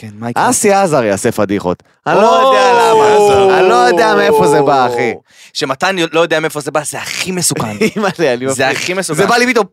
כן, 0.00 0.08
מה 0.14 0.30
יקרה? 0.30 0.50
אסי 0.50 0.72
עזר 0.72 1.04
יעשה 1.04 1.32
פדיחות. 1.32 1.82
אני 2.06 2.16
לא! 2.16 2.20
יודע 2.20 2.72
למה. 2.72 3.58
אני 3.58 3.68
לא 3.68 3.74
יודע 3.74 4.14
מאיפה 4.14 4.46
זה 4.48 4.62
בא, 4.62 4.86
אחי. 4.86 5.14
שמתן 5.52 5.96
לא 6.12 6.20
יודע 6.20 6.40
מאיפה 6.40 6.60
זה 6.60 6.70
בא, 6.70 6.84
זה 6.84 6.98
הכי 6.98 7.30
מסוכן. 7.30 7.76
זה. 8.48 8.68
הכי 8.68 8.94
מסוכן. 8.94 9.20
זה 9.20 9.26
בא 9.26 9.36
לי 9.36 9.46
פתאום. 9.46 9.66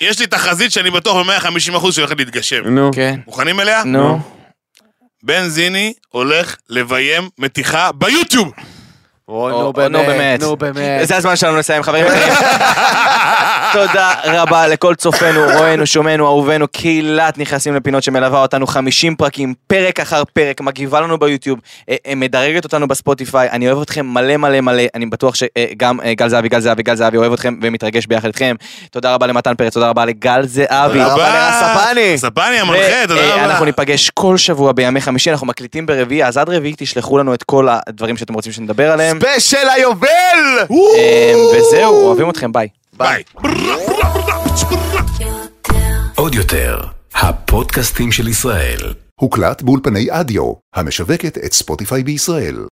יש 0.00 0.18
לי 0.18 0.26
תחזית 0.26 0.72
שאני 0.72 0.90
בטוח 0.90 1.26
ב-150% 1.26 1.92
שהולכת 1.92 2.18
להתגשם. 2.18 2.68
נו. 2.68 2.90
כן. 2.94 3.20
מוכנים 3.26 3.60
אליה? 3.60 3.84
נו. 3.84 4.20
בן 5.22 5.48
זיני 5.48 5.92
הולך 6.08 6.56
לביים 6.68 7.28
מתיחה 7.38 7.92
ביוטיוב. 7.92 8.52
נו 9.28 9.72
באמת. 9.72 10.42
נו 10.42 10.56
באמת. 10.56 11.08
זה 11.08 11.16
הזמן 11.16 11.36
שלנו 11.36 11.56
לסיים, 11.56 11.82
חברים 11.82 12.06
יקרים. 12.06 12.32
תודה 13.72 14.14
רבה 14.24 14.66
לכל 14.66 14.94
צופינו, 14.94 15.40
רואינו, 15.58 15.86
שומענו, 15.86 16.26
אהובינו, 16.26 16.68
קהילת 16.68 17.38
נכנסים 17.38 17.74
לפינות 17.74 18.02
שמלווה 18.02 18.42
אותנו 18.42 18.66
50 18.66 19.16
פרקים, 19.16 19.54
פרק 19.66 20.00
אחר 20.00 20.22
פרק, 20.32 20.60
מגיבה 20.60 21.00
לנו 21.00 21.18
ביוטיוב, 21.18 21.58
אה, 21.88 21.96
אה, 22.06 22.14
מדרגת 22.14 22.64
אותנו 22.64 22.88
בספוטיפיי, 22.88 23.50
אני 23.50 23.70
אוהב 23.70 23.82
אתכם 23.82 24.06
מלא 24.06 24.36
מלא 24.36 24.60
מלא, 24.60 24.82
אני 24.94 25.06
בטוח 25.06 25.34
שגם 25.34 26.00
אה, 26.00 26.14
גל 26.14 26.28
זהבי, 26.28 26.48
גל 26.48 26.60
זהבי, 26.60 26.82
גל 26.82 26.94
זהבי 26.94 27.16
אוהב 27.16 27.32
אתכם 27.32 27.54
ומתרגש 27.62 28.06
ביחד 28.06 28.26
איתכם. 28.26 28.56
תודה 28.90 29.14
רבה 29.14 29.26
למתן 29.26 29.54
פרץ, 29.54 29.74
תודה 29.74 29.88
רבה 29.88 30.04
לגל 30.04 30.46
זהבי. 30.46 30.98
תודה 30.98 31.14
רבה 31.14 31.32
לרס 31.34 31.54
ספני. 31.54 32.16
המנחה, 32.58 33.06
תודה 33.08 33.34
רבה. 33.34 33.42
ואנחנו 33.42 33.64
ניפגש 33.64 34.10
כל 34.10 34.36
שבוע 34.36 34.72
בימי 34.72 35.00
חמישי, 35.00 35.30
אנחנו 35.30 35.46
מקליטים 35.46 35.86
ברביעי, 35.86 36.24
אז 36.24 36.36
עד 36.36 36.48
רביעי 36.48 36.74
תשלחו 36.76 37.18
לנו 37.18 37.34
את 37.34 37.42
כל 37.42 37.68
הדברים 37.70 38.16
שאתם 38.16 38.34
רוצים 38.34 38.52
שנדבר 38.52 38.92
עליהם. 38.92 39.15
ספיישל 39.18 39.68
היובל! 39.76 40.66
אה, 40.70 41.32
וזהו, 41.54 42.06
אוהבים 42.06 42.30
אתכם, 42.30 42.52
ביי. 42.52 42.68
ביי. 42.92 43.22
עוד 46.14 46.34
יותר, 46.34 46.80
הפודקאסטים 47.14 48.12
של 48.12 48.28
ישראל. 48.28 48.78
הוקלט 49.20 49.62
באולפני 49.62 50.06
אדיו, 50.10 50.52
המשווקת 50.74 51.38
את 51.38 51.52
ספוטיפיי 51.52 52.02
בישראל. 52.02 52.56